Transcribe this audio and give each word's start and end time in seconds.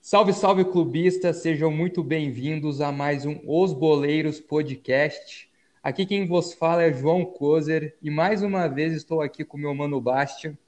Salve, 0.00 0.34
salve 0.34 0.64
clubistas, 0.66 1.40
sejam 1.42 1.70
muito 1.70 2.02
bem-vindos 2.02 2.82
a 2.82 2.92
mais 2.92 3.24
um 3.24 3.40
Os 3.46 3.72
Boleiros 3.72 4.40
Podcast. 4.40 5.48
Aqui 5.82 6.04
quem 6.04 6.26
vos 6.26 6.52
fala 6.52 6.82
é 6.82 6.92
João 6.92 7.24
Kozer 7.24 7.96
e 8.02 8.10
mais 8.10 8.42
uma 8.42 8.68
vez 8.68 8.92
estou 8.92 9.22
aqui 9.22 9.44
com 9.44 9.56
meu 9.56 9.74
mano 9.74 10.00
Bastian. 10.00 10.58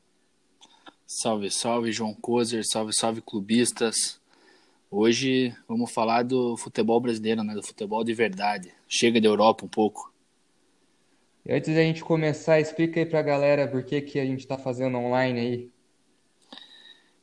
Salve, 1.06 1.50
salve 1.50 1.92
João 1.92 2.14
Kozer, 2.14 2.64
salve, 2.64 2.94
salve 2.94 3.20
clubistas. 3.20 4.18
Hoje 4.90 5.54
vamos 5.68 5.92
falar 5.92 6.22
do 6.22 6.56
futebol 6.56 6.98
brasileiro, 7.00 7.44
né? 7.44 7.54
Do 7.54 7.62
futebol 7.62 8.02
de 8.02 8.14
verdade. 8.14 8.72
Chega 8.88 9.20
da 9.20 9.28
Europa 9.28 9.66
um 9.66 9.68
pouco. 9.68 10.15
E 11.48 11.52
antes 11.52 11.72
da 11.72 11.80
gente 11.80 12.02
começar, 12.02 12.58
explica 12.58 12.98
aí 12.98 13.06
pra 13.06 13.22
galera 13.22 13.68
por 13.68 13.84
que, 13.84 14.00
que 14.00 14.18
a 14.18 14.26
gente 14.26 14.44
tá 14.44 14.58
fazendo 14.58 14.98
online 14.98 15.38
aí. 15.38 15.70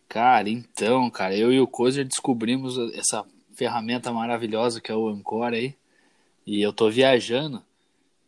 Cara, 0.07 0.49
então, 0.49 1.09
cara, 1.09 1.35
eu 1.35 1.51
e 1.51 1.59
o 1.59 1.67
Kozer 1.67 2.07
descobrimos 2.07 2.77
essa 2.95 3.25
ferramenta 3.53 4.13
maravilhosa 4.13 4.79
que 4.79 4.89
é 4.89 4.95
o 4.95 5.09
Anchor 5.09 5.51
aí. 5.51 5.75
E 6.47 6.61
eu 6.61 6.71
tô 6.71 6.89
viajando 6.89 7.61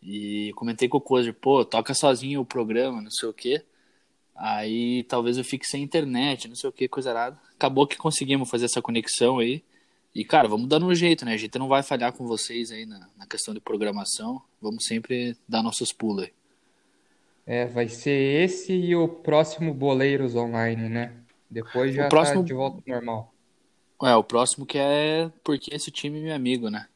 e 0.04 0.52
comentei 0.56 0.90
com 0.90 0.98
o 0.98 1.02
Kozer, 1.02 1.34
pô, 1.34 1.64
toca 1.64 1.94
sozinho 1.94 2.42
o 2.42 2.46
programa, 2.46 3.02
não 3.02 3.12
sei 3.12 3.30
o 3.30 3.34
quê. 3.34 3.64
Aí 4.36 5.04
talvez 5.04 5.38
eu 5.38 5.46
fique 5.46 5.66
sem 5.66 5.82
internet, 5.82 6.50
não 6.50 6.58
sei 6.58 6.70
o 6.70 6.74
que, 6.74 6.90
coisa 6.90 7.12
errada. 7.12 7.40
Acabou 7.56 7.88
que 7.88 7.96
conseguimos 7.96 8.50
fazer 8.50 8.66
essa 8.66 8.82
conexão 8.82 9.40
aí. 9.40 9.64
E, 10.16 10.24
cara, 10.24 10.48
vamos 10.48 10.70
dando 10.70 10.86
um 10.86 10.96
jeito, 10.96 11.26
né? 11.26 11.34
A 11.34 11.38
gente 11.38 11.60
não 11.60 11.68
vai 11.68 11.84
falhar 11.84 12.14
com 12.14 12.26
vocês 12.26 12.72
aí 12.72 12.86
na, 12.86 13.10
na 13.18 13.28
questão 13.28 13.54
de 13.54 13.60
programação. 13.60 14.42
Vamos 14.62 14.86
sempre 14.86 15.36
dar 15.46 15.62
nossos 15.62 15.92
pulos 15.92 16.24
aí. 16.24 16.34
É, 17.46 17.66
vai 17.66 17.90
ser 17.90 18.44
esse 18.44 18.72
e 18.72 18.96
o 18.96 19.10
próximo 19.10 19.74
Boleiros 19.74 20.34
Online, 20.34 20.88
né? 20.88 21.14
Depois 21.52 21.94
já 21.94 22.06
o 22.06 22.10
próximo... 22.10 22.40
tá 22.40 22.48
de 22.48 22.54
volta 22.54 22.78
ao 22.78 22.96
normal. 22.96 23.34
É, 24.04 24.16
o 24.16 24.24
próximo 24.24 24.66
que 24.66 24.78
é 24.78 25.30
porque 25.44 25.76
esse 25.76 25.92
time 25.92 26.20
é 26.20 26.24
meu 26.24 26.34
amigo, 26.36 26.70
né? 26.70 26.88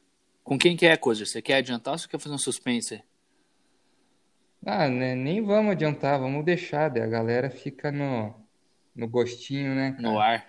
Com 0.41 0.57
quem 0.57 0.77
que 0.77 0.85
é, 0.85 0.95
Coisa? 0.95 1.25
Você 1.25 1.41
quer 1.41 1.55
adiantar 1.55 1.91
ou 1.93 1.97
você 1.97 2.07
quer 2.07 2.19
fazer 2.19 2.35
um 2.35 2.39
suspense? 2.39 3.03
Ah, 4.65 4.87
né, 4.87 5.13
nem 5.13 5.41
vamos 5.41 5.71
adiantar, 5.71 6.19
vamos 6.19 6.43
deixar, 6.43 6.85
a 6.85 7.07
galera 7.07 7.49
fica 7.49 7.91
no, 7.91 8.33
no 8.95 9.07
gostinho, 9.07 9.75
né? 9.75 9.91
Cara? 9.91 10.01
No 10.01 10.19
ar. 10.19 10.47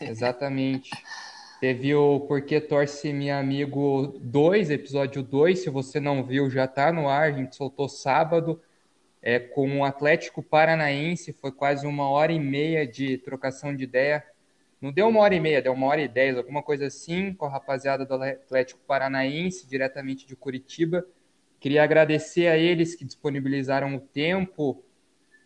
Exatamente. 0.00 0.90
Teve 1.60 1.94
o 1.94 2.20
Porque 2.20 2.58
Torce 2.58 3.12
Meu 3.12 3.36
Amigo 3.36 4.18
2, 4.22 4.70
episódio 4.70 5.22
2, 5.22 5.58
se 5.58 5.68
você 5.68 6.00
não 6.00 6.24
viu, 6.24 6.48
já 6.48 6.66
tá 6.66 6.90
no 6.90 7.06
ar, 7.06 7.28
a 7.28 7.32
gente 7.32 7.54
soltou 7.54 7.86
sábado, 7.86 8.62
é, 9.20 9.38
com 9.38 9.80
o 9.80 9.84
Atlético 9.84 10.42
Paranaense, 10.42 11.34
foi 11.34 11.52
quase 11.52 11.86
uma 11.86 12.08
hora 12.08 12.32
e 12.32 12.40
meia 12.40 12.86
de 12.86 13.18
trocação 13.18 13.76
de 13.76 13.84
ideia. 13.84 14.24
Não 14.80 14.90
deu 14.90 15.06
uma 15.06 15.20
hora 15.20 15.34
e 15.34 15.40
meia, 15.40 15.60
deu 15.60 15.74
uma 15.74 15.86
hora 15.88 16.00
e 16.00 16.08
dez, 16.08 16.38
alguma 16.38 16.62
coisa 16.62 16.86
assim, 16.86 17.34
com 17.34 17.44
a 17.44 17.50
rapaziada 17.50 18.06
do 18.06 18.14
Atlético 18.14 18.80
Paranaense, 18.86 19.68
diretamente 19.68 20.26
de 20.26 20.34
Curitiba. 20.34 21.04
Queria 21.60 21.84
agradecer 21.84 22.46
a 22.46 22.56
eles 22.56 22.94
que 22.94 23.04
disponibilizaram 23.04 23.94
o 23.96 24.00
tempo, 24.00 24.82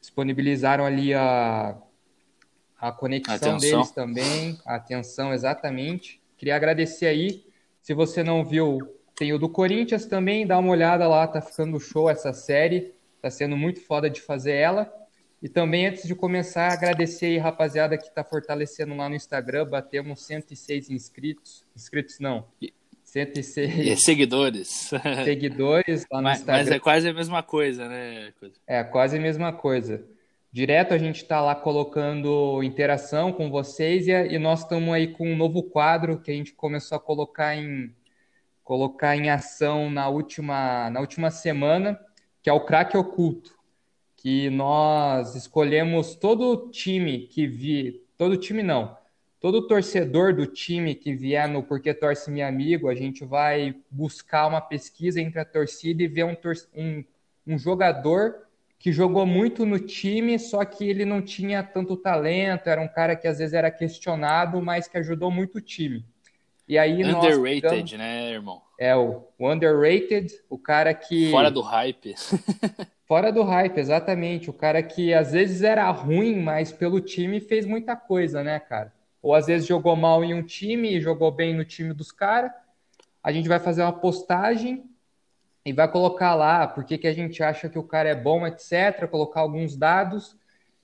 disponibilizaram 0.00 0.86
ali 0.86 1.12
a, 1.12 1.76
a 2.88 2.92
conexão 2.92 3.34
atenção. 3.34 3.58
deles 3.58 3.90
também, 3.92 4.58
a 4.66 4.74
atenção 4.74 5.32
exatamente. 5.32 6.20
Queria 6.36 6.54
agradecer 6.54 7.06
aí. 7.06 7.42
Se 7.80 7.94
você 7.94 8.22
não 8.22 8.44
viu, 8.44 8.78
tem 9.16 9.32
o 9.32 9.38
do 9.38 9.48
Corinthians 9.48 10.04
também, 10.04 10.46
dá 10.46 10.58
uma 10.58 10.70
olhada 10.70 11.08
lá, 11.08 11.26
tá 11.26 11.40
ficando 11.40 11.80
show 11.80 12.10
essa 12.10 12.34
série. 12.34 12.92
Tá 13.22 13.30
sendo 13.30 13.56
muito 13.56 13.80
foda 13.80 14.10
de 14.10 14.20
fazer 14.20 14.52
ela. 14.52 14.92
E 15.42 15.48
também, 15.48 15.86
antes 15.86 16.06
de 16.06 16.14
começar, 16.14 16.70
agradecer 16.70 17.26
aí, 17.26 17.38
rapaziada, 17.38 17.96
que 17.96 18.14
tá 18.14 18.22
fortalecendo 18.22 18.94
lá 18.94 19.08
no 19.08 19.14
Instagram. 19.14 19.66
Batemos 19.66 20.22
106 20.26 20.90
inscritos. 20.90 21.64
Inscritos 21.74 22.18
não. 22.20 22.46
106 23.02 23.78
e 23.78 23.96
seguidores. 23.96 24.90
Seguidores 25.24 26.04
lá 26.12 26.18
no 26.18 26.24
mas, 26.28 26.40
Instagram. 26.40 26.64
Mas 26.64 26.70
é 26.70 26.78
quase 26.78 27.08
a 27.08 27.14
mesma 27.14 27.42
coisa, 27.42 27.88
né? 27.88 28.32
É, 28.66 28.84
quase 28.84 29.16
a 29.16 29.20
mesma 29.20 29.54
coisa. 29.54 30.04
Direto 30.54 30.94
a 30.94 30.98
gente 30.98 31.16
está 31.16 31.40
lá 31.40 31.52
colocando 31.52 32.62
interação 32.62 33.32
com 33.32 33.50
vocês 33.50 34.06
e, 34.06 34.12
e 34.12 34.38
nós 34.38 34.60
estamos 34.60 34.94
aí 34.94 35.08
com 35.08 35.32
um 35.32 35.36
novo 35.36 35.64
quadro 35.64 36.20
que 36.20 36.30
a 36.30 36.34
gente 36.34 36.52
começou 36.52 36.94
a 36.94 37.00
colocar 37.00 37.56
em, 37.56 37.92
colocar 38.62 39.16
em 39.16 39.30
ação 39.30 39.90
na 39.90 40.08
última, 40.08 40.88
na 40.90 41.00
última 41.00 41.28
semana, 41.32 41.98
que 42.40 42.48
é 42.48 42.52
o 42.52 42.64
craque 42.64 42.96
oculto. 42.96 43.52
Que 44.14 44.48
nós 44.48 45.34
escolhemos 45.34 46.14
todo 46.14 46.70
time 46.70 47.26
que 47.26 47.48
vi. 47.48 48.06
Todo 48.16 48.36
time 48.36 48.62
não 48.62 48.96
todo 49.40 49.66
torcedor 49.66 50.34
do 50.34 50.46
time 50.46 50.94
que 50.94 51.14
vier 51.14 51.46
no 51.46 51.64
Porque 51.64 51.92
Torce 51.92 52.30
Meu 52.30 52.46
Amigo, 52.46 52.88
a 52.88 52.94
gente 52.94 53.26
vai 53.26 53.74
buscar 53.90 54.46
uma 54.46 54.60
pesquisa 54.60 55.20
entre 55.20 55.38
a 55.38 55.44
torcida 55.44 56.02
e 56.02 56.08
ver 56.08 56.24
um, 56.24 56.36
um, 56.74 57.04
um 57.46 57.58
jogador 57.58 58.43
que 58.84 58.92
jogou 58.92 59.24
muito 59.24 59.64
no 59.64 59.78
time, 59.78 60.38
só 60.38 60.62
que 60.62 60.86
ele 60.86 61.06
não 61.06 61.22
tinha 61.22 61.62
tanto 61.62 61.96
talento, 61.96 62.66
era 62.66 62.82
um 62.82 62.86
cara 62.86 63.16
que 63.16 63.26
às 63.26 63.38
vezes 63.38 63.54
era 63.54 63.70
questionado, 63.70 64.60
mas 64.60 64.86
que 64.86 64.98
ajudou 64.98 65.30
muito 65.30 65.56
o 65.56 65.60
time. 65.62 66.04
E 66.68 66.76
aí 66.76 67.02
underrated, 67.02 67.62
ficamos... 67.62 67.92
né, 67.94 68.32
irmão? 68.32 68.60
É, 68.78 68.94
o, 68.94 69.24
o 69.38 69.50
underrated, 69.50 70.30
o 70.50 70.58
cara 70.58 70.92
que... 70.92 71.30
Fora 71.30 71.50
do 71.50 71.62
hype. 71.62 72.14
Fora 73.08 73.32
do 73.32 73.42
hype, 73.42 73.78
exatamente. 73.78 74.50
O 74.50 74.52
cara 74.52 74.82
que 74.82 75.14
às 75.14 75.32
vezes 75.32 75.62
era 75.62 75.90
ruim, 75.90 76.42
mas 76.42 76.70
pelo 76.70 77.00
time 77.00 77.40
fez 77.40 77.64
muita 77.64 77.96
coisa, 77.96 78.44
né, 78.44 78.60
cara? 78.60 78.92
ou 79.24 79.34
às 79.34 79.46
vezes 79.46 79.66
jogou 79.66 79.96
mal 79.96 80.22
em 80.22 80.34
um 80.34 80.42
time 80.42 80.94
e 80.94 81.00
jogou 81.00 81.32
bem 81.32 81.54
no 81.54 81.64
time 81.64 81.94
dos 81.94 82.12
caras. 82.12 82.52
A 83.22 83.32
gente 83.32 83.48
vai 83.48 83.58
fazer 83.58 83.80
uma 83.80 83.94
postagem 83.94 84.84
e 85.64 85.72
vai 85.72 85.90
colocar 85.90 86.34
lá 86.34 86.66
por 86.66 86.84
que, 86.84 87.06
a 87.06 87.12
gente 87.12 87.42
acha 87.42 87.68
que 87.68 87.78
o 87.78 87.82
cara 87.82 88.08
é 88.10 88.14
bom, 88.14 88.46
etc. 88.46 89.08
Colocar 89.10 89.40
alguns 89.40 89.76
dados. 89.76 90.36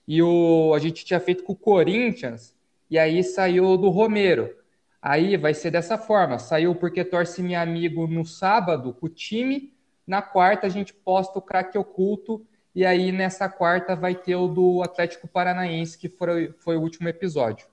E 0.08 0.22
o, 0.22 0.72
a 0.74 0.78
gente 0.78 1.04
tinha 1.04 1.20
feito 1.20 1.44
com 1.44 1.52
o 1.52 1.56
Corinthians, 1.56 2.54
e 2.90 2.98
aí 2.98 3.22
saiu 3.22 3.76
do 3.76 3.90
Romero. 3.90 4.54
Aí 5.00 5.36
vai 5.36 5.54
ser 5.54 5.70
dessa 5.70 5.98
forma: 5.98 6.38
saiu 6.38 6.74
porque 6.74 7.04
torce 7.04 7.42
meu 7.42 7.60
amigo 7.60 8.06
no 8.06 8.24
sábado 8.24 8.94
com 8.94 9.06
o 9.06 9.08
time. 9.08 9.72
Na 10.06 10.22
quarta 10.22 10.66
a 10.66 10.70
gente 10.70 10.92
posta 10.94 11.38
o 11.38 11.42
craque 11.42 11.78
oculto. 11.78 12.44
E 12.74 12.86
aí 12.86 13.12
nessa 13.12 13.48
quarta 13.48 13.94
vai 13.94 14.14
ter 14.14 14.36
o 14.36 14.48
do 14.48 14.82
Atlético 14.82 15.28
Paranaense, 15.28 15.98
que 15.98 16.08
foi, 16.08 16.52
foi 16.58 16.76
o 16.76 16.80
último 16.80 17.08
episódio. 17.08 17.66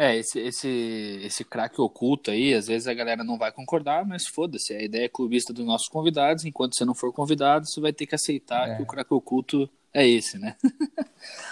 É, 0.00 0.16
esse, 0.16 0.38
esse, 0.38 1.20
esse 1.24 1.44
craque 1.44 1.80
oculto 1.80 2.30
aí, 2.30 2.54
às 2.54 2.68
vezes 2.68 2.86
a 2.86 2.94
galera 2.94 3.24
não 3.24 3.36
vai 3.36 3.50
concordar, 3.50 4.06
mas 4.06 4.28
foda-se, 4.28 4.72
a 4.72 4.80
ideia 4.80 5.06
é 5.06 5.08
clubista 5.08 5.52
dos 5.52 5.66
nossos 5.66 5.88
convidados, 5.88 6.44
enquanto 6.44 6.76
você 6.76 6.84
não 6.84 6.94
for 6.94 7.12
convidado, 7.12 7.66
você 7.66 7.80
vai 7.80 7.92
ter 7.92 8.06
que 8.06 8.14
aceitar 8.14 8.68
é. 8.68 8.76
que 8.76 8.82
o 8.84 8.86
craque 8.86 9.12
oculto 9.12 9.68
é 9.92 10.06
esse, 10.06 10.38
né? 10.38 10.54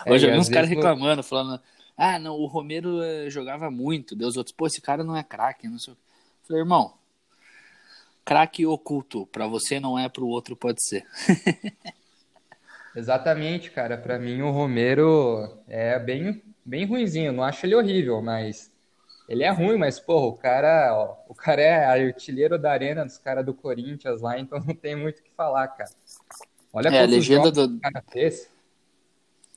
É, 0.07 0.13
Hoje 0.13 0.27
eu 0.27 0.33
vi 0.33 0.39
uns 0.39 0.49
caras 0.49 0.71
reclamando, 0.71 1.25
falando, 1.25 1.61
ah, 1.97 2.21
não, 2.21 2.37
o 2.37 2.47
Romero 2.47 3.03
eh, 3.03 3.29
jogava 3.29 3.69
muito, 3.69 4.15
Deus 4.15 4.37
outros, 4.37 4.55
pô, 4.55 4.69
esse 4.69 4.81
cara 4.81 5.03
não 5.03 5.17
é 5.17 5.25
craque, 5.25 5.69
não 5.69 5.79
sei 5.79 5.93
o 5.93 5.97
que. 5.97 6.03
Falei, 6.47 6.63
irmão, 6.63 6.95
craque 8.25 8.65
oculto, 8.65 9.27
para 9.27 9.49
você 9.49 9.81
não 9.81 9.99
é, 9.99 10.09
para 10.09 10.23
o 10.23 10.29
outro 10.29 10.55
pode 10.55 10.85
ser. 10.85 11.05
Exatamente, 12.95 13.73
cara, 13.73 13.99
para 13.99 14.21
mim 14.21 14.41
o 14.41 14.53
Romero 14.53 15.59
é 15.67 15.99
bem 15.99 16.41
bem 16.67 16.85
ruinzinho. 16.85 17.33
Não 17.33 17.45
acho 17.45 17.65
ele 17.65 17.75
horrível, 17.75 18.21
mas 18.21 18.73
ele 19.29 19.43
é 19.43 19.51
ruim, 19.51 19.77
mas, 19.77 19.99
porra, 19.99 20.27
o 20.27 20.33
cara, 20.35 20.95
ó, 20.95 21.17
o 21.29 21.35
cara 21.35 21.61
é 21.63 21.85
artilheiro 21.85 22.59
da 22.59 22.71
arena 22.73 23.05
dos 23.05 23.19
caras 23.19 23.45
do 23.45 23.55
Corinthians 23.55 24.21
lá, 24.21 24.39
então 24.39 24.59
não 24.67 24.75
tem 24.75 24.97
muito 24.97 25.21
o 25.21 25.23
que 25.23 25.31
falar, 25.37 25.69
cara. 25.69 25.91
Olha 26.73 26.89
é, 26.89 27.03
a 27.03 27.07
legenda 27.07 27.51
do 27.51 27.81
cara 27.81 28.05
fez. 28.11 28.51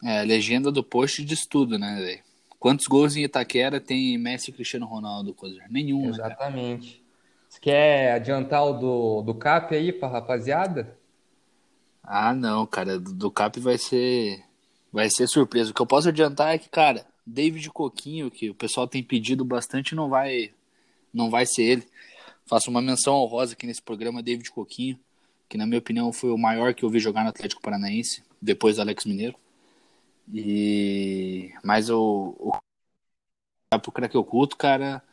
É, 0.03 0.21
a 0.21 0.23
legenda 0.23 0.71
do 0.71 0.83
post 0.83 1.25
de 1.25 1.33
estudo, 1.33 1.77
né, 1.77 1.99
velho? 1.99 2.23
Quantos 2.57 2.87
gols 2.87 3.15
em 3.15 3.23
Itaquera 3.23 3.79
tem 3.79 4.17
Messi 4.17 4.51
e 4.51 4.53
Cristiano 4.53 4.85
Ronaldo, 4.85 5.33
coisa? 5.33 5.59
Nenhum, 5.69 6.03
né, 6.03 6.09
Exatamente. 6.09 6.97
Né, 6.97 7.03
Você 7.49 7.59
quer 7.59 8.13
adiantar 8.13 8.65
o 8.65 8.73
do, 8.73 9.21
do 9.21 9.35
CAP 9.35 9.75
aí 9.75 9.93
pra 9.93 10.09
rapaziada? 10.09 10.97
Ah, 12.03 12.33
não, 12.33 12.65
cara. 12.65 12.99
Do, 12.99 13.13
do 13.13 13.31
CAP 13.31 13.59
vai 13.59 13.77
ser 13.77 14.43
Vai 14.91 15.09
ser 15.09 15.27
surpresa. 15.27 15.71
O 15.71 15.73
que 15.73 15.81
eu 15.81 15.85
posso 15.85 16.09
adiantar 16.09 16.53
é 16.53 16.57
que, 16.57 16.69
cara, 16.69 17.05
David 17.25 17.69
Coquinho, 17.69 18.31
que 18.31 18.49
o 18.49 18.55
pessoal 18.55 18.87
tem 18.87 19.03
pedido 19.03 19.45
bastante, 19.45 19.95
não 19.95 20.09
vai, 20.09 20.51
não 21.13 21.29
vai 21.29 21.45
ser 21.45 21.63
ele. 21.63 21.87
Faço 22.45 22.69
uma 22.69 22.81
menção 22.81 23.15
honrosa 23.15 23.53
aqui 23.53 23.67
nesse 23.67 23.81
programa, 23.81 24.23
David 24.23 24.49
Coquinho, 24.51 24.99
que 25.47 25.57
na 25.57 25.67
minha 25.67 25.79
opinião 25.79 26.11
foi 26.11 26.31
o 26.31 26.37
maior 26.37 26.73
que 26.73 26.83
eu 26.83 26.89
vi 26.89 26.99
jogar 26.99 27.23
no 27.23 27.29
Atlético 27.29 27.61
Paranaense, 27.61 28.23
depois 28.41 28.77
do 28.77 28.81
Alex 28.81 29.05
Mineiro. 29.05 29.35
E 30.33 31.51
mas 31.63 31.89
o, 31.89 32.35
o 32.39 32.51
pro 33.81 33.91
craque 33.91 34.17
oculto, 34.17 34.57
cara, 34.57 35.03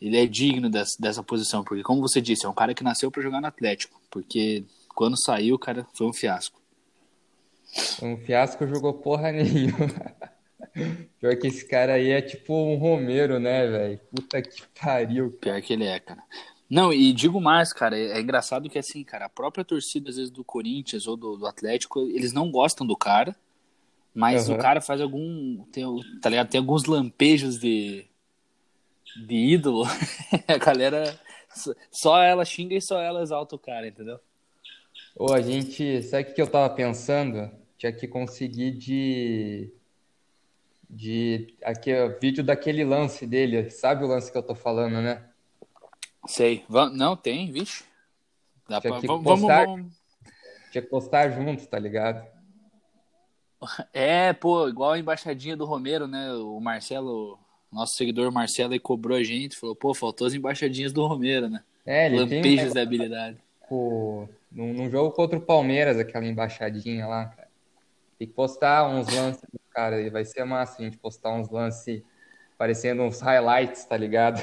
ele 0.00 0.16
é 0.16 0.26
digno 0.26 0.68
dessa, 0.68 0.96
dessa 0.98 1.22
posição, 1.22 1.62
porque 1.62 1.82
como 1.82 2.00
você 2.00 2.20
disse, 2.20 2.46
é 2.46 2.48
um 2.48 2.54
cara 2.54 2.74
que 2.74 2.82
nasceu 2.82 3.10
para 3.10 3.22
jogar 3.22 3.40
no 3.40 3.46
Atlético, 3.46 4.00
porque 4.10 4.64
quando 4.88 5.20
saiu, 5.20 5.58
cara, 5.58 5.86
foi 5.94 6.06
um 6.06 6.12
fiasco. 6.12 6.61
Um 8.02 8.16
fiasco 8.16 8.66
jogou 8.66 8.94
porra 8.94 9.32
nenhuma. 9.32 9.88
Pior 11.20 11.36
que 11.36 11.46
esse 11.46 11.66
cara 11.66 11.94
aí 11.94 12.10
é 12.10 12.22
tipo 12.22 12.54
um 12.54 12.76
Romero, 12.76 13.38
né, 13.38 13.66
velho? 13.66 14.00
Puta 14.10 14.40
que 14.40 14.62
pariu. 14.80 15.30
Pior 15.32 15.60
que 15.60 15.72
ele 15.72 15.84
é, 15.84 16.00
cara. 16.00 16.22
Não, 16.68 16.92
e 16.92 17.12
digo 17.12 17.40
mais, 17.40 17.72
cara, 17.72 17.98
é, 17.98 18.12
é 18.12 18.20
engraçado 18.20 18.68
que 18.68 18.78
assim, 18.78 19.04
cara, 19.04 19.26
a 19.26 19.28
própria 19.28 19.64
torcida, 19.64 20.08
às 20.08 20.16
vezes, 20.16 20.30
do 20.30 20.42
Corinthians 20.42 21.06
ou 21.06 21.16
do, 21.16 21.36
do 21.36 21.46
Atlético, 21.46 22.00
eles 22.00 22.32
não 22.32 22.50
gostam 22.50 22.86
do 22.86 22.96
cara, 22.96 23.36
mas 24.14 24.48
uhum. 24.48 24.56
o 24.56 24.58
cara 24.58 24.80
faz 24.80 25.00
algum. 25.00 25.64
Tem, 25.64 25.84
tá 26.20 26.30
ligado? 26.30 26.48
Tem 26.48 26.58
alguns 26.58 26.84
lampejos 26.84 27.58
de, 27.58 28.06
de 29.26 29.34
ídolo. 29.34 29.84
a 30.48 30.58
galera. 30.58 31.18
Só 31.90 32.22
ela 32.22 32.46
xinga 32.46 32.74
e 32.74 32.80
só 32.80 32.98
ela 32.98 33.20
exalta 33.20 33.54
o 33.54 33.58
cara, 33.58 33.86
entendeu? 33.86 34.18
Ô, 35.14 35.32
a 35.32 35.42
gente. 35.42 36.02
Sabe 36.02 36.30
o 36.30 36.34
que 36.34 36.40
eu 36.40 36.46
tava 36.46 36.74
pensando? 36.74 37.50
Tinha 37.82 37.92
que 37.92 38.06
conseguir 38.06 38.70
de. 38.70 39.72
De. 40.88 41.52
Aqui, 41.64 41.92
ó, 41.92 42.16
vídeo 42.16 42.44
daquele 42.44 42.84
lance 42.84 43.26
dele. 43.26 43.70
Sabe 43.70 44.04
o 44.04 44.06
lance 44.06 44.30
que 44.30 44.38
eu 44.38 44.42
tô 44.42 44.54
falando, 44.54 45.02
né? 45.02 45.28
Sei. 46.24 46.64
Não, 46.92 47.16
tem, 47.16 47.50
vixe. 47.50 47.82
Dá 48.68 48.80
Tinha 48.80 48.92
pra... 48.92 49.00
que 49.00 49.06
vamos, 49.08 49.24
postar... 49.24 49.66
vamos. 49.66 49.92
Tinha 50.70 50.80
que 50.80 50.88
postar 50.88 51.30
juntos, 51.30 51.66
tá 51.66 51.76
ligado? 51.76 52.24
É, 53.92 54.32
pô, 54.32 54.68
igual 54.68 54.92
a 54.92 54.98
embaixadinha 55.00 55.56
do 55.56 55.64
Romero, 55.64 56.06
né? 56.06 56.32
O 56.34 56.60
Marcelo, 56.60 57.36
nosso 57.72 57.94
seguidor 57.94 58.30
Marcelo, 58.30 58.74
aí 58.74 58.78
cobrou 58.78 59.18
a 59.18 59.24
gente, 59.24 59.56
falou, 59.56 59.74
pô, 59.74 59.92
faltou 59.92 60.28
as 60.28 60.34
embaixadinhas 60.34 60.92
do 60.92 61.04
Romero, 61.04 61.48
né? 61.48 61.64
É, 61.84 62.06
ele 62.06 62.20
Lampejos 62.20 62.66
tem... 62.66 62.74
da 62.74 62.82
habilidade. 62.82 63.38
Pô, 63.68 64.28
num, 64.52 64.72
num, 64.72 64.88
jogo 64.88 65.10
contra 65.10 65.36
o 65.36 65.42
Palmeiras, 65.42 65.98
aquela 65.98 66.24
embaixadinha 66.24 67.08
lá, 67.08 67.24
cara. 67.24 67.51
Tem 68.22 68.28
que 68.28 68.34
postar 68.34 68.88
uns 68.88 69.12
lances, 69.12 69.42
cara, 69.70 70.00
e 70.00 70.08
vai 70.08 70.24
ser 70.24 70.44
massa 70.44 70.80
a 70.80 70.84
gente 70.84 70.96
postar 70.96 71.34
uns 71.34 71.50
lances 71.50 72.04
parecendo 72.56 73.02
uns 73.02 73.20
highlights, 73.20 73.84
tá 73.84 73.96
ligado? 73.96 74.40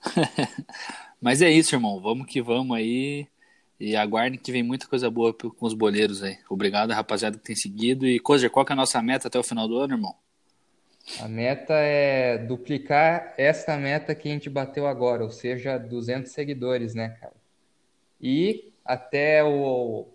Mas 1.18 1.40
é 1.40 1.48
isso, 1.48 1.74
irmão. 1.74 1.98
Vamos 2.02 2.26
que 2.26 2.42
vamos 2.42 2.76
aí. 2.76 3.26
E 3.80 3.96
aguardem 3.96 4.38
que 4.38 4.52
vem 4.52 4.62
muita 4.62 4.86
coisa 4.86 5.10
boa 5.10 5.32
com 5.32 5.64
os 5.64 5.72
boleiros 5.72 6.22
aí. 6.22 6.36
Obrigado, 6.50 6.90
rapaziada, 6.90 7.38
que 7.38 7.44
tem 7.44 7.56
seguido. 7.56 8.06
E, 8.06 8.20
Cozer, 8.20 8.50
qual 8.50 8.66
que 8.66 8.72
é 8.72 8.74
a 8.74 8.76
nossa 8.76 9.00
meta 9.00 9.28
até 9.28 9.38
o 9.38 9.42
final 9.42 9.66
do 9.66 9.78
ano, 9.78 9.94
irmão? 9.94 10.14
A 11.22 11.26
meta 11.26 11.72
é 11.72 12.36
duplicar 12.36 13.32
essa 13.38 13.74
meta 13.78 14.14
que 14.14 14.28
a 14.28 14.32
gente 14.32 14.50
bateu 14.50 14.86
agora, 14.86 15.24
ou 15.24 15.30
seja, 15.30 15.78
200 15.78 16.30
seguidores, 16.30 16.94
né, 16.94 17.16
cara? 17.18 17.36
E 18.20 18.70
até 18.84 19.42
o. 19.42 20.13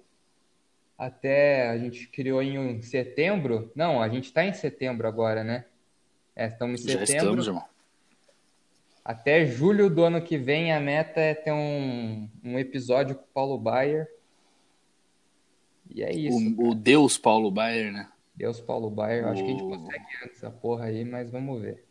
Até 1.00 1.70
a 1.70 1.78
gente 1.78 2.08
criou 2.08 2.44
em 2.44 2.82
setembro. 2.82 3.72
Não, 3.74 4.02
a 4.02 4.10
gente 4.10 4.26
está 4.26 4.44
em 4.44 4.52
setembro 4.52 5.08
agora, 5.08 5.46
né? 5.46 5.64
É, 6.36 6.48
estamos 6.48 6.82
em 6.82 6.84
setembro. 6.84 7.08
Já 7.08 7.18
estamos, 7.18 7.48
irmão. 7.48 7.64
Até 9.06 9.46
julho 9.46 9.90
do 9.90 10.04
ano 10.04 10.22
que 10.22 10.38
vem, 10.38 10.74
a 10.74 10.80
meta 10.80 11.22
é 11.22 11.34
ter 11.34 11.54
um, 11.54 12.30
um 12.44 12.60
episódio 12.60 13.16
com 13.16 13.24
o 13.24 13.28
Paulo 13.34 13.58
Baier. 13.58 14.10
E 15.90 16.04
é 16.04 16.12
isso. 16.14 16.38
O, 16.58 16.72
o 16.72 16.76
Deus 16.76 17.18
Paulo 17.18 17.50
Baier, 17.50 17.94
né? 17.94 18.10
Deus 18.36 18.60
Paulo 18.60 18.90
Baier. 18.90 19.26
O... 19.26 19.30
Acho 19.30 19.42
que 19.42 19.50
a 19.50 19.52
gente 19.54 19.64
consegue 19.64 20.06
essa 20.26 20.52
porra 20.52 20.86
aí, 20.86 21.06
mas 21.06 21.32
vamos 21.32 21.62
ver. 21.62 21.82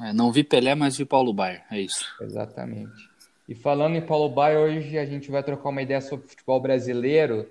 É, 0.00 0.12
não 0.12 0.30
vi 0.30 0.44
Pelé, 0.44 0.74
mas 0.74 0.98
vi 0.98 1.06
Paulo 1.06 1.32
Baier. 1.32 1.64
É 1.70 1.80
isso. 1.80 2.04
Exatamente. 2.20 3.08
E 3.48 3.54
falando 3.54 3.96
em 3.96 4.02
Paulo 4.02 4.28
Baier, 4.28 4.60
hoje 4.60 4.98
a 4.98 5.06
gente 5.06 5.30
vai 5.30 5.42
trocar 5.42 5.70
uma 5.70 5.80
ideia 5.80 6.02
sobre 6.02 6.28
futebol 6.28 6.60
brasileiro. 6.60 7.50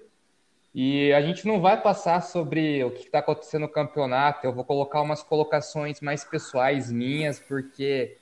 E 0.73 1.11
a 1.13 1.21
gente 1.21 1.47
não 1.47 1.59
vai 1.59 1.81
passar 1.81 2.21
sobre 2.21 2.83
o 2.83 2.91
que 2.91 3.05
está 3.05 3.19
acontecendo 3.19 3.61
no 3.61 3.69
campeonato. 3.69 4.45
Eu 4.45 4.53
vou 4.53 4.63
colocar 4.63 5.01
umas 5.01 5.23
colocações 5.23 6.01
mais 6.01 6.23
pessoais 6.23 6.91
minhas, 6.91 7.39
porque 7.39 8.17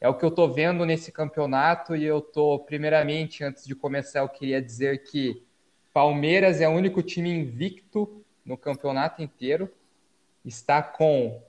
é 0.00 0.08
o 0.08 0.14
que 0.14 0.24
eu 0.24 0.28
estou 0.28 0.52
vendo 0.52 0.84
nesse 0.84 1.10
campeonato 1.10 1.96
e 1.96 2.04
eu 2.04 2.18
estou, 2.18 2.58
primeiramente, 2.58 3.42
antes 3.42 3.66
de 3.66 3.74
começar, 3.74 4.20
eu 4.20 4.28
queria 4.28 4.60
dizer 4.60 5.02
que 5.04 5.42
Palmeiras 5.94 6.60
é 6.60 6.68
o 6.68 6.72
único 6.72 7.02
time 7.02 7.30
invicto 7.30 8.22
no 8.44 8.58
campeonato 8.58 9.22
inteiro, 9.22 9.70
está 10.44 10.82
com 10.82 11.40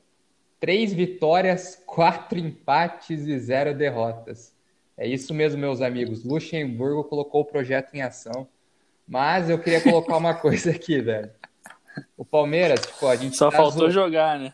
três 0.60 0.94
vitórias, 0.94 1.76
quatro 1.86 2.40
empates 2.40 3.26
e 3.28 3.38
zero 3.40 3.76
derrotas. 3.76 4.56
É 4.96 5.06
isso 5.06 5.34
mesmo, 5.34 5.60
meus 5.60 5.82
amigos. 5.82 6.24
Luxemburgo 6.24 7.04
colocou 7.04 7.42
o 7.42 7.46
projeto 7.46 7.94
em 7.94 8.02
ação. 8.02 8.48
Mas 9.08 9.50
eu 9.50 9.60
queria 9.60 9.82
colocar 9.82 10.18
uma 10.18 10.34
coisa 10.34 10.72
aqui, 10.72 11.00
velho. 11.02 11.32
O 12.18 12.26
Palmeiras, 12.26 12.82
tipo, 12.82 13.08
a 13.08 13.16
gente. 13.16 13.38
Só 13.38 13.50
tá 13.50 13.58
faltou 13.58 13.88
zo... 13.88 13.92
jogar, 13.92 14.40
né? 14.40 14.54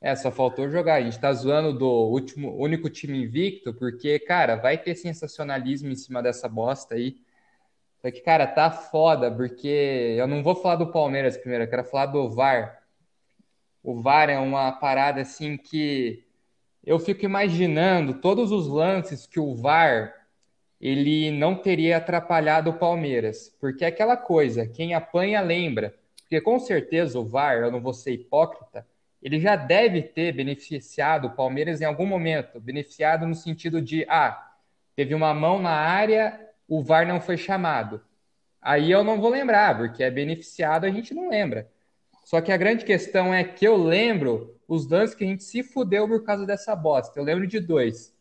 É, 0.00 0.14
só 0.14 0.30
faltou 0.30 0.68
jogar. 0.68 0.94
A 0.94 1.02
gente 1.02 1.18
tá 1.18 1.32
zoando 1.32 1.72
do 1.72 1.88
último, 1.88 2.54
único 2.56 2.88
time 2.88 3.24
invicto, 3.24 3.74
porque, 3.74 4.18
cara, 4.18 4.56
vai 4.56 4.78
ter 4.78 4.94
sensacionalismo 4.94 5.90
em 5.90 5.96
cima 5.96 6.22
dessa 6.22 6.48
bosta 6.48 6.94
aí. 6.94 7.16
Só 8.00 8.10
que, 8.10 8.20
cara, 8.20 8.46
tá 8.46 8.70
foda, 8.70 9.30
porque 9.30 10.14
eu 10.16 10.26
não 10.28 10.42
vou 10.42 10.54
falar 10.54 10.76
do 10.76 10.92
Palmeiras 10.92 11.36
primeiro, 11.36 11.64
eu 11.64 11.68
quero 11.68 11.84
falar 11.84 12.06
do 12.06 12.30
VAR. 12.30 12.80
O 13.82 14.00
VAR 14.00 14.30
é 14.30 14.38
uma 14.38 14.70
parada 14.70 15.20
assim 15.20 15.56
que 15.56 16.24
eu 16.84 16.98
fico 17.00 17.24
imaginando 17.24 18.14
todos 18.14 18.52
os 18.52 18.68
lances 18.68 19.26
que 19.26 19.40
o 19.40 19.54
VAR 19.56 20.14
ele 20.80 21.30
não 21.30 21.54
teria 21.54 21.96
atrapalhado 21.96 22.70
o 22.70 22.78
Palmeiras. 22.78 23.54
Porque 23.60 23.84
é 23.84 23.88
aquela 23.88 24.16
coisa, 24.16 24.66
quem 24.66 24.94
apanha 24.94 25.40
lembra. 25.40 25.94
Porque 26.22 26.40
com 26.40 26.58
certeza 26.58 27.18
o 27.18 27.24
VAR, 27.24 27.58
eu 27.58 27.72
não 27.72 27.80
vou 27.80 27.94
ser 27.94 28.12
hipócrita, 28.12 28.86
ele 29.22 29.40
já 29.40 29.56
deve 29.56 30.02
ter 30.02 30.32
beneficiado 30.32 31.26
o 31.26 31.30
Palmeiras 31.30 31.80
em 31.80 31.84
algum 31.84 32.06
momento, 32.06 32.60
beneficiado 32.60 33.26
no 33.26 33.34
sentido 33.34 33.82
de, 33.82 34.06
ah, 34.08 34.52
teve 34.94 35.14
uma 35.14 35.34
mão 35.34 35.60
na 35.60 35.70
área, 35.70 36.38
o 36.68 36.82
VAR 36.82 37.06
não 37.06 37.20
foi 37.20 37.36
chamado. 37.36 38.00
Aí 38.60 38.90
eu 38.90 39.02
não 39.02 39.20
vou 39.20 39.30
lembrar, 39.30 39.76
porque 39.76 40.02
é 40.02 40.10
beneficiado, 40.10 40.84
a 40.84 40.90
gente 40.90 41.14
não 41.14 41.30
lembra. 41.30 41.68
Só 42.24 42.40
que 42.40 42.52
a 42.52 42.56
grande 42.56 42.84
questão 42.84 43.32
é 43.32 43.42
que 43.42 43.66
eu 43.66 43.76
lembro 43.76 44.54
os 44.68 44.86
lances 44.86 45.16
que 45.16 45.24
a 45.24 45.26
gente 45.26 45.42
se 45.42 45.62
fudeu 45.62 46.06
por 46.06 46.22
causa 46.22 46.44
dessa 46.44 46.76
bosta. 46.76 47.18
Eu 47.18 47.24
lembro 47.24 47.46
de 47.46 47.58
dois. 47.58 48.14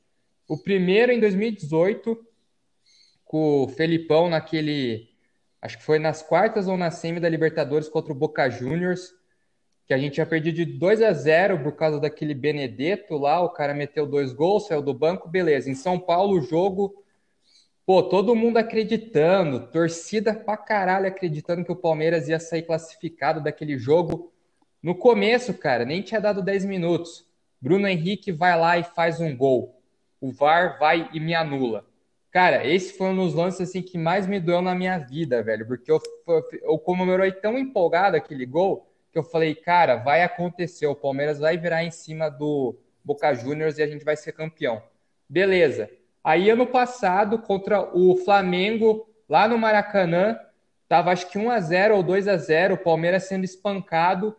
O 0.48 0.58
primeiro 0.58 1.12
em 1.12 1.20
2018, 1.20 2.26
com 3.28 3.64
o 3.64 3.68
Felipão 3.68 4.30
naquele. 4.30 5.10
Acho 5.62 5.78
que 5.78 5.84
foi 5.84 6.00
nas 6.00 6.22
quartas 6.22 6.68
ou 6.68 6.78
na 6.78 6.92
semi 6.92 7.20
da 7.20 7.30
Libertadores 7.30 7.90
contra 7.90 8.12
o 8.14 8.16
Boca 8.16 8.50
Juniors 8.50 9.18
que 9.88 9.94
a 9.94 9.98
gente 9.98 10.16
tinha 10.16 10.26
perdido 10.26 10.56
de 10.56 10.66
2 10.66 11.02
a 11.02 11.14
0 11.14 11.64
por 11.64 11.72
causa 11.72 11.98
daquele 11.98 12.34
Benedetto 12.34 13.18
lá, 13.18 13.40
o 13.40 13.50
cara 13.50 13.74
meteu 13.74 14.06
dois 14.06 14.34
gols, 14.34 14.68
saiu 14.68 14.82
do 14.82 14.94
banco, 14.94 15.30
beleza. 15.30 15.70
Em 15.70 15.76
São 15.76 15.98
Paulo, 15.98 16.38
o 16.38 16.42
jogo, 16.42 16.94
pô, 17.86 18.04
todo 18.04 18.36
mundo 18.36 18.58
acreditando, 18.58 19.66
torcida 19.72 20.34
pra 20.34 20.58
caralho 20.58 21.08
acreditando 21.08 21.64
que 21.64 21.72
o 21.72 21.76
Palmeiras 21.76 22.28
ia 22.28 22.38
sair 22.38 22.64
classificado 22.64 23.42
daquele 23.42 23.78
jogo. 23.78 24.34
No 24.84 24.94
começo, 24.94 25.54
cara, 25.54 25.86
nem 25.86 26.02
tinha 26.02 26.20
dado 26.20 26.42
10 26.42 26.66
minutos. 26.66 27.26
Bruno 27.62 27.88
Henrique 27.88 28.30
vai 28.30 28.60
lá 28.60 28.78
e 28.78 28.84
faz 28.84 29.22
um 29.22 29.36
gol. 29.36 29.82
O 30.20 30.34
VAR 30.34 30.78
vai 30.78 31.10
e 31.14 31.20
me 31.20 31.34
anula. 31.34 31.86
Cara, 32.32 32.68
esse 32.68 32.98
foi 32.98 33.08
um 33.08 33.16
dos 33.16 33.34
lances 33.34 33.70
assim 33.70 33.82
que 33.82 33.98
mais 33.98 34.28
me 34.28 34.40
doeu 34.40 34.62
na 34.62 34.76
minha 34.76 34.98
vida, 34.98 35.42
velho, 35.42 35.66
porque 35.66 35.92
eu, 35.92 36.02
eu, 36.62 36.78
comemorei 36.78 37.32
tão 37.32 37.58
empolgado 37.58 38.18
aquele 38.18 38.46
gol 38.46 38.88
que 39.12 39.18
eu 39.18 39.24
falei, 39.24 39.56
cara, 39.56 39.96
vai 39.96 40.22
acontecer, 40.22 40.86
o 40.86 40.96
Palmeiras 40.96 41.40
vai 41.40 41.58
virar 41.58 41.84
em 41.84 41.92
cima 41.92 42.30
do 42.30 42.78
Boca 43.04 43.34
Juniors 43.34 43.78
e 43.78 43.84
a 43.84 43.88
gente 43.88 44.04
vai 44.04 44.16
ser 44.18 44.34
campeão. 44.34 44.84
Beleza. 45.28 45.90
Aí 46.24 46.50
ano 46.50 46.68
passado, 46.68 47.40
contra 47.40 47.82
o 47.98 48.18
Flamengo, 48.18 49.10
lá 49.30 49.48
no 49.48 49.58
Maracanã, 49.58 50.38
tava 50.88 51.12
acho 51.12 51.30
que 51.30 51.38
1 51.38 51.50
a 51.50 51.60
0 51.60 51.96
ou 51.96 52.04
2 52.04 52.28
a 52.28 52.38
0 52.38 52.74
o 52.74 52.78
Palmeiras 52.78 53.24
sendo 53.24 53.46
espancado. 53.46 54.36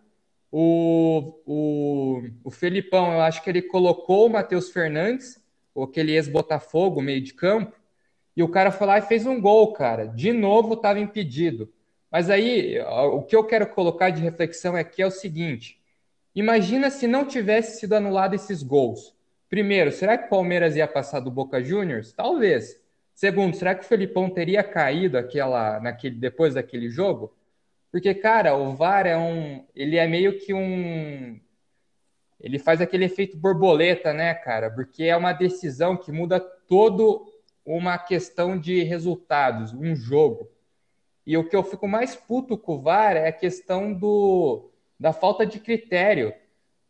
O, 0.53 1.41
o, 1.47 2.23
o 2.45 2.51
Felipão, 2.51 3.13
eu 3.13 3.21
acho 3.21 3.43
que 3.43 3.51
ele 3.51 3.63
colocou 3.63 4.27
o 4.27 4.31
Matheus 4.31 4.71
Fernandes, 4.71 5.43
aquele 5.83 6.13
ex-Botafogo, 6.13 7.01
meio 7.01 7.23
de 7.23 7.35
campo, 7.35 7.78
e 8.39 8.43
o 8.45 8.49
cara 8.49 8.71
foi 8.71 8.87
lá 8.87 8.99
e 8.99 9.03
fez 9.03 9.27
um 9.27 9.41
gol, 9.41 9.73
cara. 9.73 10.07
De 10.07 10.33
novo, 10.33 10.75
estava 10.75 11.01
impedido. 11.01 11.69
Mas 12.09 12.31
aí, 12.31 12.79
o 12.81 13.21
que 13.25 13.35
eu 13.35 13.43
quero 13.43 13.67
colocar 13.67 14.11
de 14.11 14.23
reflexão 14.23 14.77
aqui 14.77 15.03
é 15.03 15.07
o 15.09 15.11
seguinte: 15.11 15.83
imagina 16.37 16.89
se 16.89 17.09
não 17.09 17.25
tivesse 17.25 17.81
sido 17.81 17.95
anulado 17.95 18.35
esses 18.35 18.63
gols. 18.63 19.13
Primeiro, 19.49 19.91
será 19.91 20.17
que 20.17 20.27
o 20.27 20.29
Palmeiras 20.29 20.77
ia 20.77 20.87
passar 20.87 21.19
do 21.19 21.33
Boca 21.33 21.61
Juniors? 21.61 22.13
Talvez. 22.13 22.81
Segundo, 23.13 23.57
será 23.57 23.75
que 23.75 23.85
o 23.85 23.89
Felipão 23.89 24.31
teria 24.31 24.63
caído 24.63 25.19
aquela, 25.19 25.81
naquele, 25.81 26.15
depois 26.15 26.55
daquele 26.55 26.89
jogo? 26.89 27.35
Porque, 27.91 28.15
cara, 28.15 28.55
o 28.55 28.73
VAR 28.73 29.05
é 29.05 29.17
um. 29.17 29.67
Ele 29.75 29.97
é 29.97 30.07
meio 30.07 30.39
que 30.39 30.55
um. 30.55 31.41
Ele 32.39 32.61
faz 32.61 32.81
aquele 32.81 33.07
efeito 33.07 33.37
borboleta, 33.37 34.13
né, 34.13 34.33
cara? 34.33 34.71
Porque 34.71 35.03
é 35.03 35.17
uma 35.17 35.33
decisão 35.33 35.97
que 35.97 36.13
muda 36.13 36.39
todo 36.39 37.27
uma 37.77 37.99
questão 37.99 38.59
de 38.59 38.83
resultados, 38.83 39.75
um 39.75 39.95
jogo. 39.95 40.51
E 41.27 41.37
o 41.37 41.47
que 41.47 41.55
eu 41.55 41.63
fico 41.63 41.87
mais 41.87 42.17
puto 42.17 42.57
com 42.57 42.77
o 42.77 42.81
VAR 42.81 43.15
é 43.15 43.29
a 43.29 43.33
questão 43.33 43.93
do, 43.93 44.71
da 44.99 45.13
falta 45.13 45.45
de 45.45 45.61
critério. 45.61 46.33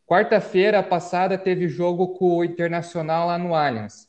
Quarta-feira 0.06 0.80
passada 0.80 1.36
teve 1.36 1.68
jogo 1.68 2.14
com 2.14 2.36
o 2.36 2.44
Internacional 2.44 3.26
lá 3.26 3.36
no 3.36 3.56
Allianz. 3.56 4.08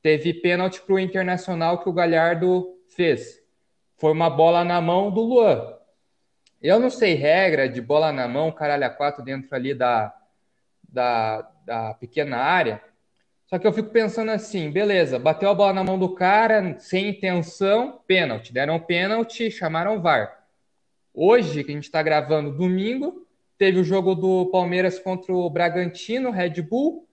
Teve 0.00 0.32
pênalti 0.32 0.80
para 0.80 0.94
o 0.94 1.00
Internacional 1.00 1.82
que 1.82 1.88
o 1.88 1.92
Galhardo 1.92 2.78
fez. 2.86 3.42
Foi 3.96 4.12
uma 4.12 4.30
bola 4.30 4.64
na 4.64 4.80
mão 4.80 5.10
do 5.10 5.20
Luan. 5.20 5.76
Eu 6.60 6.78
não 6.78 6.90
sei 6.90 7.14
regra 7.14 7.68
de 7.68 7.80
bola 7.80 8.12
na 8.12 8.28
mão, 8.28 8.52
caralho, 8.52 8.86
a 8.86 8.90
quatro 8.90 9.24
dentro 9.24 9.52
ali 9.52 9.74
da, 9.74 10.14
da, 10.88 11.42
da 11.64 11.94
pequena 11.94 12.36
área. 12.36 12.80
Só 13.52 13.58
que 13.58 13.66
eu 13.66 13.72
fico 13.74 13.90
pensando 13.90 14.30
assim, 14.30 14.70
beleza, 14.70 15.18
bateu 15.18 15.50
a 15.50 15.54
bola 15.54 15.74
na 15.74 15.84
mão 15.84 15.98
do 15.98 16.14
cara, 16.14 16.78
sem 16.78 17.10
intenção, 17.10 18.00
pênalti. 18.06 18.50
Deram 18.50 18.80
pênalti, 18.80 19.50
chamaram 19.50 20.00
VAR. 20.00 20.46
Hoje, 21.12 21.62
que 21.62 21.70
a 21.70 21.74
gente 21.74 21.84
está 21.84 22.02
gravando 22.02 22.56
domingo, 22.56 23.26
teve 23.58 23.78
o 23.78 23.84
jogo 23.84 24.14
do 24.14 24.46
Palmeiras 24.46 24.98
contra 24.98 25.34
o 25.34 25.50
Bragantino, 25.50 26.30
Red 26.30 26.62
Bull. 26.62 27.06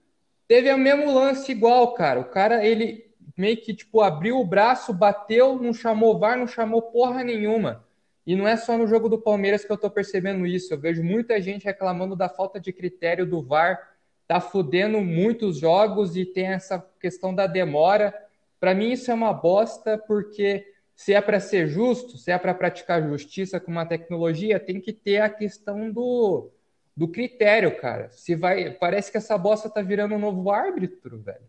Teve 0.48 0.72
o 0.72 0.78
mesmo 0.78 1.14
lance 1.14 1.52
igual, 1.52 1.94
cara. 1.94 2.22
O 2.22 2.30
cara, 2.30 2.66
ele 2.66 3.12
meio 3.36 3.58
que, 3.58 3.74
tipo, 3.74 4.00
abriu 4.00 4.40
o 4.40 4.46
braço, 4.46 4.94
bateu, 4.94 5.62
não 5.62 5.74
chamou 5.74 6.18
VAR, 6.18 6.38
não 6.38 6.48
chamou 6.48 6.84
porra 6.84 7.22
nenhuma. 7.22 7.86
E 8.26 8.34
não 8.34 8.48
é 8.48 8.56
só 8.56 8.78
no 8.78 8.88
jogo 8.88 9.10
do 9.10 9.20
Palmeiras 9.20 9.66
que 9.66 9.72
eu 9.74 9.78
tô 9.78 9.90
percebendo 9.90 10.48
isso. 10.48 10.74
Eu 10.74 10.80
vejo 10.80 11.04
muita 11.04 11.42
gente 11.42 11.66
reclamando 11.66 12.16
da 12.16 12.30
falta 12.30 12.62
de 12.62 12.72
critério 12.72 13.26
do 13.26 13.42
VAR 13.42 13.99
tá 14.30 14.40
fudendo 14.40 15.02
muitos 15.02 15.58
jogos 15.58 16.16
e 16.16 16.24
tem 16.24 16.46
essa 16.46 16.80
questão 17.02 17.34
da 17.34 17.48
demora. 17.48 18.14
Para 18.60 18.76
mim 18.76 18.92
isso 18.92 19.10
é 19.10 19.14
uma 19.16 19.34
bosta 19.34 19.98
porque 19.98 20.72
se 20.96 21.16
é 21.16 21.20
para 21.20 21.40
ser 21.40 21.68
justo, 21.68 22.16
se 22.16 22.30
é 22.30 22.38
para 22.38 22.54
praticar 22.54 23.02
justiça 23.02 23.60
com 23.60 23.72
uma 23.72 23.88
tecnologia, 23.88 24.60
tem 24.60 24.80
que 24.80 24.94
ter 24.94 25.20
a 25.20 25.30
questão 25.32 25.92
do, 25.92 26.52
do 26.96 27.08
critério, 27.08 27.76
cara. 27.82 28.12
Se 28.12 28.36
vai, 28.36 28.70
parece 28.70 29.12
que 29.12 29.18
essa 29.18 29.36
bosta 29.36 29.68
tá 29.68 29.82
virando 29.82 30.14
um 30.14 30.20
novo 30.20 30.52
árbitro, 30.52 31.18
velho. 31.18 31.48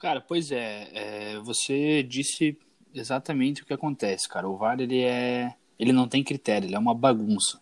Cara, 0.00 0.20
pois 0.20 0.50
é, 0.50 0.88
é, 0.92 1.38
você 1.38 2.02
disse 2.02 2.58
exatamente 2.92 3.62
o 3.62 3.66
que 3.66 3.72
acontece, 3.72 4.28
cara. 4.28 4.48
O 4.48 4.56
VAR 4.56 4.80
ele 4.80 5.04
é, 5.04 5.54
ele 5.78 5.92
não 5.92 6.08
tem 6.08 6.24
critério, 6.24 6.66
ele 6.66 6.74
é 6.74 6.78
uma 6.80 6.96
bagunça. 6.96 7.60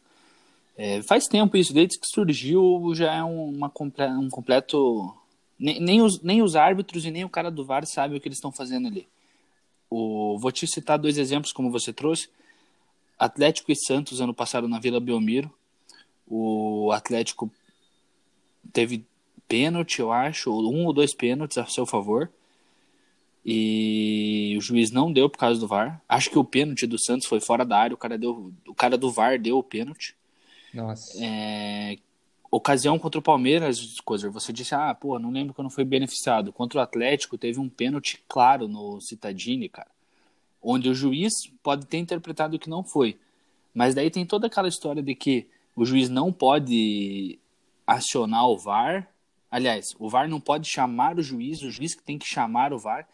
É, 0.80 1.02
faz 1.02 1.26
tempo 1.26 1.56
isso, 1.56 1.74
desde 1.74 1.98
que 1.98 2.06
surgiu 2.06 2.92
já 2.94 3.12
é 3.12 3.22
uma, 3.24 3.70
um 4.16 4.30
completo. 4.30 5.12
Nem, 5.58 5.80
nem, 5.80 6.00
os, 6.00 6.22
nem 6.22 6.40
os 6.40 6.54
árbitros 6.54 7.04
e 7.04 7.10
nem 7.10 7.24
o 7.24 7.28
cara 7.28 7.50
do 7.50 7.64
VAR 7.64 7.84
sabem 7.84 8.16
o 8.16 8.20
que 8.20 8.28
eles 8.28 8.38
estão 8.38 8.52
fazendo 8.52 8.86
ali. 8.86 9.08
O, 9.90 10.38
vou 10.38 10.52
te 10.52 10.68
citar 10.68 10.96
dois 10.96 11.18
exemplos, 11.18 11.52
como 11.52 11.72
você 11.72 11.92
trouxe. 11.92 12.28
Atlético 13.18 13.72
e 13.72 13.76
Santos 13.76 14.20
ano 14.20 14.32
passado 14.32 14.68
na 14.68 14.78
Vila 14.78 15.00
Belmiro. 15.00 15.52
O 16.24 16.92
Atlético 16.92 17.50
teve 18.72 19.04
pênalti, 19.48 19.98
eu 19.98 20.12
acho, 20.12 20.52
um 20.52 20.86
ou 20.86 20.92
dois 20.92 21.12
pênaltis 21.12 21.58
a 21.58 21.66
seu 21.66 21.86
favor. 21.86 22.30
E 23.44 24.54
o 24.56 24.60
juiz 24.60 24.92
não 24.92 25.12
deu 25.12 25.28
por 25.28 25.38
causa 25.38 25.58
do 25.58 25.66
VAR. 25.66 26.00
Acho 26.08 26.30
que 26.30 26.38
o 26.38 26.44
pênalti 26.44 26.86
do 26.86 27.02
Santos 27.02 27.26
foi 27.26 27.40
fora 27.40 27.64
da 27.64 27.78
área, 27.78 27.94
o 27.94 27.98
cara, 27.98 28.16
deu, 28.16 28.52
o 28.64 28.74
cara 28.74 28.96
do 28.96 29.10
VAR 29.10 29.40
deu 29.40 29.58
o 29.58 29.62
pênalti. 29.62 30.17
Nossa. 30.72 31.18
É, 31.22 31.96
ocasião 32.50 32.98
contra 32.98 33.18
o 33.18 33.22
Palmeiras, 33.22 34.00
coisa, 34.00 34.30
você 34.30 34.52
disse, 34.52 34.74
ah, 34.74 34.94
pô, 34.94 35.18
não 35.18 35.30
lembro 35.30 35.54
que 35.54 35.60
eu 35.60 35.62
não 35.62 35.70
fui 35.70 35.84
beneficiado. 35.84 36.52
Contra 36.52 36.78
o 36.78 36.82
Atlético, 36.82 37.38
teve 37.38 37.60
um 37.60 37.68
pênalti 37.68 38.22
claro 38.28 38.68
no 38.68 39.00
Citadini, 39.00 39.68
cara. 39.68 39.90
Onde 40.62 40.88
o 40.88 40.94
juiz 40.94 41.32
pode 41.62 41.86
ter 41.86 41.98
interpretado 41.98 42.58
que 42.58 42.70
não 42.70 42.82
foi. 42.82 43.18
Mas 43.74 43.94
daí 43.94 44.10
tem 44.10 44.26
toda 44.26 44.46
aquela 44.46 44.68
história 44.68 45.02
de 45.02 45.14
que 45.14 45.46
o 45.76 45.84
juiz 45.84 46.08
não 46.08 46.32
pode 46.32 47.38
acionar 47.86 48.48
o 48.48 48.58
VAR. 48.58 49.08
Aliás, 49.50 49.94
o 49.98 50.08
VAR 50.08 50.28
não 50.28 50.40
pode 50.40 50.68
chamar 50.68 51.16
o 51.16 51.22
juiz, 51.22 51.62
o 51.62 51.70
juiz 51.70 51.94
que 51.94 52.02
tem 52.02 52.18
que 52.18 52.26
chamar 52.26 52.72
o 52.72 52.78
VAR. 52.78 53.08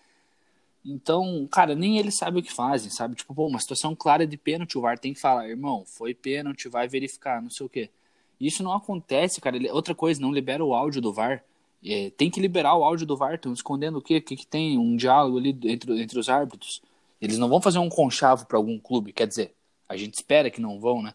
Então, 0.84 1.48
cara, 1.50 1.74
nem 1.74 1.98
eles 1.98 2.16
sabem 2.16 2.40
o 2.40 2.44
que 2.44 2.52
fazem, 2.52 2.90
sabe? 2.90 3.14
Tipo, 3.14 3.34
pô, 3.34 3.46
uma 3.46 3.58
situação 3.58 3.94
clara 3.96 4.26
de 4.26 4.36
pênalti, 4.36 4.76
o 4.76 4.82
VAR 4.82 4.98
tem 4.98 5.14
que 5.14 5.20
falar, 5.20 5.48
irmão, 5.48 5.84
foi 5.86 6.12
pênalti, 6.12 6.68
vai 6.68 6.86
verificar, 6.86 7.40
não 7.40 7.48
sei 7.48 7.64
o 7.64 7.68
quê. 7.68 7.90
Isso 8.38 8.62
não 8.62 8.72
acontece, 8.72 9.40
cara. 9.40 9.56
Outra 9.72 9.94
coisa, 9.94 10.20
não 10.20 10.32
libera 10.32 10.62
o 10.62 10.74
áudio 10.74 11.00
do 11.00 11.12
VAR. 11.12 11.42
É, 11.82 12.10
tem 12.10 12.30
que 12.30 12.40
liberar 12.40 12.76
o 12.76 12.84
áudio 12.84 13.06
do 13.06 13.16
VAR, 13.16 13.34
estão 13.34 13.52
escondendo 13.52 13.98
o 13.98 14.02
quê? 14.02 14.18
O 14.18 14.22
que, 14.22 14.36
que 14.36 14.46
tem? 14.46 14.78
Um 14.78 14.96
diálogo 14.96 15.38
ali 15.38 15.58
entre, 15.64 16.02
entre 16.02 16.18
os 16.18 16.28
árbitros. 16.28 16.82
Eles 17.20 17.38
não 17.38 17.48
vão 17.48 17.60
fazer 17.60 17.78
um 17.78 17.88
conchavo 17.88 18.46
para 18.46 18.58
algum 18.58 18.78
clube, 18.78 19.12
quer 19.12 19.26
dizer, 19.26 19.54
a 19.88 19.96
gente 19.96 20.14
espera 20.14 20.50
que 20.50 20.60
não 20.60 20.78
vão, 20.78 21.02
né? 21.02 21.14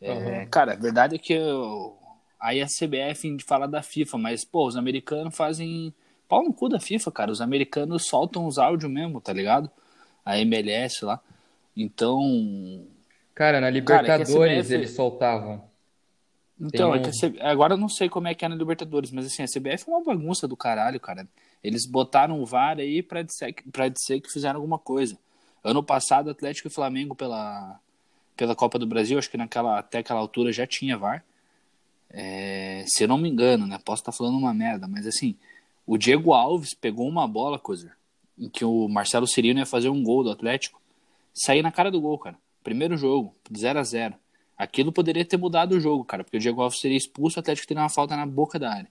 É, 0.00 0.12
uhum. 0.12 0.48
Cara, 0.48 0.74
a 0.74 0.76
verdade 0.76 1.16
é 1.16 1.18
que 1.18 1.32
eu, 1.32 1.96
aí 2.40 2.60
a 2.60 2.66
CBF 2.66 3.38
fala 3.44 3.66
da 3.66 3.82
FIFA, 3.82 4.18
mas, 4.18 4.44
pô, 4.44 4.66
os 4.66 4.76
americanos 4.76 5.36
fazem 5.36 5.92
pau 6.28 6.44
no 6.44 6.52
cu 6.52 6.68
da 6.68 6.78
FIFA, 6.78 7.10
cara. 7.10 7.32
Os 7.32 7.40
americanos 7.40 8.06
soltam 8.06 8.46
os 8.46 8.58
áudios 8.58 8.90
mesmo, 8.90 9.20
tá 9.20 9.32
ligado? 9.32 9.70
A 10.24 10.38
MLS 10.38 11.04
lá. 11.04 11.20
Então. 11.76 12.86
Cara, 13.34 13.60
na 13.60 13.70
Libertadores 13.70 14.34
cara, 14.34 14.62
CBF... 14.62 14.74
eles 14.74 14.90
soltavam. 14.90 15.64
Então, 16.60 16.92
é 16.94 17.00
CB... 17.00 17.40
agora 17.40 17.74
eu 17.74 17.78
não 17.78 17.88
sei 17.88 18.08
como 18.08 18.26
é 18.26 18.34
que 18.34 18.44
é 18.44 18.48
na 18.48 18.56
Libertadores, 18.56 19.12
mas 19.12 19.26
assim, 19.26 19.42
a 19.42 19.46
CBF 19.46 19.88
é 19.88 19.92
uma 19.92 20.02
bagunça 20.02 20.46
do 20.48 20.56
caralho, 20.56 20.98
cara. 20.98 21.26
Eles 21.62 21.86
botaram 21.86 22.40
o 22.40 22.46
VAR 22.46 22.78
aí 22.78 23.02
pra 23.02 23.22
dizer, 23.22 23.54
pra 23.72 23.88
dizer 23.88 24.20
que 24.20 24.30
fizeram 24.30 24.56
alguma 24.56 24.78
coisa. 24.78 25.16
Ano 25.62 25.82
passado, 25.82 26.30
Atlético 26.30 26.68
e 26.68 26.70
Flamengo 26.70 27.14
pela, 27.14 27.78
pela 28.36 28.56
Copa 28.56 28.78
do 28.78 28.86
Brasil, 28.86 29.18
acho 29.18 29.30
que 29.30 29.36
naquela, 29.36 29.78
até 29.78 29.98
aquela 29.98 30.20
altura 30.20 30.52
já 30.52 30.66
tinha 30.66 30.98
VAR. 30.98 31.24
É, 32.10 32.84
se 32.86 33.04
eu 33.04 33.08
não 33.08 33.18
me 33.18 33.28
engano, 33.28 33.66
né? 33.66 33.78
Posso 33.84 34.02
estar 34.02 34.12
falando 34.12 34.36
uma 34.36 34.54
merda, 34.54 34.88
mas 34.88 35.06
assim, 35.06 35.36
o 35.88 35.96
Diego 35.96 36.34
Alves 36.34 36.74
pegou 36.74 37.08
uma 37.08 37.26
bola, 37.26 37.58
coisa, 37.58 37.90
em 38.38 38.46
que 38.46 38.62
o 38.62 38.86
Marcelo 38.88 39.26
Cirino 39.26 39.58
ia 39.58 39.64
fazer 39.64 39.88
um 39.88 40.02
gol 40.02 40.22
do 40.22 40.30
Atlético, 40.30 40.78
sair 41.32 41.62
na 41.62 41.72
cara 41.72 41.90
do 41.90 41.98
gol, 41.98 42.18
cara. 42.18 42.36
Primeiro 42.62 42.94
jogo, 42.94 43.34
0 43.56 43.78
a 43.78 43.82
0 43.82 44.14
Aquilo 44.58 44.92
poderia 44.92 45.24
ter 45.24 45.38
mudado 45.38 45.72
o 45.72 45.80
jogo, 45.80 46.04
cara, 46.04 46.22
porque 46.22 46.36
o 46.36 46.40
Diego 46.40 46.60
Alves 46.60 46.80
seria 46.80 46.96
expulso, 46.96 47.38
o 47.38 47.40
Atlético 47.40 47.66
teria 47.66 47.82
uma 47.82 47.88
falta 47.88 48.14
na 48.14 48.26
boca 48.26 48.58
da 48.58 48.70
área. 48.70 48.88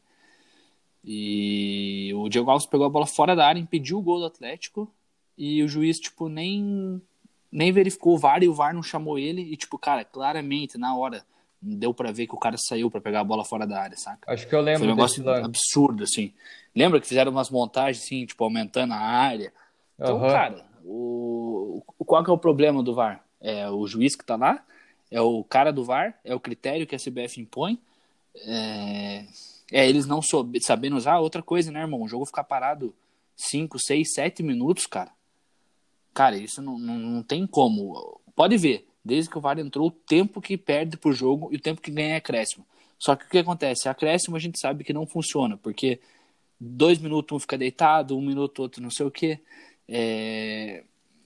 E 1.05 2.11
o 2.15 2.27
Diego 2.29 2.49
Alves 2.49 2.65
pegou 2.65 2.87
a 2.87 2.89
bola 2.89 3.05
fora 3.05 3.35
da 3.35 3.45
área, 3.45 3.59
impediu 3.59 3.99
o 3.99 4.01
gol 4.01 4.17
do 4.19 4.25
Atlético, 4.25 4.91
e 5.37 5.61
o 5.61 5.67
juiz, 5.67 5.99
tipo, 5.99 6.27
nem, 6.27 6.99
nem 7.51 7.71
verificou 7.71 8.15
o 8.15 8.17
VAR 8.17 8.41
e 8.41 8.47
o 8.47 8.53
VAR 8.55 8.73
não 8.73 8.81
chamou 8.81 9.19
ele. 9.19 9.41
E, 9.41 9.55
tipo, 9.55 9.77
cara, 9.77 10.03
claramente, 10.03 10.79
na 10.79 10.95
hora, 10.97 11.23
deu 11.61 11.93
para 11.93 12.11
ver 12.11 12.27
que 12.27 12.35
o 12.35 12.39
cara 12.39 12.57
saiu 12.57 12.89
para 12.89 13.01
pegar 13.01 13.21
a 13.21 13.23
bola 13.23 13.43
fora 13.43 13.67
da 13.67 13.81
área, 13.81 13.97
saca? 13.97 14.31
Acho 14.31 14.47
que 14.47 14.55
eu 14.55 14.61
lembro 14.61 14.79
Foi 14.79 14.87
um 14.87 14.95
negócio 14.95 15.29
absurdo, 15.29 16.03
assim. 16.03 16.33
Lembra 16.77 17.01
que 17.01 17.07
fizeram 17.07 17.31
umas 17.31 17.49
montagens, 17.49 18.03
assim, 18.03 18.23
tipo, 18.23 18.43
aumentando 18.43 18.93
a 18.93 18.99
área? 18.99 19.51
Então, 19.99 20.21
uhum. 20.21 20.27
cara, 20.27 20.63
o... 20.85 21.81
qual 22.05 22.23
que 22.23 22.29
é 22.29 22.33
o 22.33 22.37
problema 22.37 22.83
do 22.83 22.93
VAR? 22.93 23.25
É 23.41 23.67
o 23.67 23.87
juiz 23.87 24.15
que 24.15 24.23
tá 24.23 24.35
lá? 24.35 24.63
É 25.09 25.19
o 25.19 25.43
cara 25.43 25.73
do 25.73 25.83
VAR? 25.83 26.19
É 26.23 26.35
o 26.35 26.39
critério 26.39 26.85
que 26.85 26.95
a 26.95 26.99
CBF 26.99 27.41
impõe? 27.41 27.79
É, 28.35 29.25
é 29.71 29.89
eles 29.89 30.05
não 30.05 30.21
soube... 30.21 30.61
sabendo 30.61 30.97
usar? 30.97 31.17
Outra 31.17 31.41
coisa, 31.41 31.71
né, 31.71 31.81
irmão? 31.81 32.03
O 32.03 32.07
jogo 32.07 32.27
ficar 32.27 32.43
parado 32.43 32.93
5, 33.35 33.79
6, 33.79 34.13
7 34.13 34.43
minutos, 34.43 34.85
cara. 34.85 35.09
Cara, 36.13 36.37
isso 36.37 36.61
não, 36.61 36.77
não, 36.77 36.95
não 36.95 37.23
tem 37.23 37.47
como. 37.47 38.21
Pode 38.35 38.55
ver, 38.55 38.87
desde 39.03 39.31
que 39.31 39.37
o 39.39 39.41
VAR 39.41 39.57
entrou, 39.57 39.87
o 39.87 39.91
tempo 39.91 40.39
que 40.39 40.55
perde 40.55 40.95
pro 40.95 41.11
jogo 41.11 41.49
e 41.51 41.55
o 41.55 41.59
tempo 41.59 41.81
que 41.81 41.89
ganha 41.89 42.13
é 42.13 42.17
acréscimo. 42.17 42.63
Só 42.99 43.15
que 43.15 43.25
o 43.25 43.29
que 43.29 43.39
acontece? 43.39 43.89
Acréscimo 43.89 44.35
a 44.35 44.39
gente 44.39 44.59
sabe 44.59 44.83
que 44.83 44.93
não 44.93 45.07
funciona, 45.07 45.57
porque 45.57 45.99
dois 46.59 46.99
minutos 46.99 47.35
um 47.35 47.39
fica 47.39 47.57
deitado, 47.57 48.17
um 48.17 48.21
minuto 48.21 48.59
outro 48.59 48.81
não 48.81 48.89
sei 48.89 49.05
o 49.05 49.11
que. 49.11 49.39
É... 49.87 50.83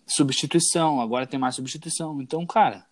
Substituição, 0.08 1.00
agora 1.00 1.26
tem 1.26 1.40
mais 1.40 1.56
substituição. 1.56 2.22
Então, 2.22 2.46
cara, 2.46 2.86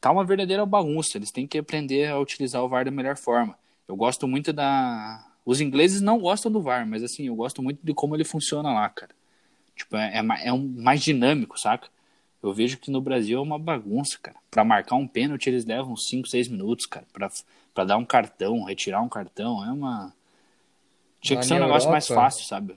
tá 0.00 0.10
uma 0.10 0.24
verdadeira 0.24 0.64
bagunça. 0.64 1.18
Eles 1.18 1.30
têm 1.30 1.46
que 1.46 1.58
aprender 1.58 2.08
a 2.08 2.18
utilizar 2.18 2.62
o 2.62 2.68
VAR 2.68 2.84
da 2.84 2.90
melhor 2.90 3.16
forma. 3.16 3.56
Eu 3.88 3.96
gosto 3.96 4.26
muito 4.28 4.52
da. 4.52 5.26
Os 5.44 5.60
ingleses 5.60 6.00
não 6.00 6.20
gostam 6.20 6.52
do 6.52 6.62
VAR, 6.62 6.86
mas 6.86 7.02
assim, 7.02 7.26
eu 7.26 7.34
gosto 7.34 7.62
muito 7.62 7.80
de 7.82 7.92
como 7.92 8.14
ele 8.14 8.24
funciona 8.24 8.72
lá, 8.72 8.88
cara. 8.88 9.12
Tipo, 9.74 9.96
é, 9.96 10.18
é, 10.18 10.48
é 10.48 10.52
um 10.52 10.66
mais 10.78 11.02
dinâmico, 11.02 11.58
saca? 11.58 11.88
Eu 12.42 12.52
vejo 12.52 12.76
que 12.78 12.90
no 12.90 13.00
Brasil 13.00 13.38
é 13.38 13.42
uma 13.42 13.58
bagunça, 13.58 14.18
cara. 14.20 14.36
Para 14.50 14.64
marcar 14.64 14.96
um 14.96 15.06
pênalti, 15.06 15.46
eles 15.46 15.64
levam 15.64 15.96
5, 15.96 16.28
6 16.28 16.48
minutos, 16.48 16.86
cara. 16.86 17.06
Para 17.72 17.84
dar 17.84 17.96
um 17.96 18.04
cartão, 18.04 18.64
retirar 18.64 19.00
um 19.00 19.08
cartão. 19.08 19.64
É 19.64 19.72
uma. 19.72 20.12
Tinha 21.22 21.38
que 21.38 21.46
ser 21.46 21.54
um 21.54 21.60
negócio 21.60 21.88
Europa, 21.88 21.92
mais 21.92 22.08
fácil, 22.08 22.44
sabe? 22.44 22.76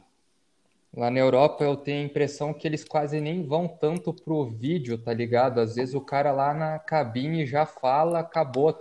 Lá 0.96 1.10
na 1.10 1.20
Europa 1.20 1.64
eu 1.64 1.76
tenho 1.76 2.04
a 2.04 2.06
impressão 2.06 2.54
que 2.54 2.66
eles 2.66 2.84
quase 2.86 3.20
nem 3.20 3.44
vão 3.44 3.68
tanto 3.68 4.14
pro 4.14 4.46
vídeo, 4.46 4.98
tá 4.98 5.12
ligado? 5.12 5.60
Às 5.60 5.76
vezes 5.76 5.96
o 5.96 6.00
cara 6.00 6.32
lá 6.32 6.54
na 6.54 6.80
cabine 6.80 7.46
já 7.46 7.66
fala, 7.66 8.20
acabou. 8.20 8.80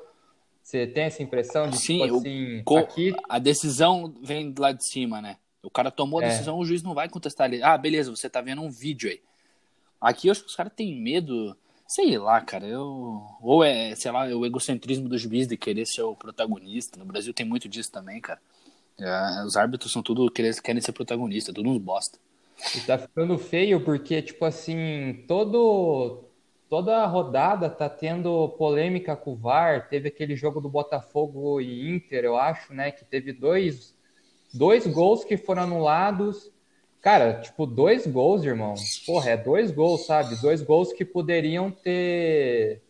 Você 0.62 0.86
tem 0.86 1.04
essa 1.04 1.22
impressão 1.22 1.68
de 1.68 1.78
Sim, 1.78 2.02
tipo 2.02 2.16
assim, 2.16 2.62
o, 2.66 2.76
aqui... 2.78 3.12
a 3.28 3.38
decisão 3.38 4.14
vem 4.22 4.50
do 4.50 4.62
lado 4.62 4.78
de 4.78 4.88
cima, 4.88 5.20
né? 5.20 5.38
O 5.62 5.70
cara 5.70 5.90
tomou 5.90 6.20
a 6.20 6.24
é. 6.24 6.28
decisão, 6.28 6.58
o 6.58 6.64
juiz 6.64 6.82
não 6.82 6.94
vai 6.94 7.08
contestar 7.08 7.46
ali. 7.46 7.62
Ah, 7.62 7.76
beleza, 7.76 8.10
você 8.10 8.28
tá 8.28 8.40
vendo 8.40 8.62
um 8.62 8.70
vídeo 8.70 9.10
aí. 9.10 9.20
Aqui 10.00 10.28
eu 10.28 10.32
acho 10.32 10.42
que 10.42 10.48
os 10.48 10.54
caras 10.54 10.72
têm 10.74 11.00
medo, 11.00 11.56
sei 11.88 12.18
lá, 12.18 12.40
cara, 12.42 12.66
eu... 12.66 13.26
ou 13.40 13.64
é, 13.64 13.94
sei 13.94 14.12
lá, 14.12 14.26
o 14.26 14.44
egocentrismo 14.44 15.08
dos 15.08 15.22
juízes 15.22 15.48
de 15.48 15.56
querer 15.56 15.86
ser 15.86 16.02
o 16.02 16.14
protagonista. 16.14 16.98
No 16.98 17.06
Brasil 17.06 17.32
tem 17.32 17.46
muito 17.46 17.68
disso 17.68 17.90
também, 17.90 18.20
cara. 18.20 18.40
É, 18.98 19.44
os 19.44 19.56
árbitros 19.56 19.92
são 19.92 20.02
tudo 20.02 20.30
querem 20.30 20.80
ser 20.80 20.92
protagonista, 20.92 21.52
tudo 21.52 21.70
uns 21.70 21.78
bosta. 21.78 22.18
E 22.76 22.80
tá 22.80 22.96
ficando 22.96 23.36
feio 23.36 23.80
porque, 23.80 24.22
tipo 24.22 24.44
assim, 24.44 25.24
todo, 25.26 26.24
toda 26.68 27.04
rodada 27.06 27.68
tá 27.68 27.88
tendo 27.88 28.48
polêmica 28.50 29.16
com 29.16 29.32
o 29.32 29.36
VAR. 29.36 29.88
Teve 29.88 30.08
aquele 30.08 30.36
jogo 30.36 30.60
do 30.60 30.68
Botafogo 30.68 31.60
e 31.60 31.90
Inter, 31.90 32.24
eu 32.24 32.36
acho, 32.36 32.72
né? 32.72 32.90
Que 32.90 33.04
teve 33.04 33.32
dois, 33.32 33.94
dois 34.52 34.86
gols 34.86 35.24
que 35.24 35.36
foram 35.36 35.62
anulados. 35.62 36.50
Cara, 37.00 37.40
tipo, 37.40 37.66
dois 37.66 38.06
gols, 38.06 38.44
irmão. 38.44 38.74
Porra, 39.04 39.30
é 39.30 39.36
dois 39.36 39.70
gols, 39.70 40.06
sabe? 40.06 40.40
Dois 40.40 40.62
gols 40.62 40.92
que 40.92 41.04
poderiam 41.04 41.70
ter. 41.70 42.80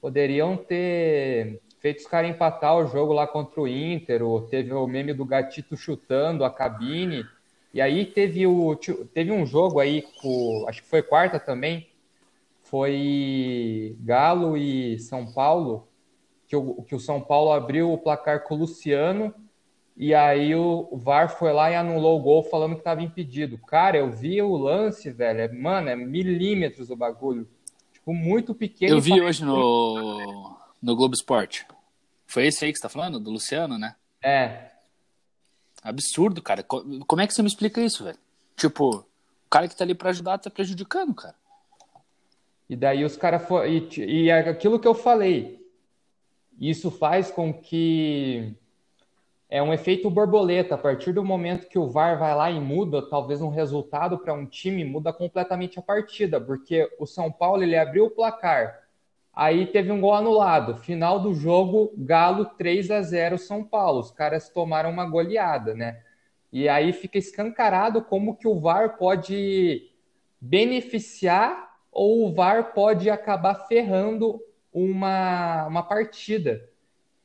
Poderiam 0.00 0.56
ter 0.56 1.60
feito 1.86 2.00
os 2.00 2.06
caras 2.06 2.30
empatar 2.30 2.76
o 2.76 2.88
jogo 2.88 3.12
lá 3.12 3.28
contra 3.28 3.60
o 3.60 3.68
Inter. 3.68 4.22
Ou 4.22 4.42
teve 4.42 4.72
o 4.72 4.86
meme 4.88 5.14
do 5.14 5.24
gatito 5.24 5.76
chutando 5.76 6.44
a 6.44 6.50
cabine. 6.50 7.24
E 7.72 7.80
aí 7.80 8.04
teve, 8.04 8.44
o, 8.46 8.74
teve 9.14 9.30
um 9.30 9.46
jogo 9.46 9.78
aí, 9.78 10.02
com, 10.20 10.64
acho 10.68 10.82
que 10.82 10.88
foi 10.88 11.02
quarta 11.02 11.38
também, 11.38 11.88
foi 12.62 13.94
Galo 14.00 14.56
e 14.56 14.98
São 14.98 15.30
Paulo, 15.30 15.86
que 16.48 16.56
o, 16.56 16.82
que 16.82 16.94
o 16.94 17.00
São 17.00 17.20
Paulo 17.20 17.52
abriu 17.52 17.92
o 17.92 17.98
placar 17.98 18.44
com 18.44 18.54
o 18.54 18.58
Luciano, 18.58 19.34
e 19.94 20.14
aí 20.14 20.54
o, 20.54 20.88
VAR 20.94 21.28
foi 21.28 21.52
lá 21.52 21.70
e 21.70 21.74
anulou 21.74 22.18
o 22.18 22.22
gol 22.22 22.42
falando 22.42 22.72
que 22.72 22.80
estava 22.80 23.02
impedido. 23.02 23.58
Cara, 23.58 23.98
eu 23.98 24.10
vi 24.10 24.40
o 24.40 24.56
lance, 24.56 25.10
velho, 25.10 25.40
é, 25.40 25.52
mano, 25.52 25.90
é 25.90 25.96
milímetros 25.96 26.88
o 26.88 26.96
bagulho. 26.96 27.46
Tipo, 27.92 28.14
muito 28.14 28.54
pequeno. 28.54 28.94
Eu 28.94 29.00
vi 29.02 29.20
hoje 29.20 29.44
no, 29.44 30.56
no 30.82 30.96
Globo 30.96 31.14
Esporte. 31.14 31.66
Foi 32.36 32.48
esse 32.48 32.66
aí 32.66 32.70
que 32.70 32.76
você 32.76 32.82
tá 32.82 32.90
falando? 32.90 33.18
Do 33.18 33.30
Luciano, 33.30 33.78
né? 33.78 33.96
É. 34.22 34.72
Absurdo, 35.82 36.42
cara. 36.42 36.62
Como 36.62 37.22
é 37.22 37.26
que 37.26 37.32
você 37.32 37.40
me 37.40 37.48
explica 37.48 37.80
isso, 37.80 38.04
velho? 38.04 38.18
Tipo, 38.54 38.96
o 38.96 39.48
cara 39.48 39.66
que 39.66 39.74
tá 39.74 39.84
ali 39.84 39.94
pra 39.94 40.10
ajudar 40.10 40.36
tá 40.36 40.50
prejudicando, 40.50 41.14
cara. 41.14 41.34
E 42.68 42.76
daí 42.76 43.06
os 43.06 43.16
caras 43.16 43.48
foram. 43.48 43.66
E, 43.66 43.88
e 44.00 44.28
é 44.28 44.50
aquilo 44.50 44.78
que 44.78 44.86
eu 44.86 44.94
falei. 44.94 45.66
Isso 46.60 46.90
faz 46.90 47.30
com 47.30 47.54
que. 47.54 48.54
É 49.48 49.62
um 49.62 49.72
efeito 49.72 50.10
borboleta. 50.10 50.74
A 50.74 50.78
partir 50.78 51.14
do 51.14 51.24
momento 51.24 51.70
que 51.70 51.78
o 51.78 51.88
VAR 51.88 52.18
vai 52.18 52.34
lá 52.34 52.50
e 52.50 52.60
muda, 52.60 53.08
talvez 53.08 53.40
um 53.40 53.48
resultado 53.48 54.18
para 54.18 54.34
um 54.34 54.44
time 54.44 54.84
muda 54.84 55.10
completamente 55.10 55.78
a 55.78 55.82
partida. 55.82 56.38
Porque 56.38 56.86
o 56.98 57.06
São 57.06 57.32
Paulo 57.32 57.62
ele 57.62 57.78
abriu 57.78 58.04
o 58.04 58.10
placar. 58.10 58.85
Aí 59.36 59.66
teve 59.66 59.92
um 59.92 60.00
gol 60.00 60.14
anulado. 60.14 60.78
Final 60.78 61.20
do 61.20 61.34
jogo, 61.34 61.92
Galo 61.94 62.46
3 62.46 62.90
a 62.90 63.02
0 63.02 63.36
São 63.36 63.62
Paulo. 63.62 64.00
Os 64.00 64.10
caras 64.10 64.48
tomaram 64.48 64.88
uma 64.88 65.04
goleada, 65.04 65.74
né? 65.74 66.00
E 66.50 66.70
aí 66.70 66.90
fica 66.94 67.18
escancarado 67.18 68.02
como 68.02 68.34
que 68.34 68.48
o 68.48 68.58
VAR 68.58 68.96
pode 68.96 69.90
beneficiar 70.40 71.76
ou 71.92 72.26
o 72.26 72.32
VAR 72.32 72.72
pode 72.72 73.10
acabar 73.10 73.66
ferrando 73.66 74.40
uma, 74.72 75.66
uma 75.66 75.82
partida. 75.82 76.66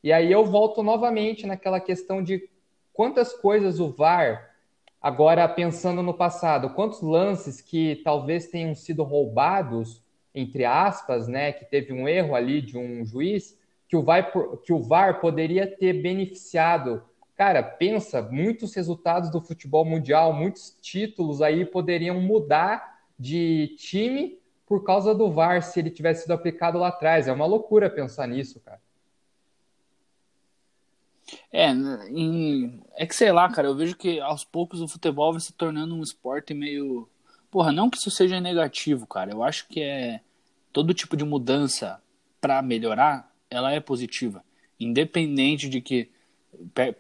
E 0.04 0.12
aí 0.12 0.30
eu 0.30 0.44
volto 0.44 0.84
novamente 0.84 1.48
naquela 1.48 1.80
questão 1.80 2.22
de 2.22 2.50
quantas 2.92 3.32
coisas 3.32 3.80
o 3.80 3.90
VAR, 3.90 4.54
agora 5.02 5.48
pensando 5.48 6.04
no 6.04 6.14
passado, 6.14 6.72
quantos 6.72 7.02
lances 7.02 7.62
que 7.62 8.02
talvez 8.04 8.48
tenham 8.48 8.76
sido 8.76 9.02
roubados 9.04 10.04
entre 10.34 10.66
aspas, 10.66 11.28
né, 11.28 11.52
que 11.52 11.66
teve 11.66 11.92
um 11.94 12.08
erro 12.08 12.36
ali 12.36 12.62
de 12.62 12.78
um 12.78 13.06
juiz, 13.06 13.60
que 13.88 13.96
o, 13.98 14.02
VAR, 14.02 14.32
que 14.64 14.72
o 14.72 14.82
VAR 14.82 15.20
poderia 15.20 15.68
ter 15.68 15.94
beneficiado. 15.94 17.04
Cara, 17.36 17.62
pensa, 17.62 18.22
muitos 18.22 18.74
resultados 18.74 19.30
do 19.30 19.42
futebol 19.42 19.84
mundial, 19.84 20.32
muitos 20.32 20.78
títulos 20.82 21.42
aí 21.42 21.66
poderiam 21.66 22.22
mudar 22.22 23.00
de 23.20 23.76
time 23.78 24.40
por 24.66 24.84
causa 24.86 25.14
do 25.14 25.30
VAR 25.30 25.62
se 25.62 25.80
ele 25.80 25.90
tivesse 25.90 26.22
sido 26.22 26.32
aplicado 26.32 26.78
lá 26.80 26.88
atrás. 26.88 27.28
É 27.28 27.34
uma 27.34 27.46
loucura 27.46 27.90
pensar 27.90 28.28
nisso, 28.28 28.62
cara. 28.62 28.80
É, 31.52 31.70
em... 32.10 32.82
é 32.96 33.06
que 33.06 33.16
sei 33.16 33.32
lá, 33.32 33.52
cara, 33.52 33.68
eu 33.68 33.76
vejo 33.76 33.98
que 33.98 34.20
aos 34.20 34.44
poucos 34.44 34.82
o 34.82 34.88
futebol 34.88 35.34
vai 35.34 35.42
se 35.42 35.54
tornando 35.54 35.96
um 35.96 36.02
esporte 36.02 36.54
meio 36.54 37.08
Porra, 37.52 37.74
não 37.74 37.90
que 37.90 37.98
isso 37.98 38.10
seja 38.10 38.40
negativo, 38.40 39.06
cara. 39.06 39.32
Eu 39.32 39.44
acho 39.44 39.68
que 39.68 39.82
é 39.82 40.22
todo 40.72 40.94
tipo 40.94 41.18
de 41.18 41.26
mudança 41.26 42.02
para 42.40 42.62
melhorar, 42.62 43.30
ela 43.50 43.74
é 43.74 43.80
positiva, 43.82 44.44
independente 44.80 45.68
de 45.68 45.82
que 45.82 46.10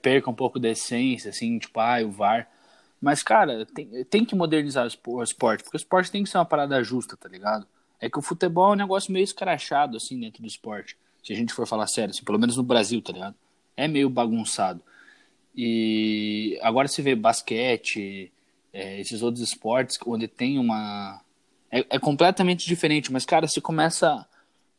perca 0.02 0.30
um 0.30 0.36
pouco 0.36 0.60
da 0.60 0.70
essência, 0.70 1.30
assim, 1.30 1.58
tipo, 1.58 1.80
ah, 1.80 2.04
o 2.04 2.12
VAR. 2.12 2.50
Mas, 3.02 3.24
cara, 3.24 3.66
tem, 3.66 4.04
tem 4.06 4.26
que 4.26 4.36
modernizar 4.36 4.84
o 4.84 5.24
esporte, 5.24 5.64
porque 5.64 5.78
o 5.78 5.80
esporte 5.80 6.12
tem 6.12 6.24
que 6.24 6.30
ser 6.30 6.38
uma 6.38 6.46
parada 6.46 6.84
justa, 6.84 7.18
tá 7.18 7.30
ligado? 7.30 7.66
É 8.00 8.10
que 8.10 8.20
o 8.20 8.22
futebol 8.22 8.72
é 8.72 8.74
um 8.74 8.78
negócio 8.78 9.12
meio 9.12 9.24
escrachado, 9.24 9.98
assim, 9.98 10.20
dentro 10.20 10.42
do 10.42 10.48
esporte. 10.48 10.98
Se 11.24 11.32
a 11.34 11.36
gente 11.36 11.54
for 11.54 11.66
falar 11.66 11.88
sério, 11.88 12.12
assim, 12.12 12.24
pelo 12.24 12.38
menos 12.38 12.58
no 12.58 12.64
Brasil, 12.64 13.02
tá 13.02 13.14
ligado? 13.14 13.36
É 13.76 13.88
meio 13.88 14.10
bagunçado. 14.10 14.82
E 15.56 16.60
agora 16.62 16.88
se 16.88 17.02
vê 17.02 17.16
basquete, 17.16 18.32
é, 18.74 19.00
esses 19.00 19.22
outros 19.22 19.44
esportes 19.44 19.98
onde 20.06 20.28
tem 20.28 20.58
uma 20.58 21.22
é, 21.70 21.86
é, 21.90 22.00
completamente 22.00 22.66
diferente 22.66 23.12
mas 23.12 23.26
cara 23.26 23.48
se 23.48 23.60
começa 23.60 24.26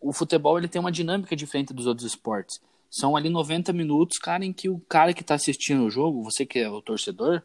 o 0.00 0.12
futebol 0.12 0.58
ele 0.58 0.68
tem 0.68 0.80
uma 0.80 0.90
dinâmica 0.90 1.36
diferente 1.36 1.72
dos 1.72 1.86
outros 1.86 2.06
esportes. 2.06 2.60
São 2.90 3.16
ali 3.16 3.28
90 3.28 3.72
minutos 3.72 4.18
cara 4.18 4.44
em 4.44 4.52
que 4.52 4.68
o 4.68 4.80
cara 4.88 5.14
que 5.14 5.22
está 5.22 5.34
assistindo 5.34 5.84
o 5.84 5.90
jogo 5.90 6.22
você 6.22 6.44
que 6.44 6.58
é 6.58 6.68
o 6.68 6.82
torcedor 6.82 7.42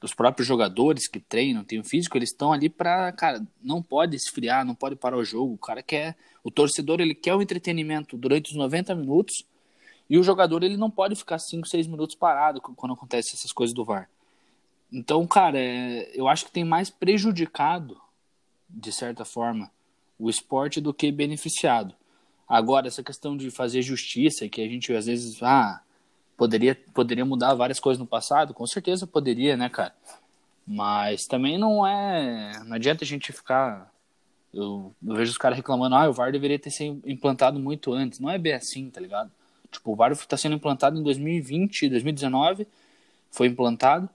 dos 0.00 0.14
próprios 0.14 0.46
jogadores 0.46 1.08
que 1.08 1.20
treinam 1.20 1.64
tem 1.64 1.78
o 1.78 1.84
físico 1.84 2.16
eles 2.16 2.30
estão 2.30 2.52
ali 2.52 2.68
para 2.68 3.12
cara 3.12 3.44
não 3.62 3.82
pode 3.82 4.16
esfriar 4.16 4.64
não 4.64 4.74
pode 4.74 4.96
parar 4.96 5.16
o 5.16 5.24
jogo. 5.24 5.54
O 5.54 5.58
cara 5.58 5.82
quer 5.82 6.16
o 6.42 6.50
torcedor 6.50 7.00
ele 7.00 7.14
quer 7.14 7.34
o 7.34 7.42
entretenimento 7.42 8.16
durante 8.16 8.50
os 8.50 8.56
90 8.56 8.94
minutos 8.94 9.44
e 10.08 10.18
o 10.18 10.22
jogador 10.22 10.64
ele 10.64 10.76
não 10.76 10.90
pode 10.90 11.14
ficar 11.14 11.38
5, 11.38 11.68
6 11.68 11.86
minutos 11.86 12.16
parado 12.16 12.60
quando 12.60 12.92
acontece 12.92 13.34
essas 13.34 13.52
coisas 13.52 13.72
do 13.72 13.84
VAR 13.84 14.08
então, 14.92 15.26
cara, 15.26 15.58
é, 15.58 16.10
eu 16.14 16.28
acho 16.28 16.46
que 16.46 16.52
tem 16.52 16.64
mais 16.64 16.90
prejudicado, 16.90 18.00
de 18.68 18.92
certa 18.92 19.24
forma, 19.24 19.70
o 20.18 20.28
esporte 20.28 20.80
do 20.80 20.92
que 20.92 21.12
beneficiado. 21.12 21.94
Agora, 22.48 22.88
essa 22.88 23.02
questão 23.02 23.36
de 23.36 23.50
fazer 23.50 23.82
justiça, 23.82 24.48
que 24.48 24.60
a 24.60 24.66
gente 24.66 24.92
às 24.92 25.06
vezes, 25.06 25.40
ah, 25.42 25.80
poderia, 26.36 26.74
poderia 26.92 27.24
mudar 27.24 27.54
várias 27.54 27.78
coisas 27.78 28.00
no 28.00 28.06
passado, 28.06 28.52
com 28.52 28.66
certeza 28.66 29.06
poderia, 29.06 29.56
né, 29.56 29.68
cara? 29.68 29.94
Mas 30.66 31.26
também 31.26 31.58
não 31.58 31.86
é. 31.86 32.52
Não 32.64 32.74
adianta 32.74 33.04
a 33.04 33.06
gente 33.06 33.32
ficar. 33.32 33.92
Eu, 34.52 34.94
eu 35.06 35.14
vejo 35.14 35.30
os 35.30 35.38
caras 35.38 35.56
reclamando, 35.56 35.94
ah, 35.94 36.08
o 36.08 36.12
VAR 36.12 36.32
deveria 36.32 36.58
ter 36.58 36.70
sido 36.70 37.00
implantado 37.06 37.58
muito 37.58 37.92
antes. 37.92 38.18
Não 38.18 38.30
é 38.30 38.38
bem 38.38 38.52
assim, 38.52 38.90
tá 38.90 39.00
ligado? 39.00 39.30
Tipo, 39.70 39.92
o 39.92 39.96
VAR 39.96 40.12
está 40.12 40.36
sendo 40.36 40.56
implantado 40.56 40.98
em 40.98 41.02
2020, 41.02 41.88
2019, 41.88 42.66
foi 43.30 43.46
implantado. 43.46 44.08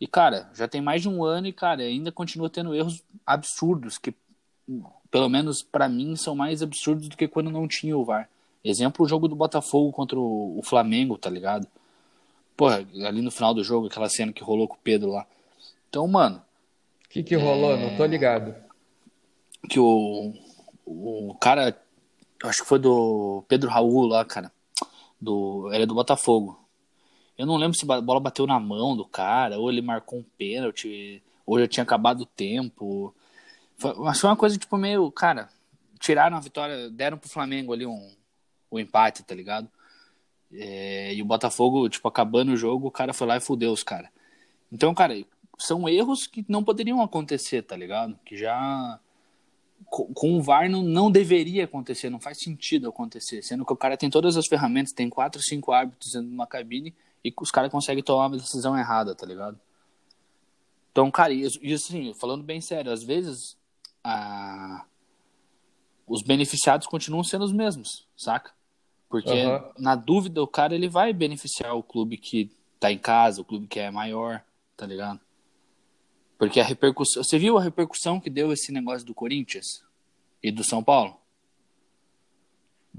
E, 0.00 0.06
cara, 0.06 0.50
já 0.54 0.68
tem 0.68 0.80
mais 0.80 1.02
de 1.02 1.08
um 1.08 1.24
ano 1.24 1.46
e, 1.46 1.52
cara, 1.52 1.82
ainda 1.82 2.12
continua 2.12 2.50
tendo 2.50 2.74
erros 2.74 3.02
absurdos, 3.24 3.96
que, 3.96 4.14
pelo 5.10 5.28
menos 5.28 5.62
para 5.62 5.88
mim, 5.88 6.14
são 6.16 6.34
mais 6.34 6.62
absurdos 6.62 7.08
do 7.08 7.16
que 7.16 7.26
quando 7.26 7.50
não 7.50 7.66
tinha 7.66 7.96
o 7.96 8.04
VAR. 8.04 8.28
Exemplo, 8.62 9.04
o 9.04 9.08
jogo 9.08 9.28
do 9.28 9.36
Botafogo 9.36 9.92
contra 9.92 10.18
o, 10.18 10.60
Flamengo, 10.62 11.16
tá 11.16 11.30
ligado? 11.30 11.66
Porra, 12.56 12.86
ali 13.06 13.22
no 13.22 13.30
final 13.30 13.54
do 13.54 13.62
jogo, 13.62 13.86
aquela 13.86 14.08
cena 14.08 14.32
que 14.32 14.42
rolou 14.42 14.66
com 14.66 14.74
o 14.74 14.80
Pedro 14.82 15.12
lá. 15.12 15.26
Então, 15.88 16.06
mano. 16.08 16.42
O 17.04 17.08
que, 17.08 17.22
que 17.22 17.36
rolou? 17.36 17.72
É... 17.72 17.76
Não 17.90 17.96
tô 17.96 18.04
ligado. 18.04 18.54
Que 19.70 19.78
o, 19.78 20.34
o 20.84 21.34
cara, 21.40 21.80
acho 22.42 22.62
que 22.62 22.68
foi 22.68 22.78
do 22.78 23.44
Pedro 23.48 23.70
Raul 23.70 24.06
lá, 24.06 24.24
cara. 24.24 24.50
Do, 25.20 25.70
ele 25.72 25.84
é 25.84 25.86
do 25.86 25.94
Botafogo. 25.94 26.65
Eu 27.38 27.46
não 27.46 27.56
lembro 27.56 27.76
se 27.76 27.90
a 27.90 28.00
bola 28.00 28.20
bateu 28.20 28.46
na 28.46 28.58
mão 28.58 28.96
do 28.96 29.04
cara, 29.04 29.58
ou 29.58 29.70
ele 29.70 29.82
marcou 29.82 30.20
um 30.20 30.24
pênalti, 30.38 31.22
ou 31.44 31.60
já 31.60 31.68
tinha 31.68 31.84
acabado 31.84 32.22
o 32.22 32.26
tempo. 32.26 33.14
Foi, 33.76 33.94
mas 33.94 34.18
foi 34.18 34.30
uma 34.30 34.36
coisa, 34.36 34.56
tipo, 34.56 34.76
meio, 34.76 35.10
cara, 35.10 35.48
tiraram 35.98 36.36
a 36.36 36.40
vitória, 36.40 36.90
deram 36.90 37.18
pro 37.18 37.28
Flamengo 37.28 37.72
ali 37.72 37.86
um, 37.86 38.10
um 38.72 38.78
empate, 38.78 39.22
tá 39.22 39.34
ligado? 39.34 39.68
É, 40.52 41.14
e 41.14 41.20
o 41.20 41.26
Botafogo, 41.26 41.88
tipo, 41.88 42.08
acabando 42.08 42.52
o 42.52 42.56
jogo, 42.56 42.88
o 42.88 42.90
cara 42.90 43.12
foi 43.12 43.26
lá 43.26 43.36
e 43.36 43.40
fudeu 43.40 43.72
os 43.72 43.82
caras. 43.82 44.10
Então, 44.72 44.94
cara, 44.94 45.14
são 45.58 45.88
erros 45.88 46.26
que 46.26 46.44
não 46.48 46.64
poderiam 46.64 47.02
acontecer, 47.02 47.62
tá 47.62 47.76
ligado? 47.76 48.18
Que 48.24 48.36
já 48.36 48.98
com 49.90 50.38
o 50.38 50.42
VAR 50.42 50.70
não, 50.70 50.82
não 50.82 51.10
deveria 51.10 51.64
acontecer, 51.64 52.08
não 52.08 52.18
faz 52.18 52.38
sentido 52.38 52.88
acontecer, 52.88 53.42
sendo 53.42 53.64
que 53.64 53.72
o 53.72 53.76
cara 53.76 53.96
tem 53.96 54.08
todas 54.08 54.36
as 54.36 54.46
ferramentas, 54.46 54.92
tem 54.92 55.08
quatro, 55.08 55.40
cinco 55.42 55.70
árbitros 55.70 56.12
dentro 56.12 56.28
de 56.28 56.34
uma 56.34 56.46
cabine 56.46 56.94
e 57.26 57.34
os 57.40 57.50
caras 57.50 57.72
conseguem 57.72 58.04
tomar 58.04 58.28
uma 58.28 58.36
decisão 58.36 58.78
errada, 58.78 59.14
tá 59.14 59.26
ligado? 59.26 59.58
Então, 60.92 61.10
cara, 61.10 61.32
isso, 61.32 61.58
isso 61.60 61.88
assim, 61.88 62.14
falando 62.14 62.44
bem 62.44 62.60
sério, 62.60 62.92
às 62.92 63.02
vezes 63.02 63.56
a... 64.02 64.86
os 66.06 66.22
beneficiados 66.22 66.86
continuam 66.86 67.24
sendo 67.24 67.44
os 67.44 67.52
mesmos, 67.52 68.06
saca? 68.16 68.52
Porque 69.08 69.44
uhum. 69.44 69.72
na 69.78 69.96
dúvida 69.96 70.42
o 70.42 70.46
cara 70.46 70.74
ele 70.74 70.88
vai 70.88 71.12
beneficiar 71.12 71.74
o 71.74 71.82
clube 71.82 72.16
que 72.16 72.50
tá 72.78 72.92
em 72.92 72.98
casa, 72.98 73.40
o 73.40 73.44
clube 73.44 73.66
que 73.66 73.80
é 73.80 73.90
maior, 73.90 74.42
tá 74.76 74.86
ligado? 74.86 75.20
Porque 76.38 76.60
a 76.60 76.64
repercussão. 76.64 77.24
Você 77.24 77.38
viu 77.38 77.58
a 77.58 77.62
repercussão 77.62 78.20
que 78.20 78.30
deu 78.30 78.52
esse 78.52 78.70
negócio 78.70 79.06
do 79.06 79.14
Corinthians 79.14 79.82
e 80.42 80.52
do 80.52 80.62
São 80.62 80.82
Paulo? 80.82 81.16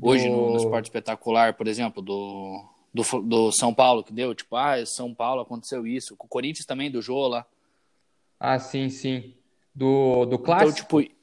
Hoje 0.01 0.27
do... 0.27 0.35
no, 0.35 0.49
no 0.51 0.57
esporte 0.57 0.85
espetacular, 0.85 1.53
por 1.53 1.67
exemplo, 1.67 2.01
do, 2.01 2.63
do, 2.93 3.03
do, 3.21 3.51
São 3.51 3.73
Paulo 3.73 4.03
que 4.03 4.13
deu, 4.13 4.33
tipo, 4.33 4.55
ah, 4.55 4.83
São 4.85 5.13
Paulo 5.13 5.41
aconteceu 5.41 5.85
isso. 5.85 6.15
Com 6.15 6.25
o 6.25 6.29
Corinthians 6.29 6.65
também, 6.65 6.89
do 6.89 7.01
Jô 7.01 7.27
lá. 7.27 7.45
Ah, 8.39 8.59
sim, 8.59 8.89
sim. 8.89 9.33
Do, 9.73 10.25
do 10.25 10.35
então, 10.35 10.45
clássico? 10.45 10.69
Então, 10.69 11.01
tipo, 11.01 11.17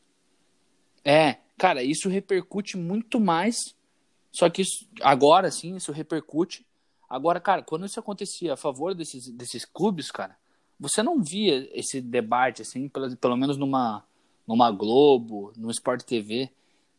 é, 1.05 1.39
cara, 1.59 1.83
isso 1.83 2.09
repercute 2.09 2.77
muito 2.77 3.21
mais. 3.21 3.75
Só 4.33 4.49
que 4.49 4.63
isso, 4.63 4.89
agora, 5.01 5.51
sim, 5.51 5.77
isso 5.77 5.93
repercute. 5.93 6.67
Agora, 7.09 7.39
cara, 7.41 7.63
quando 7.63 7.87
isso 7.87 8.01
acontecia 8.01 8.55
a 8.55 8.57
favor 8.57 8.95
desses, 8.95 9.29
desses 9.31 9.65
clubes, 9.65 10.11
cara, 10.11 10.37
você 10.79 11.03
não 11.03 11.23
via 11.23 11.69
esse 11.73 12.01
debate, 12.01 12.63
assim, 12.63 12.89
pelo, 12.89 13.17
pelo 13.17 13.37
menos 13.37 13.57
numa, 13.57 14.05
numa 14.47 14.71
Globo, 14.71 15.53
no 15.57 15.71
Sport 15.71 16.03
TV. 16.03 16.51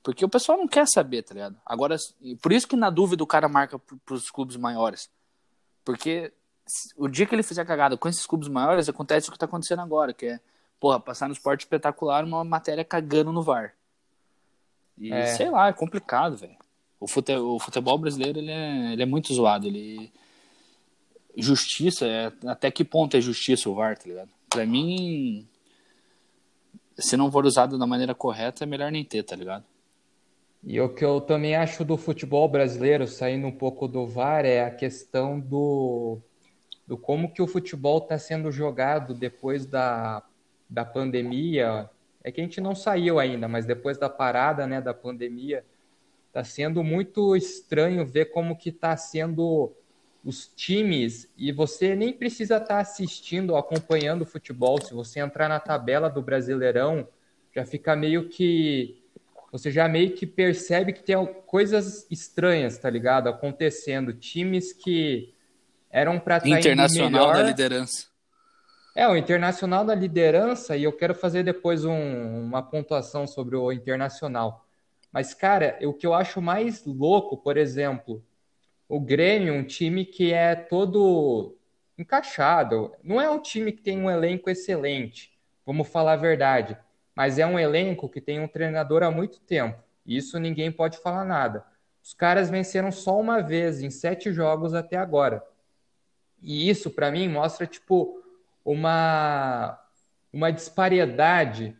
Porque 0.06 0.24
o 0.24 0.30
pessoal 0.30 0.56
não 0.56 0.68
quer 0.68 0.88
saber, 0.88 1.24
tá 1.24 1.34
ligado? 1.34 1.58
Agora, 1.66 1.98
por 2.40 2.54
isso 2.54 2.68
que 2.68 2.76
na 2.76 2.92
dúvida 2.92 3.24
o 3.24 3.28
cara 3.28 3.50
marca 3.50 3.80
pros 4.06 4.30
clubes 4.30 4.56
maiores. 4.56 5.10
Porque 5.84 6.32
o 6.96 7.08
dia 7.08 7.26
que 7.26 7.34
ele 7.34 7.42
fizer 7.42 7.66
cagada 7.66 7.98
com 7.98 8.08
esses 8.08 8.24
clubes 8.24 8.48
maiores, 8.48 8.88
acontece 8.88 9.28
o 9.28 9.32
que 9.32 9.40
tá 9.40 9.48
acontecendo 9.48 9.82
agora, 9.82 10.14
que 10.14 10.28
é, 10.28 10.40
porra, 10.80 11.00
passar 11.00 11.28
no 11.28 11.34
esporte 11.34 11.62
espetacular 11.62 12.24
uma 12.24 12.44
matéria 12.44 12.86
cagando 12.86 13.32
no 13.32 13.42
VAR. 13.42 13.74
E 14.96 15.12
é. 15.12 15.26
sei 15.26 15.50
lá, 15.50 15.70
é 15.70 15.74
complicado, 15.74 16.38
velho. 16.38 16.56
O 17.00 17.08
futebol, 17.08 17.56
o 17.56 17.60
futebol 17.60 17.98
brasileiro, 17.98 18.38
ele 18.38 18.52
é, 18.52 18.94
ele 18.94 19.02
é 19.02 19.08
muito 19.08 19.34
zoado. 19.34 19.66
Ele 19.66 20.14
justiça, 21.36 22.06
é, 22.06 22.32
até 22.46 22.70
que 22.70 22.86
ponto 22.86 23.18
é 23.18 23.22
justiça 23.22 23.68
o 23.72 23.74
VAR, 23.74 23.98
tá 23.98 24.08
ligado? 24.08 24.30
Pra 24.52 24.68
mim, 24.68 25.48
se 26.96 27.18
não 27.18 27.32
for 27.32 27.44
usado 27.44 27.80
da 27.80 27.88
maneira 27.88 28.14
correta, 28.14 28.66
é 28.66 28.68
melhor 28.68 28.92
nem 28.92 29.04
ter, 29.04 29.24
tá 29.24 29.36
ligado? 29.36 29.66
E 30.66 30.82
o 30.82 30.90
que 30.90 31.06
eu 31.06 31.22
também 31.22 31.56
acho 31.56 31.86
do 31.86 31.96
futebol 31.96 32.50
brasileiro, 32.50 33.06
saindo 33.06 33.46
um 33.46 33.52
pouco 33.52 33.88
do 33.88 34.08
VAR, 34.08 34.46
é 34.46 34.64
a 34.64 34.72
questão 34.72 35.40
do, 35.40 36.18
do 36.88 36.98
como 36.98 37.32
que 37.32 37.42
o 37.42 37.48
futebol 37.48 38.00
está 38.00 38.18
sendo 38.18 38.52
jogado 38.52 39.14
depois 39.14 39.68
da, 39.68 40.24
da 40.68 40.84
pandemia. 40.84 41.88
É 42.24 42.32
que 42.32 42.42
a 42.42 42.44
gente 42.44 42.60
não 42.60 42.74
saiu 42.74 43.20
ainda, 43.20 43.48
mas 43.48 43.68
depois 43.68 44.00
da 44.00 44.10
parada 44.10 44.66
né, 44.66 44.82
da 44.82 44.94
pandemia, 44.94 45.64
está 46.28 46.44
sendo 46.44 46.84
muito 46.84 47.36
estranho 47.36 48.04
ver 48.04 48.26
como 48.26 48.58
que 48.58 48.70
está 48.70 48.98
sendo 48.98 49.72
os 50.26 50.48
times, 50.48 51.32
e 51.38 51.52
você 51.52 51.96
nem 51.96 52.12
precisa 52.12 52.56
estar 52.56 52.68
tá 52.68 52.80
assistindo, 52.80 53.56
acompanhando 53.56 54.24
o 54.24 54.26
futebol. 54.26 54.82
Se 54.82 54.92
você 54.92 55.20
entrar 55.20 55.48
na 55.48 55.60
tabela 55.60 56.10
do 56.10 56.24
Brasileirão, 56.24 57.08
já 57.54 57.64
fica 57.64 57.96
meio 57.96 58.28
que. 58.28 59.05
Você 59.56 59.72
já 59.72 59.88
meio 59.88 60.12
que 60.12 60.28
percebe 60.28 60.92
que 60.92 61.02
tem 61.02 61.16
coisas 61.46 62.06
estranhas, 62.12 62.78
tá 62.78 62.90
ligado? 62.90 63.30
Acontecendo. 63.30 64.12
Times 64.12 64.74
que 64.74 65.34
eram 65.90 66.20
para 66.20 66.38
estar 66.40 66.50
tá 66.50 66.60
Internacional 66.60 67.28
melhor. 67.28 67.36
da 67.38 67.44
liderança. 67.44 68.08
É, 68.94 69.08
o 69.08 69.16
Internacional 69.16 69.86
da 69.86 69.96
liderança, 69.96 70.76
e 70.76 70.84
eu 70.84 70.92
quero 70.92 71.16
fazer 71.16 71.42
depois 71.42 71.86
um, 71.86 72.44
uma 72.44 72.62
pontuação 72.62 73.26
sobre 73.26 73.56
o 73.56 73.72
Internacional. 73.72 74.68
Mas, 75.10 75.34
cara, 75.34 75.80
o 75.84 75.94
que 75.94 76.06
eu 76.06 76.14
acho 76.14 76.42
mais 76.42 76.84
louco, 76.84 77.38
por 77.38 77.56
exemplo, 77.56 78.22
o 78.90 79.00
Grêmio, 79.00 79.54
um 79.54 79.64
time 79.64 80.04
que 80.04 80.34
é 80.34 80.54
todo 80.54 81.58
encaixado. 81.98 82.92
Não 83.02 83.22
é 83.22 83.30
um 83.30 83.40
time 83.40 83.72
que 83.72 83.82
tem 83.82 83.98
um 83.98 84.12
elenco 84.12 84.50
excelente, 84.50 85.32
vamos 85.66 85.88
falar 85.88 86.12
a 86.12 86.18
verdade. 86.18 86.78
Mas 87.16 87.40
é 87.40 87.46
um 87.46 87.58
elenco 87.58 88.10
que 88.10 88.20
tem 88.20 88.40
um 88.40 88.48
treinador 88.48 89.02
há 89.02 89.10
muito 89.10 89.40
tempo. 89.40 89.82
Isso 90.06 90.38
ninguém 90.40 90.72
pode 90.72 90.98
falar 90.98 91.24
nada. 91.24 91.66
Os 92.04 92.14
caras 92.14 92.50
venceram 92.50 92.92
só 92.92 93.20
uma 93.20 93.42
vez 93.42 93.82
em 93.82 93.90
sete 93.90 94.32
jogos 94.32 94.74
até 94.74 94.98
agora. 94.98 95.44
E 96.42 96.70
isso, 96.70 96.92
para 96.92 97.10
mim, 97.10 97.28
mostra 97.28 97.66
tipo 97.66 98.22
uma, 98.64 99.80
uma 100.32 100.52
disparidade 100.52 101.76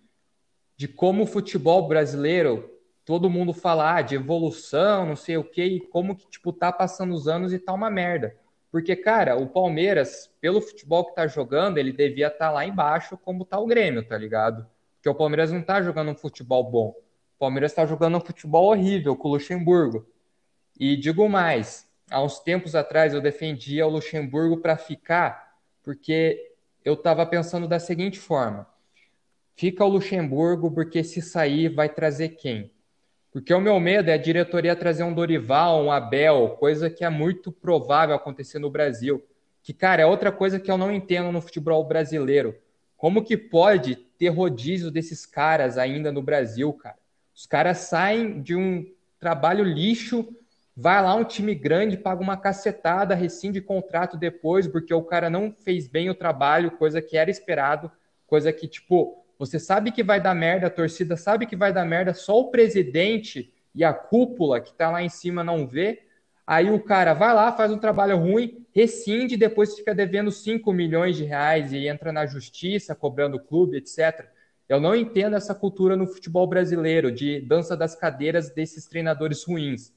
de 0.78 0.88
como 0.88 1.24
o 1.24 1.28
futebol 1.28 1.88
brasileiro 1.88 2.72
todo 3.06 3.30
mundo 3.30 3.54
falar 3.54 4.02
de 4.02 4.16
evolução, 4.16 5.06
não 5.06 5.16
sei 5.16 5.38
o 5.38 5.44
que, 5.44 5.64
e 5.64 5.80
como 5.80 6.16
que, 6.16 6.28
tipo, 6.28 6.52
tá 6.52 6.72
passando 6.72 7.14
os 7.14 7.28
anos 7.28 7.54
e 7.54 7.60
tá 7.60 7.72
uma 7.72 7.90
merda. 7.90 8.36
Porque, 8.72 8.96
cara, 8.96 9.38
o 9.38 9.48
Palmeiras, 9.48 10.30
pelo 10.42 10.60
futebol 10.60 11.06
que 11.06 11.16
tá 11.16 11.28
jogando, 11.28 11.78
ele 11.78 11.94
devia 11.94 12.28
estar 12.28 12.48
tá 12.48 12.52
lá 12.52 12.66
embaixo 12.66 13.16
como 13.18 13.46
tá 13.46 13.60
o 13.60 13.68
Grêmio, 13.68 14.04
tá 14.04 14.18
ligado? 14.18 14.68
Porque 15.06 15.16
o 15.16 15.20
Palmeiras 15.20 15.52
não 15.52 15.62
tá 15.62 15.84
jogando 15.84 16.10
um 16.10 16.16
futebol 16.16 16.64
bom. 16.64 16.88
O 17.36 17.38
Palmeiras 17.38 17.72
tá 17.72 17.86
jogando 17.86 18.18
um 18.18 18.20
futebol 18.20 18.72
horrível 18.72 19.16
com 19.16 19.28
o 19.28 19.34
Luxemburgo. 19.34 20.04
E 20.80 20.98
digo 20.98 21.30
mais, 21.30 21.88
há 22.10 22.24
uns 22.24 22.40
tempos 22.40 22.74
atrás 22.74 23.14
eu 23.14 23.22
defendia 23.22 23.86
o 23.86 23.90
Luxemburgo 23.92 24.58
para 24.58 24.76
ficar, 24.76 25.60
porque 25.84 26.56
eu 26.84 26.98
tava 26.98 27.24
pensando 27.24 27.68
da 27.68 27.78
seguinte 27.78 28.18
forma: 28.18 28.66
fica 29.56 29.86
o 29.86 29.90
Luxemburgo, 29.90 30.72
porque 30.72 31.04
se 31.04 31.22
sair 31.22 31.70
vai 31.70 31.88
trazer 31.88 32.30
quem? 32.30 32.72
Porque 33.32 33.54
o 33.54 33.62
meu 33.62 33.80
medo 33.80 34.10
é 34.10 34.14
a 34.14 34.18
diretoria 34.18 34.76
trazer 34.76 35.04
um 35.04 35.14
Dorival, 35.14 35.84
um 35.84 35.92
Abel, 35.92 36.58
coisa 36.60 36.90
que 36.90 37.06
é 37.06 37.10
muito 37.12 37.52
provável 37.52 38.16
acontecer 38.16 38.58
no 38.58 38.72
Brasil. 38.72 39.24
Que, 39.62 39.72
cara, 39.72 40.02
é 40.02 40.06
outra 40.08 40.32
coisa 40.32 40.60
que 40.60 40.72
eu 40.72 40.80
não 40.80 40.92
entendo 40.92 41.32
no 41.32 41.42
futebol 41.42 41.84
brasileiro. 41.88 42.56
Como 42.98 43.24
que 43.24 43.38
pode 43.38 44.05
ter 44.18 44.30
rodízio 44.30 44.92
desses 44.92 45.26
caras 45.26 45.78
ainda 45.78 46.12
no 46.12 46.22
Brasil, 46.22 46.72
cara? 46.74 46.98
Os 47.34 47.46
caras 47.46 47.80
saem 47.80 48.42
de 48.42 48.56
um 48.56 48.86
trabalho 49.20 49.64
lixo, 49.64 50.28
vai 50.76 51.02
lá 51.02 51.16
um 51.16 51.24
time 51.24 51.56
grande, 51.56 51.98
paga 51.98 52.22
uma 52.22 52.38
cacetada, 52.38 53.16
rescinde 53.16 53.62
contrato 53.62 54.18
depois, 54.18 54.68
porque 54.68 54.94
o 54.94 55.04
cara 55.04 55.30
não 55.30 55.52
fez 55.52 55.88
bem 55.88 56.10
o 56.10 56.16
trabalho, 56.16 56.72
coisa 56.72 57.02
que 57.02 57.18
era 57.18 57.30
esperado, 57.30 57.92
coisa 58.28 58.52
que, 58.52 58.68
tipo, 58.68 59.24
você 59.38 59.60
sabe 59.60 59.92
que 59.92 60.04
vai 60.04 60.22
dar 60.22 60.34
merda, 60.34 60.68
a 60.68 60.70
torcida 60.70 61.18
sabe 61.18 61.46
que 61.46 61.56
vai 61.56 61.74
dar 61.74 61.86
merda, 61.86 62.14
só 62.14 62.40
o 62.40 62.52
presidente 62.52 63.54
e 63.74 63.84
a 63.84 63.94
cúpula 63.94 64.62
que 64.62 64.70
está 64.70 64.90
lá 64.90 65.04
em 65.04 65.10
cima 65.10 65.44
não 65.44 65.68
vê. 65.68 66.04
Aí 66.48 66.70
o 66.70 66.80
cara 66.80 67.14
vai 67.14 67.34
lá, 67.34 67.52
faz 67.52 67.72
um 67.72 67.78
trabalho 67.78 68.18
ruim, 68.18 68.66
rescinde, 68.72 69.36
depois 69.36 69.76
fica 69.76 69.96
devendo 69.96 70.32
5 70.32 70.72
milhões 70.72 71.16
de 71.16 71.24
reais 71.24 71.74
e 71.74 71.88
entra 71.88 72.12
na 72.12 72.26
justiça, 72.28 72.94
cobrando 72.94 73.38
o 73.38 73.40
clube, 73.40 73.78
etc. 73.78 74.28
Eu 74.70 74.80
não 74.80 74.96
entendo 74.96 75.36
essa 75.36 75.56
cultura 75.56 75.96
no 75.96 76.08
futebol 76.08 76.46
brasileiro 76.46 77.12
de 77.12 77.42
dança 77.42 77.76
das 77.76 77.96
cadeiras 77.96 78.50
desses 78.52 78.86
treinadores 78.86 79.44
ruins. 79.44 79.92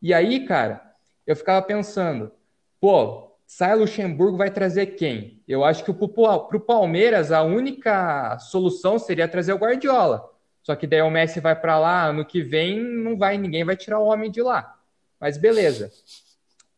E 0.00 0.14
aí, 0.14 0.46
cara, 0.46 0.80
eu 1.26 1.36
ficava 1.36 1.60
pensando, 1.64 2.32
pô, 2.80 3.36
sai 3.46 3.74
Luxemburgo, 3.76 4.38
vai 4.38 4.50
trazer 4.50 4.86
quem? 4.86 5.42
Eu 5.46 5.64
acho 5.64 5.84
que 5.84 5.92
para 5.92 6.56
o 6.56 6.60
Palmeiras 6.60 7.30
a 7.32 7.42
única 7.42 8.38
solução 8.38 8.98
seria 8.98 9.28
trazer 9.28 9.52
o 9.52 9.58
Guardiola. 9.58 10.30
Só 10.62 10.74
que 10.76 10.86
daí 10.86 11.02
o 11.02 11.10
Messi 11.10 11.40
vai 11.40 11.58
para 11.58 11.78
lá, 11.78 12.04
ano 12.06 12.24
que 12.24 12.42
vem 12.42 12.78
não 12.80 13.18
vai, 13.18 13.36
ninguém 13.36 13.64
vai 13.64 13.76
tirar 13.76 13.98
o 13.98 14.06
homem 14.06 14.30
de 14.30 14.40
lá. 14.42 14.79
Mas 15.20 15.36
beleza. 15.36 15.92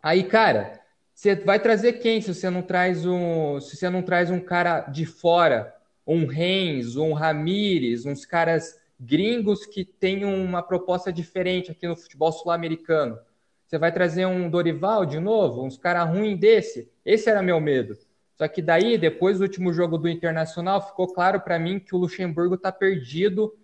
Aí, 0.03 0.25
cara, 0.25 0.81
você 1.15 1.37
vai 1.37 1.61
trazer 1.61 1.95
quem 1.95 2.21
se 2.21 2.35
você 2.35 2.51
não 2.51 2.63
traz 2.63 3.07
um, 3.07 3.61
se 3.61 3.77
você 3.77 3.89
não 3.89 4.03
traz 4.03 4.31
um 4.31 4.41
cara 4.41 4.81
de 4.81 5.07
fora, 5.07 5.73
um 6.05 6.27
Reis, 6.27 6.97
um 6.97 7.13
Ramires, 7.13 8.05
uns 8.05 8.27
caras 8.27 8.77
gringos 8.99 9.65
que 9.65 9.85
tenham 9.85 10.35
uma 10.35 10.63
proposta 10.63 11.13
diferente 11.13 11.71
aqui 11.71 11.87
no 11.87 11.97
futebol 11.97 12.33
sul-americano. 12.33 13.19
Você 13.67 13.79
vai 13.79 13.93
trazer 13.93 14.27
um 14.27 14.51
Dorival 14.51 15.07
de 15.07 15.19
novo, 15.19 15.65
uns 15.65 15.79
caras 15.79 16.09
ruins 16.09 16.39
desse? 16.39 16.91
Esse 17.05 17.31
era 17.31 17.43
meu 17.43 17.61
medo. 17.61 17.97
Só 18.37 18.49
que 18.49 18.61
daí, 18.61 18.99
depois 18.99 19.39
do 19.39 19.43
último 19.43 19.73
jogo 19.73 19.97
do 19.97 20.09
Internacional, 20.09 20.87
ficou 20.87 21.13
claro 21.13 21.41
para 21.41 21.59
mim 21.59 21.79
que 21.79 21.95
o 21.95 21.99
Luxemburgo 21.99 22.57
está 22.57 22.73
perdido, 22.73 23.55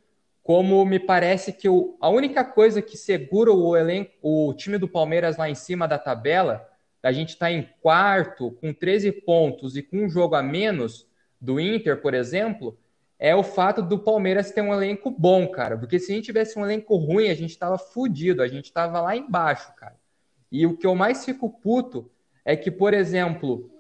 como 0.48 0.82
me 0.86 0.98
parece 0.98 1.52
que 1.52 1.68
o, 1.68 1.98
a 2.00 2.08
única 2.08 2.42
coisa 2.42 2.80
que 2.80 2.96
segura 2.96 3.52
o 3.52 3.76
elenco, 3.76 4.12
o 4.22 4.54
time 4.54 4.78
do 4.78 4.88
Palmeiras 4.88 5.36
lá 5.36 5.50
em 5.50 5.54
cima 5.54 5.86
da 5.86 5.98
tabela, 5.98 6.66
a 7.02 7.12
gente 7.12 7.28
está 7.34 7.52
em 7.52 7.68
quarto, 7.82 8.52
com 8.52 8.72
13 8.72 9.12
pontos 9.12 9.76
e 9.76 9.82
com 9.82 10.04
um 10.04 10.08
jogo 10.08 10.34
a 10.34 10.42
menos 10.42 11.06
do 11.38 11.60
Inter, 11.60 12.00
por 12.00 12.14
exemplo, 12.14 12.78
é 13.18 13.36
o 13.36 13.42
fato 13.42 13.82
do 13.82 13.98
Palmeiras 13.98 14.50
ter 14.50 14.62
um 14.62 14.72
elenco 14.72 15.10
bom, 15.10 15.46
cara. 15.48 15.76
Porque 15.76 15.98
se 15.98 16.12
a 16.12 16.14
gente 16.14 16.24
tivesse 16.24 16.58
um 16.58 16.64
elenco 16.64 16.96
ruim, 16.96 17.28
a 17.28 17.34
gente 17.34 17.50
estava 17.50 17.76
fudido, 17.76 18.42
a 18.42 18.48
gente 18.48 18.64
estava 18.64 19.02
lá 19.02 19.14
embaixo, 19.14 19.70
cara. 19.76 19.96
E 20.50 20.66
o 20.66 20.78
que 20.78 20.86
eu 20.86 20.94
mais 20.94 21.26
fico 21.26 21.50
puto 21.60 22.10
é 22.42 22.56
que, 22.56 22.70
por 22.70 22.94
exemplo, 22.94 23.70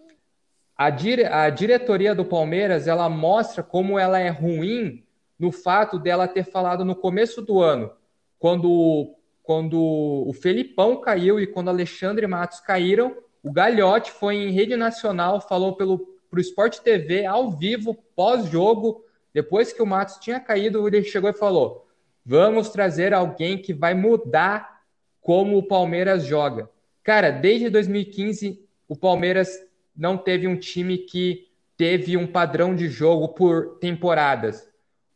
a, 0.76 0.90
dire 0.90 1.24
a 1.24 1.48
diretoria 1.48 2.14
do 2.14 2.26
Palmeiras 2.26 2.86
ela 2.86 3.08
mostra 3.08 3.62
como 3.62 3.98
ela 3.98 4.18
é 4.20 4.28
ruim 4.28 5.07
no 5.38 5.52
fato 5.52 5.98
dela 5.98 6.26
ter 6.26 6.44
falado 6.44 6.84
no 6.84 6.96
começo 6.96 7.40
do 7.40 7.60
ano, 7.60 7.90
quando, 8.38 9.14
quando 9.42 9.78
o 9.78 10.32
Felipão 10.32 11.00
caiu 11.00 11.38
e 11.38 11.46
quando 11.46 11.68
Alexandre 11.68 12.26
Matos 12.26 12.60
caíram, 12.60 13.16
o 13.42 13.52
Galhote 13.52 14.10
foi 14.10 14.36
em 14.36 14.50
rede 14.50 14.76
nacional, 14.76 15.40
falou 15.40 15.76
pelo 15.76 16.18
pro 16.30 16.40
Sport 16.40 16.80
TV 16.80 17.24
ao 17.24 17.50
vivo, 17.50 17.94
pós-jogo, 18.14 19.02
depois 19.32 19.72
que 19.72 19.82
o 19.82 19.86
Matos 19.86 20.16
tinha 20.16 20.38
caído, 20.38 20.86
ele 20.86 21.02
chegou 21.02 21.30
e 21.30 21.34
falou: 21.34 21.86
"Vamos 22.24 22.68
trazer 22.70 23.14
alguém 23.14 23.56
que 23.56 23.72
vai 23.72 23.94
mudar 23.94 24.82
como 25.20 25.56
o 25.56 25.62
Palmeiras 25.62 26.24
joga". 26.24 26.68
Cara, 27.02 27.30
desde 27.30 27.70
2015 27.70 28.62
o 28.86 28.96
Palmeiras 28.96 29.58
não 29.96 30.16
teve 30.16 30.46
um 30.46 30.56
time 30.56 30.98
que 30.98 31.48
teve 31.76 32.16
um 32.16 32.26
padrão 32.26 32.74
de 32.74 32.88
jogo 32.88 33.28
por 33.28 33.78
temporadas. 33.78 34.67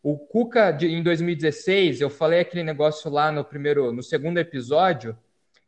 O 0.03 0.19
Cuca 0.19 0.77
em 0.81 1.03
2016, 1.03 2.01
eu 2.01 2.11
falei 2.11 2.41
aquele 2.41 2.65
negócio 2.65 3.09
lá 3.09 3.31
no 3.31 3.45
primeiro, 3.45 3.93
no 3.93 4.03
segundo 4.03 4.39
episódio, 4.39 5.17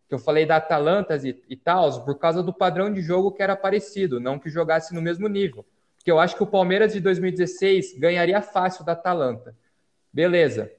que 0.08 0.14
eu 0.14 0.18
falei 0.18 0.44
da 0.44 0.56
Atalanta 0.56 1.16
e, 1.16 1.40
e 1.48 1.56
tal, 1.56 2.04
por 2.04 2.18
causa 2.18 2.42
do 2.42 2.52
padrão 2.52 2.92
de 2.92 3.00
jogo 3.00 3.30
que 3.30 3.42
era 3.42 3.54
parecido, 3.54 4.18
não 4.18 4.38
que 4.38 4.50
jogasse 4.50 4.92
no 4.92 5.00
mesmo 5.00 5.28
nível. 5.28 5.64
Porque 5.96 6.10
eu 6.10 6.18
acho 6.18 6.36
que 6.36 6.42
o 6.42 6.46
Palmeiras 6.46 6.92
de 6.92 7.00
2016 7.00 7.96
ganharia 7.98 8.42
fácil 8.42 8.84
da 8.84 8.92
Atalanta. 8.92 9.54
Beleza. 10.12 10.70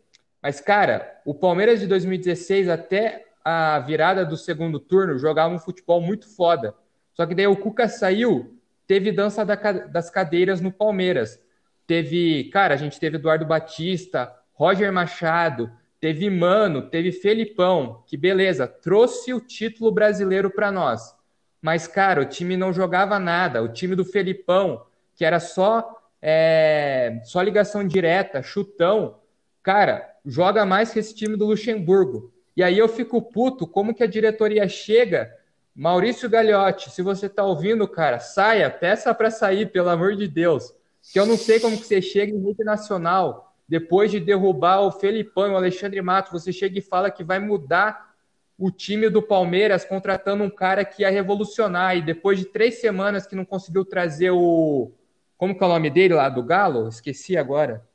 Mas, 0.41 0.59
cara, 0.59 1.19
o 1.25 1.33
Palmeiras 1.33 1.79
de 1.79 1.87
2016 1.87 2.69
até 2.69 3.25
a 3.43 3.79
virada 3.79 4.25
do 4.25 4.35
segundo 4.35 4.79
turno 4.79 5.17
jogava 5.17 5.53
um 5.53 5.59
futebol 5.59 6.01
muito 6.01 6.27
foda. 6.27 6.75
Só 7.13 7.25
que 7.25 7.33
daí 7.33 7.47
o 7.47 7.55
Cuca 7.55 7.87
saiu, 7.87 8.59
teve 8.85 9.11
dança 9.11 9.45
das 9.45 10.09
cadeiras 10.09 10.59
no 10.59 10.71
Palmeiras. 10.71 11.39
Teve, 11.87 12.45
cara, 12.45 12.73
a 12.73 12.77
gente 12.77 12.99
teve 12.99 13.17
Eduardo 13.17 13.45
Batista, 13.45 14.33
Roger 14.53 14.91
Machado, 14.91 15.71
Teve 16.05 16.29
Mano, 16.29 16.83
teve 16.83 17.11
Felipão, 17.11 18.03
que 18.05 18.15
beleza, 18.15 18.67
trouxe 18.67 19.33
o 19.33 19.41
título 19.41 19.91
brasileiro 19.91 20.51
para 20.51 20.71
nós. 20.71 21.15
Mas, 21.59 21.87
cara, 21.87 22.21
o 22.21 22.25
time 22.25 22.55
não 22.55 22.71
jogava 22.71 23.17
nada. 23.17 23.63
O 23.63 23.69
time 23.69 23.95
do 23.95 24.05
Felipão, 24.05 24.85
que 25.15 25.25
era 25.25 25.39
só, 25.39 25.99
é, 26.21 27.19
só 27.23 27.41
ligação 27.41 27.87
direta, 27.87 28.43
chutão, 28.43 29.17
cara, 29.63 30.07
joga 30.23 30.63
mais 30.63 30.93
que 30.93 30.99
esse 30.99 31.15
time 31.15 31.35
do 31.35 31.47
Luxemburgo. 31.47 32.31
E 32.55 32.61
aí 32.61 32.77
eu 32.77 32.87
fico 32.87 33.19
puto, 33.19 33.65
como 33.65 33.91
que 33.91 34.03
a 34.03 34.07
diretoria 34.07 34.67
chega 34.67 35.35
Maurício 35.73 36.29
Gagliotti, 36.29 36.91
se 36.91 37.01
você 37.01 37.27
tá 37.27 37.43
ouvindo, 37.43 37.87
cara, 37.87 38.19
saia, 38.19 38.69
peça 38.69 39.11
para 39.11 39.31
sair, 39.31 39.71
pelo 39.71 39.89
amor 39.89 40.15
de 40.15 40.27
Deus. 40.27 40.71
Que 41.11 41.19
eu 41.19 41.25
não 41.25 41.37
sei 41.37 41.59
como 41.59 41.77
que 41.77 41.85
você 41.85 42.01
chega 42.01 42.35
em 42.35 42.43
rede 42.43 42.63
nacional 42.63 43.55
depois 43.67 44.11
de 44.11 44.19
derrubar 44.19 44.81
o 44.81 44.91
Felipão 44.91 45.47
e 45.47 45.51
o 45.51 45.57
Alexandre 45.57 46.01
Matos, 46.01 46.31
você 46.31 46.53
chega 46.53 46.77
e 46.77 46.81
fala 46.81 47.09
que 47.09 47.23
vai 47.23 47.39
mudar 47.39 48.13
o 48.57 48.71
time 48.71 49.09
do 49.09 49.21
Palmeiras 49.21 49.83
contratando 49.83 50.43
um 50.43 50.49
cara 50.49 50.85
que 50.85 51.01
ia 51.01 51.09
revolucionar. 51.09 51.97
E 51.97 52.01
depois 52.01 52.39
de 52.39 52.45
três 52.45 52.79
semanas 52.79 53.25
que 53.25 53.35
não 53.35 53.43
conseguiu 53.43 53.83
trazer 53.83 54.31
o. 54.31 54.91
Como 55.37 55.57
que 55.57 55.63
é 55.63 55.65
o 55.67 55.69
nome 55.69 55.89
dele 55.89 56.13
lá? 56.13 56.29
Do 56.29 56.43
Galo? 56.43 56.87
Esqueci 56.87 57.35
agora. 57.35 57.85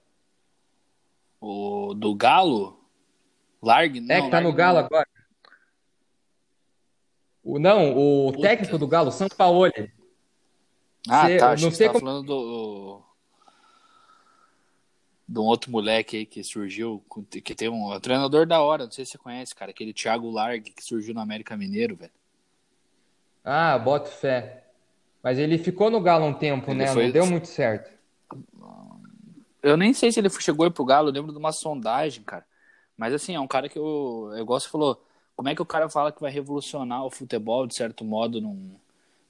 O 1.40 1.94
do 1.94 2.14
Galo? 2.14 2.78
Largue? 3.62 4.00
Não, 4.00 4.14
é 4.14 4.22
que 4.22 4.30
tá 4.30 4.40
no 4.40 4.52
Galo 4.52 4.78
não. 4.78 4.86
agora. 4.86 5.06
O, 7.42 7.58
não, 7.58 7.96
o 7.96 8.32
Puta. 8.32 8.48
técnico 8.48 8.76
do 8.76 8.86
Galo, 8.86 9.10
São 9.10 9.28
Paulo. 9.28 9.70
Ah, 11.08 11.26
Cê, 11.26 11.36
tá. 11.38 11.56
Não 11.56 11.70
sei 11.70 11.86
tá 11.86 11.92
como... 11.94 12.06
falando 12.06 12.26
do 12.26 13.02
de 15.30 15.38
um 15.38 15.44
outro 15.44 15.70
moleque 15.70 16.16
aí 16.16 16.26
que 16.26 16.42
surgiu, 16.42 17.00
que 17.44 17.54
tem 17.54 17.68
um, 17.68 17.94
um 17.94 18.00
treinador 18.00 18.44
da 18.46 18.60
hora, 18.60 18.86
não 18.86 18.90
sei 18.90 19.04
se 19.04 19.12
você 19.12 19.18
conhece, 19.18 19.54
cara, 19.54 19.70
aquele 19.70 19.94
Thiago 19.94 20.28
Largue 20.28 20.72
que 20.72 20.82
surgiu 20.82 21.14
no 21.14 21.20
América 21.20 21.56
Mineiro, 21.56 21.94
velho. 21.94 22.10
Ah, 23.44 23.78
boto 23.78 24.10
fé. 24.10 24.64
Mas 25.22 25.38
ele 25.38 25.56
ficou 25.56 25.88
no 25.88 26.00
Galo 26.00 26.26
um 26.26 26.34
tempo, 26.34 26.72
ele 26.72 26.80
né? 26.80 26.88
Foi... 26.88 27.04
Não 27.04 27.12
deu 27.12 27.26
muito 27.26 27.46
certo. 27.46 27.92
Eu 29.62 29.76
nem 29.76 29.92
sei 29.92 30.10
se 30.10 30.18
ele 30.18 30.28
chegou 30.30 30.64
aí 30.64 30.70
pro 30.70 30.84
Galo, 30.84 31.10
eu 31.10 31.12
lembro 31.12 31.30
de 31.30 31.38
uma 31.38 31.52
sondagem, 31.52 32.24
cara. 32.24 32.44
Mas 32.96 33.14
assim, 33.14 33.36
é 33.36 33.40
um 33.40 33.46
cara 33.46 33.68
que 33.68 33.78
eu, 33.78 34.32
eu 34.36 34.44
gosto 34.44 34.68
falou, 34.68 35.00
como 35.36 35.48
é 35.48 35.54
que 35.54 35.62
o 35.62 35.66
cara 35.66 35.88
fala 35.88 36.10
que 36.10 36.20
vai 36.20 36.32
revolucionar 36.32 37.04
o 37.04 37.10
futebol 37.10 37.68
de 37.68 37.74
certo 37.76 38.04
modo 38.04 38.40
num, 38.40 38.74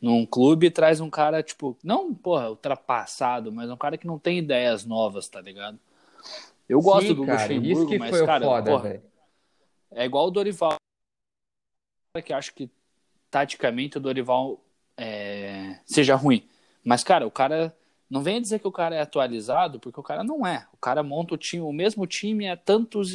num 0.00 0.24
clube 0.24 0.66
e 0.66 0.70
traz 0.70 1.00
um 1.00 1.10
cara, 1.10 1.42
tipo, 1.42 1.76
não, 1.84 2.14
porra, 2.14 2.50
ultrapassado, 2.50 3.52
mas 3.52 3.70
um 3.70 3.76
cara 3.76 3.98
que 3.98 4.06
não 4.06 4.18
tem 4.18 4.38
ideias 4.38 4.84
novas, 4.84 5.28
tá 5.28 5.40
ligado? 5.40 5.78
Eu 6.68 6.80
gosto 6.80 7.08
Sim, 7.08 7.14
do 7.14 7.26
cara, 7.26 7.42
Luxemburgo, 7.42 7.72
isso 7.72 7.86
que 7.86 7.98
mas, 7.98 8.10
foi 8.10 8.26
cara, 8.26 8.44
foda, 8.44 8.70
porra, 8.70 9.02
é 9.90 10.04
igual 10.04 10.28
o 10.28 10.30
Dorival, 10.30 10.76
que 12.24 12.32
acho 12.32 12.54
que 12.54 12.70
taticamente 13.30 13.98
o 13.98 14.00
Dorival 14.00 14.60
é, 14.96 15.78
seja 15.84 16.14
ruim. 16.14 16.48
Mas, 16.84 17.02
cara, 17.04 17.26
o 17.26 17.30
cara. 17.30 17.74
Não 18.10 18.22
vem 18.22 18.42
dizer 18.42 18.58
que 18.58 18.66
o 18.66 18.72
cara 18.72 18.96
é 18.96 19.00
atualizado, 19.00 19.78
porque 19.78 20.00
o 20.00 20.02
cara 20.02 20.24
não 20.24 20.44
é. 20.44 20.66
O 20.74 20.76
cara 20.76 21.00
monta 21.00 21.34
o 21.34 21.38
time, 21.38 21.62
o 21.62 21.72
mesmo 21.72 22.06
time 22.08 22.48
há 22.48 22.56
tantos 22.56 23.12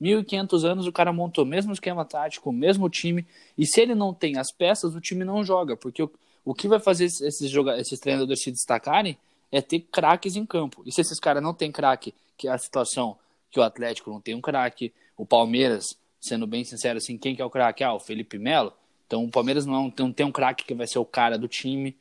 1.500 0.00 0.64
anos, 0.64 0.86
o 0.86 0.92
cara 0.92 1.10
montou 1.10 1.42
o 1.42 1.46
mesmo 1.46 1.72
esquema 1.72 2.04
tático, 2.04 2.50
o 2.50 2.52
mesmo 2.52 2.90
time. 2.90 3.26
E 3.56 3.64
se 3.64 3.80
ele 3.80 3.94
não 3.94 4.12
tem 4.12 4.36
as 4.36 4.52
peças, 4.52 4.94
o 4.94 5.00
time 5.00 5.24
não 5.24 5.42
joga. 5.42 5.74
Porque 5.74 6.02
o, 6.02 6.10
o 6.44 6.54
que 6.54 6.68
vai 6.68 6.78
fazer 6.78 7.06
esses, 7.06 7.40
esses 7.40 8.00
treinadores 8.00 8.42
se 8.42 8.52
destacarem 8.52 9.16
é 9.50 9.62
ter 9.62 9.80
craques 9.80 10.36
em 10.36 10.44
campo. 10.44 10.82
E 10.84 10.92
se 10.92 11.00
esses 11.00 11.18
caras 11.18 11.42
não 11.42 11.54
têm 11.54 11.72
craque, 11.72 12.12
que 12.36 12.46
é 12.46 12.52
a 12.52 12.58
situação 12.58 13.16
que 13.50 13.58
o 13.58 13.62
Atlético 13.62 14.10
não 14.10 14.20
tem 14.20 14.34
um 14.34 14.40
craque, 14.42 14.92
o 15.16 15.24
Palmeiras, 15.24 15.96
sendo 16.20 16.46
bem 16.46 16.62
sincero 16.62 16.98
assim, 16.98 17.16
quem 17.16 17.34
que 17.34 17.40
é 17.40 17.44
o 17.44 17.48
craque? 17.48 17.82
Ah, 17.82 17.94
o 17.94 18.00
Felipe 18.00 18.38
Melo. 18.38 18.70
Então 19.06 19.24
o 19.24 19.30
Palmeiras 19.30 19.64
não, 19.64 19.90
não 19.98 20.12
tem 20.12 20.26
um 20.26 20.32
craque 20.32 20.64
que 20.64 20.74
vai 20.74 20.86
ser 20.86 20.98
o 20.98 21.06
cara 21.06 21.38
do 21.38 21.48
time. 21.48 21.96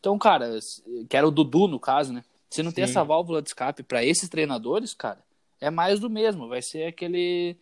Então, 0.00 0.18
cara, 0.18 0.58
que 1.08 1.16
era 1.16 1.26
o 1.26 1.30
Dudu 1.30 1.68
no 1.68 1.80
caso, 1.80 2.12
né? 2.12 2.24
Se 2.50 2.62
não 2.62 2.70
Sim. 2.70 2.76
tem 2.76 2.84
essa 2.84 3.04
válvula 3.04 3.42
de 3.42 3.48
escape 3.48 3.82
para 3.82 4.04
esses 4.04 4.28
treinadores, 4.28 4.94
cara, 4.94 5.18
é 5.60 5.70
mais 5.70 6.00
do 6.00 6.08
mesmo. 6.08 6.48
Vai 6.48 6.62
ser 6.62 6.86
aquele. 6.86 7.56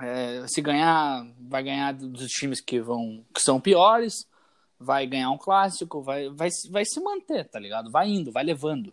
É, 0.00 0.46
se 0.46 0.60
ganhar, 0.60 1.26
vai 1.38 1.62
ganhar 1.62 1.92
dos 1.92 2.28
times 2.28 2.60
que 2.60 2.80
vão 2.80 3.24
que 3.34 3.40
são 3.40 3.60
piores 3.60 4.26
vai 4.78 5.06
ganhar 5.06 5.30
um 5.30 5.38
clássico, 5.38 6.02
vai, 6.02 6.28
vai, 6.30 6.48
vai 6.70 6.84
se 6.84 7.00
manter, 7.00 7.44
tá 7.48 7.58
ligado? 7.58 7.90
Vai 7.90 8.08
indo, 8.08 8.30
vai 8.30 8.44
levando. 8.44 8.92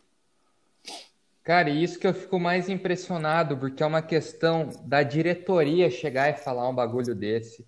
Cara, 1.44 1.70
e 1.70 1.84
isso 1.84 2.00
que 2.00 2.08
eu 2.08 2.14
fico 2.14 2.40
mais 2.40 2.70
impressionado, 2.70 3.58
porque 3.58 3.84
é 3.84 3.86
uma 3.86 4.02
questão 4.02 4.70
da 4.86 5.04
diretoria 5.04 5.90
chegar 5.90 6.30
e 6.30 6.38
falar 6.38 6.70
um 6.70 6.76
bagulho 6.76 7.14
desse. 7.14 7.68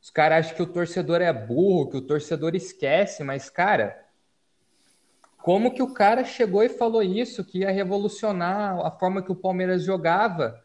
Os 0.00 0.10
caras 0.10 0.46
acham 0.46 0.56
que 0.56 0.62
o 0.62 0.72
torcedor 0.72 1.20
é 1.20 1.32
burro, 1.32 1.90
que 1.90 1.96
o 1.96 2.02
torcedor 2.02 2.54
esquece, 2.54 3.24
mas, 3.24 3.50
cara, 3.50 4.05
como 5.46 5.72
que 5.72 5.82
o 5.82 5.94
cara 5.94 6.24
chegou 6.24 6.62
e 6.64 6.68
falou 6.68 7.02
isso, 7.02 7.44
que 7.44 7.60
ia 7.60 7.70
revolucionar 7.70 8.84
a 8.84 8.90
forma 8.90 9.22
que 9.22 9.30
o 9.30 9.36
Palmeiras 9.36 9.84
jogava? 9.84 10.60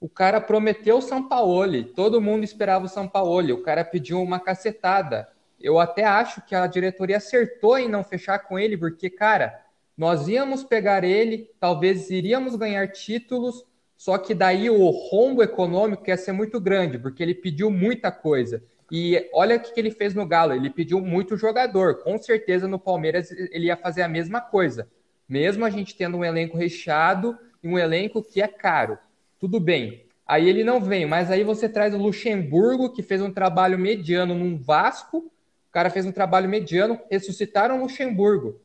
O 0.00 0.08
cara 0.08 0.40
prometeu 0.40 0.98
o 0.98 1.02
São 1.02 1.28
Paulo, 1.28 1.84
todo 1.84 2.20
mundo 2.20 2.42
esperava 2.42 2.86
o 2.86 2.88
São 2.88 3.06
Paulo, 3.08 3.54
o 3.54 3.62
cara 3.62 3.84
pediu 3.84 4.20
uma 4.20 4.40
cacetada 4.40 5.28
eu 5.60 5.78
até 5.78 6.04
acho 6.04 6.40
que 6.46 6.54
a 6.54 6.66
diretoria 6.66 7.18
acertou 7.18 7.78
em 7.78 7.88
não 7.88 8.02
fechar 8.02 8.38
com 8.38 8.58
ele, 8.58 8.76
porque, 8.76 9.10
cara, 9.10 9.62
nós 9.96 10.26
íamos 10.26 10.64
pegar 10.64 11.04
ele, 11.04 11.50
talvez 11.60 12.10
iríamos 12.10 12.56
ganhar 12.56 12.90
títulos, 12.90 13.66
só 13.96 14.16
que 14.16 14.34
daí 14.34 14.70
o 14.70 14.88
rombo 14.88 15.42
econômico 15.42 16.08
ia 16.08 16.16
ser 16.16 16.32
muito 16.32 16.58
grande, 16.58 16.98
porque 16.98 17.22
ele 17.22 17.34
pediu 17.34 17.70
muita 17.70 18.10
coisa. 18.10 18.62
E 18.90 19.28
olha 19.32 19.56
o 19.56 19.60
que 19.60 19.78
ele 19.78 19.90
fez 19.90 20.14
no 20.14 20.26
Galo, 20.26 20.52
ele 20.52 20.68
pediu 20.68 21.00
muito 21.00 21.36
jogador. 21.36 22.02
Com 22.02 22.18
certeza 22.18 22.66
no 22.66 22.78
Palmeiras 22.78 23.30
ele 23.30 23.66
ia 23.66 23.76
fazer 23.76 24.02
a 24.02 24.08
mesma 24.08 24.40
coisa. 24.40 24.88
Mesmo 25.28 25.64
a 25.64 25.70
gente 25.70 25.96
tendo 25.96 26.16
um 26.16 26.24
elenco 26.24 26.56
recheado 26.56 27.38
e 27.62 27.68
um 27.68 27.78
elenco 27.78 28.22
que 28.22 28.42
é 28.42 28.48
caro. 28.48 28.98
Tudo 29.38 29.60
bem. 29.60 30.04
Aí 30.26 30.48
ele 30.48 30.64
não 30.64 30.80
vem, 30.80 31.06
mas 31.06 31.30
aí 31.30 31.42
você 31.42 31.68
traz 31.68 31.94
o 31.94 31.98
Luxemburgo, 31.98 32.92
que 32.92 33.02
fez 33.02 33.20
um 33.20 33.32
trabalho 33.32 33.78
mediano 33.78 34.34
num 34.34 34.56
Vasco, 34.56 35.18
o 35.18 35.72
cara 35.72 35.90
fez 35.90 36.04
um 36.04 36.12
trabalho 36.12 36.48
mediano, 36.48 37.00
ressuscitaram 37.10 37.78
o 37.78 37.82
Luxemburgo. 37.82 38.60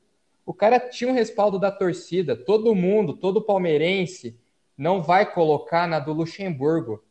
O 0.45 0.53
cara 0.53 0.79
tinha 0.79 1.09
um 1.09 1.13
respaldo 1.13 1.59
da 1.59 1.71
torcida, 1.71 2.35
todo 2.35 2.75
mundo, 2.75 3.13
todo 3.13 3.41
palmeirense 3.41 4.37
não 4.77 5.01
vai 5.01 5.25
colocar 5.25 5.87
na 5.87 5.99
do 5.99 6.13
Luxemburgo, 6.13 7.03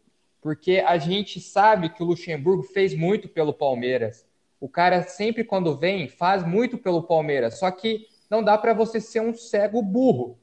porque 0.44 0.84
a 0.86 0.98
gente 0.98 1.40
sabe 1.40 1.88
que 1.88 2.02
o 2.02 2.06
Luxemburgo 2.06 2.62
fez 2.62 2.94
muito 2.94 3.30
pelo 3.30 3.54
Palmeiras. 3.54 4.26
O 4.60 4.68
cara 4.68 5.02
sempre 5.02 5.42
quando 5.42 5.74
vem 5.74 6.06
faz 6.06 6.46
muito 6.46 6.76
pelo 6.76 7.02
Palmeiras, 7.02 7.58
só 7.58 7.70
que 7.70 8.06
não 8.28 8.42
dá 8.42 8.58
para 8.58 8.74
você 8.74 9.00
ser 9.00 9.20
um 9.20 9.32
cego 9.32 9.80
burro. 9.80 10.36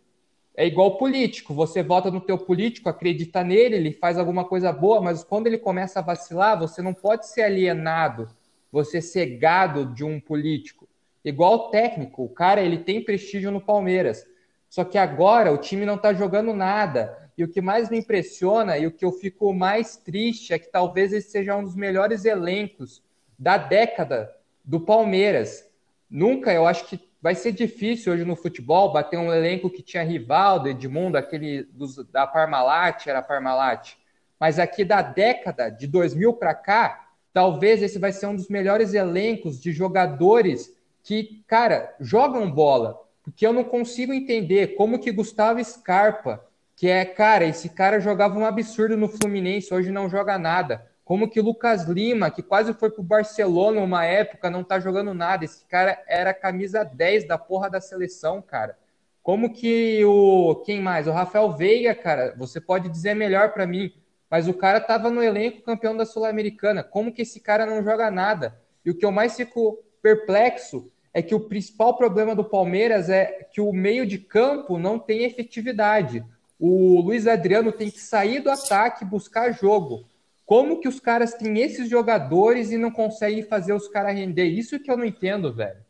É 0.58 0.66
igual 0.66 0.98
político, 0.98 1.54
você 1.54 1.84
vota 1.84 2.10
no 2.10 2.20
teu 2.20 2.36
político, 2.36 2.90
acredita 2.90 3.44
nele, 3.44 3.76
ele 3.76 3.92
faz 3.92 4.18
alguma 4.18 4.44
coisa 4.44 4.74
boa, 4.74 5.00
mas 5.00 5.24
quando 5.24 5.46
ele 5.46 5.60
começa 5.60 6.00
a 6.00 6.04
vacilar, 6.04 6.58
você 6.58 6.82
não 6.82 6.96
pode 6.96 7.28
ser 7.28 7.44
alienado 7.44 8.28
você 8.72 9.02
ser 9.02 9.38
gado 9.38 9.86
de 9.94 10.04
um 10.04 10.20
político. 10.20 10.90
Igual 11.24 11.70
técnico, 11.70 12.24
o 12.24 12.30
cara 12.30 12.62
ele 12.62 12.80
tem 12.80 13.04
prestígio 13.04 13.52
no 13.52 13.62
Palmeiras. 13.62 14.26
Só 14.68 14.84
que 14.84 14.98
agora 14.98 15.52
o 15.52 15.60
time 15.60 15.86
não 15.86 15.96
está 15.96 16.12
jogando 16.12 16.54
nada. 16.54 17.21
E 17.38 17.44
o 17.44 17.48
que 17.48 17.62
mais 17.62 17.90
me 17.90 17.98
impressiona 17.98 18.78
e 18.78 18.86
o 18.86 18.92
que 18.92 19.06
eu 19.06 19.12
fico 19.12 19.54
mais 19.54 19.98
triste 19.98 20.54
é 20.54 20.60
que 20.60 20.72
talvez 20.72 21.14
esse 21.14 21.30
seja 21.30 21.56
um 21.56 21.64
dos 21.64 21.76
melhores 21.76 22.26
elencos 22.26 23.02
da 23.38 23.58
década 23.58 24.32
do 24.64 24.80
Palmeiras. 24.80 25.66
Nunca, 26.10 26.54
eu 26.54 26.68
acho 26.68 26.86
que 26.86 27.00
vai 27.22 27.36
ser 27.36 27.52
difícil 27.52 28.14
hoje 28.14 28.26
no 28.26 28.36
futebol 28.36 28.92
bater 28.92 29.18
um 29.18 29.34
elenco 29.34 29.70
que 29.70 29.82
tinha 29.82 30.04
Rivaldo, 30.04 30.68
Edmundo, 30.68 31.18
aquele 31.18 31.64
dos, 31.64 31.96
da 32.12 32.26
Parmalat, 32.26 33.08
era 33.08 33.22
Parmalat. 33.22 33.94
Mas 34.40 34.58
aqui 34.58 34.84
da 34.84 35.02
década 35.02 35.70
de 35.70 35.86
2000 35.86 36.34
para 36.34 36.56
cá, 36.56 37.10
talvez 37.32 37.82
esse 37.82 38.00
vai 38.00 38.12
ser 38.12 38.26
um 38.26 38.36
dos 38.36 38.50
melhores 38.50 38.94
elencos 38.94 39.62
de 39.62 39.72
jogadores 39.72 40.76
que, 41.04 41.44
cara, 41.48 41.96
jogam 42.00 42.50
bola. 42.50 43.00
Porque 43.24 43.46
eu 43.46 43.54
não 43.54 43.64
consigo 43.64 44.14
entender 44.14 44.76
como 44.76 45.00
que 45.00 45.12
Gustavo 45.12 45.64
Scarpa, 45.64 46.44
que 46.82 46.90
é, 46.90 47.06
cara, 47.06 47.46
esse 47.46 47.70
cara 47.70 48.00
jogava 48.00 48.40
um 48.40 48.44
absurdo 48.44 48.98
no 48.98 49.08
Fluminense, 49.08 49.72
hoje 49.72 49.92
não 49.92 50.10
joga 50.10 50.40
nada. 50.40 50.90
Como 51.06 51.30
que 51.30 51.40
Lucas 51.40 51.84
Lima, 51.84 52.32
que 52.32 52.42
quase 52.42 52.74
foi 52.74 52.90
pro 52.90 53.04
Barcelona 53.04 53.80
uma 53.80 54.04
época, 54.04 54.50
não 54.50 54.64
tá 54.64 54.80
jogando 54.80 55.14
nada. 55.14 55.46
Esse 55.46 55.64
cara 55.66 56.02
era 56.08 56.34
camisa 56.34 56.84
10 56.84 57.28
da 57.28 57.38
porra 57.38 57.70
da 57.70 57.80
seleção, 57.80 58.42
cara. 58.42 58.76
Como 59.22 59.54
que 59.54 60.04
o. 60.04 60.56
Quem 60.66 60.82
mais? 60.82 61.06
O 61.06 61.12
Rafael 61.12 61.52
Veiga, 61.56 61.94
cara, 61.94 62.34
você 62.36 62.60
pode 62.60 62.90
dizer 62.90 63.14
melhor 63.14 63.54
para 63.54 63.68
mim, 63.68 63.94
mas 64.28 64.48
o 64.48 64.54
cara 64.56 64.82
tava 64.82 65.12
no 65.12 65.22
elenco 65.22 65.62
campeão 65.62 65.96
da 65.96 66.04
Sul-Americana. 66.04 66.82
Como 66.84 67.14
que 67.14 67.22
esse 67.22 67.40
cara 67.40 67.64
não 67.64 67.84
joga 67.84 68.10
nada? 68.10 68.60
E 68.84 68.90
o 68.90 68.98
que 68.98 69.06
eu 69.06 69.12
mais 69.12 69.36
fico 69.36 69.78
perplexo 70.02 70.92
é 71.14 71.22
que 71.22 71.36
o 71.36 71.42
principal 71.42 71.96
problema 71.96 72.36
do 72.36 72.44
Palmeiras 72.44 73.08
é 73.08 73.48
que 73.52 73.62
o 73.62 73.72
meio 73.72 74.04
de 74.04 74.18
campo 74.18 74.80
não 74.80 74.98
tem 74.98 75.26
efetividade. 75.26 76.26
O 76.64 77.02
Luiz 77.02 77.26
Adriano 77.26 77.72
tem 77.72 77.90
que 77.90 78.00
sair 78.00 78.40
do 78.40 78.52
ataque, 78.52 79.04
buscar 79.04 79.52
jogo. 79.52 80.06
Como 80.46 80.80
que 80.80 80.88
os 80.88 81.00
caras 81.00 81.34
têm 81.34 81.58
esses 81.58 81.90
jogadores 81.90 82.70
e 82.70 82.78
não 82.78 82.92
conseguem 82.92 83.42
fazer 83.42 83.74
os 83.74 83.88
caras 83.88 84.14
render? 84.14 84.46
Isso 84.46 84.80
que 84.80 84.92
eu 84.92 84.96
não 84.96 85.04
entendo, 85.04 85.52
velho. 85.52 85.84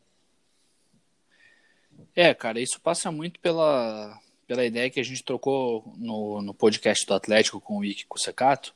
É, 2.15 2.33
cara, 2.33 2.61
isso 2.61 2.79
passa 2.79 3.11
muito 3.11 3.37
pela, 3.41 4.17
pela 4.47 4.63
ideia 4.63 4.89
que 4.89 5.01
a 5.01 5.03
gente 5.03 5.21
trocou 5.25 5.93
no, 5.97 6.41
no 6.41 6.53
podcast 6.53 7.05
do 7.05 7.15
Atlético 7.15 7.59
com 7.59 7.79
o 7.79 7.83
Ike 7.83 8.05
Kusecato 8.05 8.73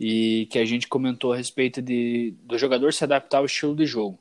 e 0.00 0.48
que 0.50 0.58
a 0.58 0.64
gente 0.64 0.88
comentou 0.88 1.32
a 1.32 1.36
respeito 1.36 1.80
de, 1.80 2.34
do 2.42 2.58
jogador 2.58 2.92
se 2.92 3.04
adaptar 3.04 3.38
ao 3.38 3.46
estilo 3.46 3.76
de 3.76 3.86
jogo. 3.86 4.18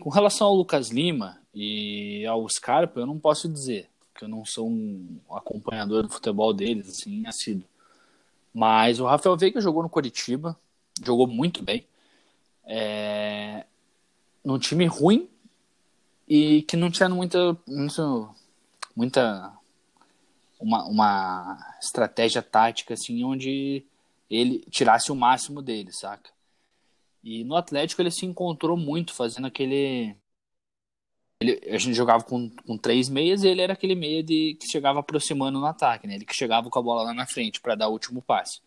Com 0.00 0.08
relação 0.08 0.46
ao 0.46 0.54
Lucas 0.54 0.88
Lima 0.88 1.38
e 1.54 2.24
ao 2.24 2.48
Scarpa, 2.48 3.00
eu 3.00 3.06
não 3.06 3.18
posso 3.18 3.46
dizer, 3.46 3.89
que 4.20 4.24
eu 4.24 4.28
não 4.28 4.44
sou 4.44 4.68
um 4.68 5.18
acompanhador 5.30 6.02
do 6.02 6.10
futebol 6.10 6.52
deles, 6.52 6.88
assim, 6.90 7.26
assíduo. 7.26 7.64
Mas 8.52 9.00
o 9.00 9.06
Rafael 9.06 9.36
Veiga 9.36 9.60
jogou 9.60 9.82
no 9.82 9.88
Coritiba, 9.88 10.58
jogou 11.02 11.26
muito 11.26 11.62
bem. 11.62 11.86
É... 12.64 13.64
Num 14.44 14.58
time 14.58 14.84
ruim 14.86 15.28
e 16.28 16.62
que 16.62 16.76
não 16.76 16.90
tinha 16.90 17.08
muita, 17.08 17.56
muita 18.94 19.52
uma, 20.58 20.84
uma 20.84 21.76
estratégia 21.80 22.42
tática 22.42 22.94
assim 22.94 23.24
onde 23.24 23.84
ele 24.30 24.64
tirasse 24.70 25.10
o 25.10 25.16
máximo 25.16 25.62
dele, 25.62 25.92
saca? 25.92 26.30
E 27.24 27.42
no 27.44 27.56
Atlético 27.56 28.02
ele 28.02 28.10
se 28.10 28.26
encontrou 28.26 28.76
muito 28.76 29.14
fazendo 29.14 29.46
aquele. 29.46 30.14
Ele, 31.40 31.58
a 31.70 31.78
gente 31.78 31.94
jogava 31.94 32.22
com, 32.22 32.50
com 32.50 32.76
três 32.76 33.08
meias 33.08 33.42
e 33.42 33.48
ele 33.48 33.62
era 33.62 33.72
aquele 33.72 33.94
meia 33.94 34.22
de, 34.22 34.58
que 34.60 34.68
chegava 34.68 35.00
aproximando 35.00 35.58
no 35.58 35.64
ataque, 35.64 36.06
né? 36.06 36.14
Ele 36.14 36.26
que 36.26 36.36
chegava 36.36 36.68
com 36.68 36.78
a 36.78 36.82
bola 36.82 37.04
lá 37.04 37.14
na 37.14 37.26
frente 37.26 37.60
para 37.60 37.74
dar 37.74 37.88
o 37.88 37.92
último 37.92 38.20
passe. 38.20 38.60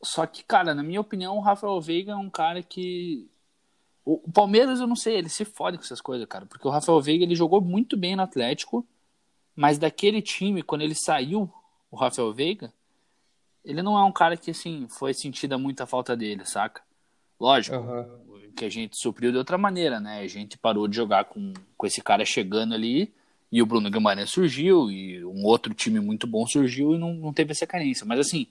Só 0.00 0.24
que, 0.26 0.44
cara, 0.44 0.74
na 0.76 0.84
minha 0.84 1.00
opinião, 1.00 1.36
o 1.36 1.40
Rafael 1.40 1.80
Veiga 1.80 2.12
é 2.12 2.16
um 2.16 2.30
cara 2.30 2.62
que. 2.62 3.28
O, 4.04 4.22
o 4.28 4.30
Palmeiras, 4.30 4.78
eu 4.78 4.86
não 4.86 4.94
sei, 4.94 5.16
ele 5.16 5.28
se 5.28 5.44
fode 5.44 5.76
com 5.76 5.82
essas 5.82 6.00
coisas, 6.00 6.24
cara. 6.28 6.46
Porque 6.46 6.68
o 6.68 6.70
Rafael 6.70 7.00
Veiga 7.02 7.24
ele 7.24 7.34
jogou 7.34 7.60
muito 7.60 7.96
bem 7.96 8.14
no 8.14 8.22
Atlético, 8.22 8.86
mas 9.56 9.78
daquele 9.78 10.22
time, 10.22 10.62
quando 10.62 10.82
ele 10.82 10.94
saiu, 10.94 11.52
o 11.90 11.96
Rafael 11.96 12.32
Veiga, 12.32 12.72
ele 13.64 13.82
não 13.82 13.98
é 13.98 14.04
um 14.04 14.12
cara 14.12 14.36
que, 14.36 14.52
assim, 14.52 14.86
foi 14.88 15.12
sentida 15.12 15.58
muita 15.58 15.84
falta 15.84 16.16
dele, 16.16 16.44
saca? 16.46 16.85
Lógico, 17.38 17.76
uhum. 17.76 18.50
que 18.56 18.64
a 18.64 18.70
gente 18.70 18.96
supriu 18.98 19.30
de 19.30 19.38
outra 19.38 19.58
maneira, 19.58 20.00
né? 20.00 20.20
A 20.20 20.26
gente 20.26 20.56
parou 20.56 20.88
de 20.88 20.96
jogar 20.96 21.26
com, 21.26 21.52
com 21.76 21.86
esse 21.86 22.00
cara 22.00 22.24
chegando 22.24 22.74
ali 22.74 23.12
e 23.52 23.62
o 23.62 23.66
Bruno 23.66 23.90
Guimarães 23.90 24.30
surgiu 24.30 24.90
e 24.90 25.24
um 25.24 25.44
outro 25.44 25.72
time 25.74 26.00
muito 26.00 26.26
bom 26.26 26.46
surgiu 26.46 26.94
e 26.94 26.98
não, 26.98 27.14
não 27.14 27.32
teve 27.32 27.52
essa 27.52 27.66
carência. 27.66 28.06
Mas, 28.06 28.18
assim, 28.18 28.46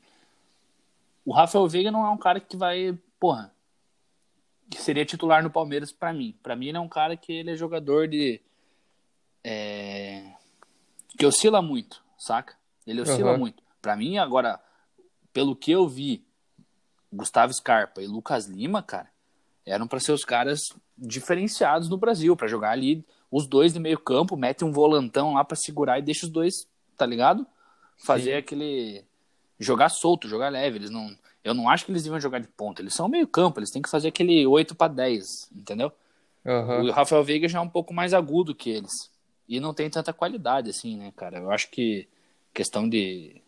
o 1.25 1.33
Rafael 1.33 1.67
Veiga 1.67 1.91
não 1.91 2.05
é 2.05 2.09
um 2.09 2.17
cara 2.17 2.39
que 2.39 2.55
vai, 2.55 2.97
porra, 3.19 3.53
que 4.69 4.81
seria 4.81 5.05
titular 5.05 5.43
no 5.43 5.49
Palmeiras 5.49 5.91
para 5.91 6.13
mim. 6.13 6.35
Para 6.41 6.55
mim, 6.55 6.67
ele 6.67 6.77
é 6.77 6.81
um 6.81 6.89
cara 6.89 7.15
que 7.15 7.31
ele 7.31 7.51
é 7.51 7.55
jogador 7.55 8.07
de. 8.07 8.41
É, 9.43 10.23
que 11.17 11.25
oscila 11.25 11.61
muito, 11.61 12.03
saca? 12.17 12.55
Ele 12.85 13.01
oscila 13.01 13.33
uhum. 13.33 13.39
muito. 13.39 13.61
Para 13.81 13.95
mim, 13.95 14.17
agora, 14.17 14.59
pelo 15.31 15.55
que 15.55 15.71
eu 15.71 15.87
vi, 15.87 16.24
Gustavo 17.15 17.53
Scarpa 17.53 18.01
e 18.01 18.07
Lucas 18.07 18.45
Lima, 18.45 18.81
cara, 18.81 19.09
eram 19.65 19.87
para 19.87 19.99
ser 19.99 20.11
os 20.11 20.23
caras 20.23 20.69
diferenciados 20.97 21.89
no 21.89 21.97
Brasil, 21.97 22.35
para 22.35 22.47
jogar 22.47 22.71
ali 22.71 23.05
os 23.31 23.47
dois 23.47 23.73
de 23.73 23.79
meio 23.79 23.99
campo, 23.99 24.37
mete 24.37 24.63
um 24.63 24.71
volantão 24.71 25.33
lá 25.33 25.43
para 25.43 25.57
segurar 25.57 25.99
e 25.99 26.01
deixa 26.01 26.25
os 26.25 26.31
dois, 26.31 26.67
tá 26.95 27.05
ligado? 27.05 27.45
Fazer 27.97 28.31
Sim. 28.31 28.37
aquele 28.37 29.03
jogar 29.59 29.89
solto, 29.89 30.27
jogar 30.27 30.49
leve, 30.49 30.77
eles 30.77 30.89
não 30.89 31.15
eu 31.43 31.53
não 31.53 31.69
acho 31.69 31.85
que 31.85 31.91
eles 31.91 32.03
deviam 32.03 32.19
jogar 32.19 32.39
de 32.39 32.47
ponta, 32.47 32.81
eles 32.81 32.93
são 32.93 33.07
meio 33.07 33.27
campo, 33.27 33.59
eles 33.59 33.69
têm 33.69 33.81
que 33.81 33.89
fazer 33.89 34.07
aquele 34.07 34.47
8 34.47 34.73
para 34.73 34.91
10, 34.91 35.51
entendeu? 35.55 35.91
Uhum. 36.43 36.85
O 36.87 36.91
Rafael 36.91 37.23
Veiga 37.23 37.47
já 37.47 37.59
é 37.59 37.61
um 37.61 37.69
pouco 37.69 37.93
mais 37.93 38.13
agudo 38.13 38.55
que 38.55 38.69
eles. 38.69 39.11
E 39.47 39.59
não 39.59 39.73
tem 39.73 39.87
tanta 39.89 40.11
qualidade 40.11 40.71
assim, 40.71 40.97
né, 40.97 41.13
cara? 41.15 41.37
Eu 41.37 41.51
acho 41.51 41.69
que 41.69 42.07
questão 42.51 42.89
de 42.89 43.41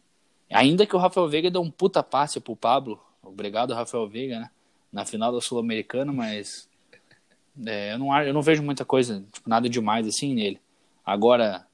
Ainda 0.50 0.86
que 0.86 0.96
o 0.96 1.00
Rafael 1.00 1.28
Veiga 1.28 1.52
deu 1.52 1.62
um 1.62 1.70
puta 1.70 2.02
passe 2.02 2.40
pro 2.40 2.56
Pablo. 2.56 3.00
Obrigado, 3.22 3.74
Rafael 3.74 4.08
Veiga, 4.08 4.40
né? 4.40 4.50
Na 4.92 5.06
final 5.06 5.32
da 5.32 5.42
Sul-Americana, 5.42 6.12
mas 6.14 6.68
é, 7.66 7.94
eu, 7.94 8.00
não, 8.00 8.22
eu 8.22 8.34
não 8.34 8.42
vejo 8.42 8.64
muita 8.64 8.86
coisa, 8.86 9.24
tipo, 9.32 9.50
nada 9.50 9.68
demais 9.68 10.08
assim 10.08 10.34
nele. 10.34 10.60
Agora, 11.06 11.66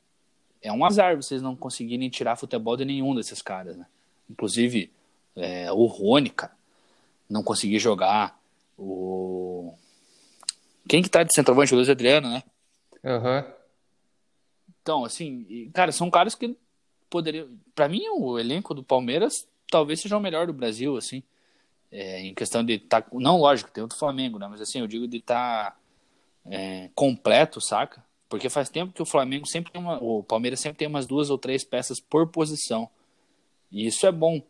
é 0.62 0.72
um 0.72 0.86
azar 0.86 1.16
vocês 1.16 1.42
não 1.42 1.56
conseguirem 1.56 2.10
tirar 2.10 2.36
futebol 2.36 2.78
de 2.78 2.86
nenhum 2.86 3.14
desses 3.14 3.42
caras, 3.42 3.76
né? 3.76 3.86
Inclusive, 4.30 4.92
é, 5.36 5.72
o 5.72 5.86
Rony, 5.86 6.30
cara, 6.30 6.54
não 7.30 7.44
conseguir 7.44 7.80
jogar. 7.80 8.40
O. 8.78 9.74
Quem 10.88 11.02
que 11.02 11.10
tá 11.10 11.24
de 11.24 11.34
centroavante? 11.34 11.74
O 11.74 11.78
Luiz 11.78 11.90
Adriano, 11.90 12.30
né? 12.30 12.44
Aham. 13.04 13.40
Uhum. 13.40 13.54
Então, 14.82 15.06
assim, 15.06 15.70
cara, 15.74 15.92
são 15.92 16.10
caras 16.10 16.36
que 16.36 16.58
poderia. 17.10 17.48
Para 17.74 17.88
mim, 17.88 18.04
o 18.10 18.38
elenco 18.38 18.74
do 18.74 18.84
Palmeiras 18.84 19.48
talvez 19.70 20.02
seja 20.02 20.18
o 20.18 20.22
melhor 20.22 20.46
do 20.48 20.54
Brasil, 20.54 20.98
assim. 20.98 21.24
É, 21.96 22.22
em 22.22 22.34
questão 22.34 22.66
de 22.66 22.74
estar. 22.74 23.04
Tá, 23.04 23.10
não, 23.14 23.38
lógico, 23.38 23.70
tem 23.70 23.84
o 23.84 23.88
do 23.88 23.96
Flamengo, 23.96 24.40
né? 24.40 24.48
Mas 24.50 24.60
assim, 24.62 24.80
eu 24.80 24.88
digo 24.88 25.08
de 25.08 25.18
estar 25.18 25.72
tá, 25.72 25.78
é, 26.48 26.90
completo, 26.96 27.62
saca? 27.62 28.04
Porque 28.28 28.50
faz 28.50 28.68
tempo 28.68 28.92
que 28.92 29.02
o 29.02 29.06
Flamengo 29.06 29.46
sempre 29.46 29.72
tem 29.72 29.80
uma. 29.80 30.04
O 30.04 30.24
Palmeiras 30.24 30.60
sempre 30.60 30.80
tem 30.80 30.88
umas 30.88 31.06
duas 31.06 31.30
ou 31.30 31.38
três 31.38 31.64
peças 31.64 32.00
por 32.00 32.28
posição. 32.28 32.90
E 33.72 33.86
isso 33.86 34.08
é 34.08 34.12
bom. 34.12 34.42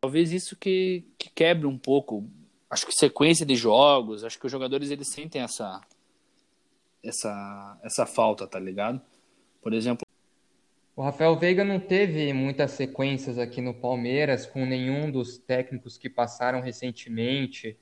Talvez 0.00 0.32
isso 0.32 0.56
que, 0.56 1.04
que 1.18 1.28
quebre 1.28 1.66
um 1.66 1.76
pouco. 1.76 2.26
Acho 2.70 2.86
que 2.86 2.92
sequência 2.92 3.44
de 3.44 3.54
jogos, 3.56 4.24
acho 4.24 4.38
que 4.38 4.46
os 4.46 4.52
jogadores 4.52 4.90
eles 4.90 5.12
sentem 5.12 5.42
essa 5.42 5.82
essa 7.04 7.78
essa 7.82 8.06
falta, 8.06 8.46
tá 8.46 8.58
ligado? 8.58 9.02
Por 9.60 9.74
exemplo, 9.74 10.05
o 10.96 11.02
Rafael 11.02 11.36
Veiga 11.36 11.62
não 11.62 11.78
teve 11.78 12.32
muitas 12.32 12.70
sequências 12.70 13.38
aqui 13.38 13.60
no 13.60 13.74
Palmeiras 13.74 14.46
com 14.46 14.64
nenhum 14.64 15.10
dos 15.10 15.36
técnicos 15.36 15.98
que 15.98 16.08
passaram 16.08 16.62
recentemente. 16.62 17.78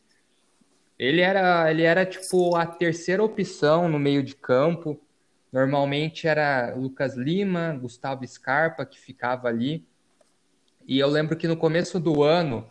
Ele 0.99 1.21
era, 1.21 1.71
ele 1.71 1.83
era 1.83 2.05
tipo 2.05 2.57
a 2.57 2.67
terceira 2.67 3.23
opção 3.23 3.89
no 3.89 4.01
meio 4.01 4.21
de 4.21 4.35
campo. 4.35 5.01
Normalmente 5.53 6.27
era 6.27 6.75
Lucas 6.75 7.17
Lima, 7.17 7.79
Gustavo 7.81 8.27
Scarpa 8.27 8.85
que 8.85 8.99
ficava 8.99 9.47
ali. 9.47 9.87
E 10.85 10.99
eu 10.99 11.07
lembro 11.07 11.37
que 11.37 11.47
no 11.47 11.57
começo 11.57 12.01
do 12.01 12.25
ano 12.25 12.69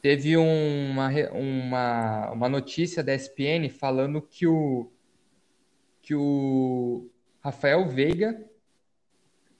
teve 0.00 0.34
uma, 0.38 1.10
uma, 1.30 2.30
uma 2.30 2.48
notícia 2.48 3.04
da 3.04 3.14
ESPN 3.14 3.68
falando 3.68 4.22
que 4.22 4.46
o, 4.46 4.90
que 6.00 6.14
o 6.14 7.06
Rafael 7.42 7.86
Veiga 7.86 8.42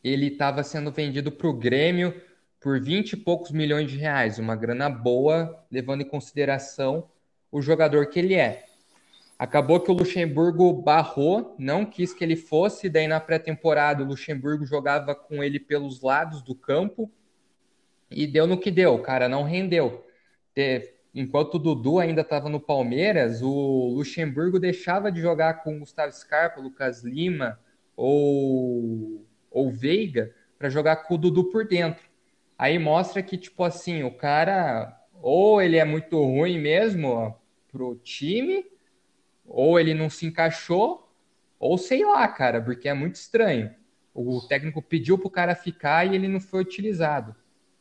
ele 0.04 0.26
estava 0.26 0.62
sendo 0.62 0.92
vendido 0.92 1.32
para 1.32 1.48
o 1.48 1.52
Grêmio 1.54 2.20
por 2.60 2.78
20 2.78 3.12
e 3.12 3.16
poucos 3.16 3.50
milhões 3.50 3.90
de 3.90 3.96
reais, 3.96 4.38
uma 4.38 4.54
grana 4.54 4.90
boa, 4.90 5.64
levando 5.70 6.02
em 6.02 6.08
consideração 6.08 7.08
o 7.50 7.62
jogador 7.62 8.06
que 8.06 8.18
ele 8.18 8.34
é. 8.34 8.64
Acabou 9.38 9.80
que 9.80 9.90
o 9.90 9.94
Luxemburgo 9.94 10.72
barrou, 10.72 11.56
não 11.58 11.84
quis 11.84 12.12
que 12.12 12.22
ele 12.22 12.36
fosse. 12.36 12.88
Daí 12.88 13.08
na 13.08 13.18
pré-temporada 13.18 14.02
o 14.02 14.06
Luxemburgo 14.06 14.64
jogava 14.64 15.14
com 15.14 15.42
ele 15.42 15.58
pelos 15.58 16.00
lados 16.02 16.42
do 16.42 16.54
campo 16.54 17.10
e 18.10 18.26
deu 18.26 18.46
no 18.46 18.58
que 18.58 18.70
deu. 18.70 18.98
Cara 19.00 19.28
não 19.28 19.42
rendeu. 19.42 20.04
Enquanto 21.14 21.54
o 21.54 21.58
Dudu 21.58 21.98
ainda 21.98 22.20
estava 22.20 22.48
no 22.48 22.60
Palmeiras, 22.60 23.42
o 23.42 23.88
Luxemburgo 23.94 24.58
deixava 24.58 25.10
de 25.10 25.20
jogar 25.20 25.62
com 25.62 25.76
o 25.76 25.80
Gustavo 25.80 26.12
Scarpa, 26.12 26.60
Lucas 26.60 27.02
Lima 27.02 27.58
ou, 27.96 29.23
ou 29.54 29.70
Veiga 29.70 30.34
para 30.58 30.68
jogar 30.68 30.96
com 30.96 31.14
o 31.14 31.18
Dudu 31.18 31.44
por 31.44 31.66
dentro. 31.66 32.04
Aí 32.58 32.78
mostra 32.78 33.22
que, 33.22 33.38
tipo 33.38 33.62
assim, 33.62 34.02
o 34.02 34.10
cara 34.10 35.00
ou 35.22 35.62
ele 35.62 35.78
é 35.78 35.84
muito 35.84 36.22
ruim 36.22 36.58
mesmo 36.58 37.34
pro 37.72 37.96
time, 37.96 38.66
ou 39.46 39.80
ele 39.80 39.94
não 39.94 40.10
se 40.10 40.26
encaixou, 40.26 41.10
ou 41.58 41.78
sei 41.78 42.04
lá, 42.04 42.28
cara, 42.28 42.60
porque 42.60 42.88
é 42.88 42.94
muito 42.94 43.14
estranho. 43.14 43.74
O 44.12 44.40
técnico 44.42 44.82
pediu 44.82 45.18
pro 45.18 45.30
cara 45.30 45.54
ficar 45.54 46.06
e 46.06 46.14
ele 46.14 46.28
não 46.28 46.40
foi 46.40 46.60
utilizado. 46.60 47.34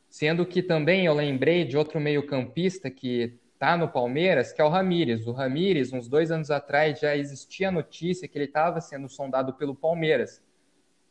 Sendo 0.09 0.45
que 0.45 0.63
também 0.63 1.05
eu 1.05 1.13
lembrei 1.13 1.65
de 1.65 1.77
outro 1.77 1.99
meio-campista 1.99 2.89
que 2.89 3.37
tá 3.59 3.75
no 3.75 3.89
Palmeiras, 3.89 4.51
que 4.51 4.61
é 4.61 4.63
o 4.63 4.69
Ramires. 4.69 5.27
O 5.27 5.31
Ramires, 5.31 5.91
uns 5.91 6.07
dois 6.07 6.31
anos 6.31 6.49
atrás, 6.49 6.99
já 6.99 7.15
existia 7.15 7.69
a 7.69 7.71
notícia 7.71 8.27
que 8.27 8.37
ele 8.37 8.45
estava 8.45 8.79
sendo 8.79 9.09
sondado 9.09 9.53
pelo 9.53 9.75
Palmeiras. 9.75 10.41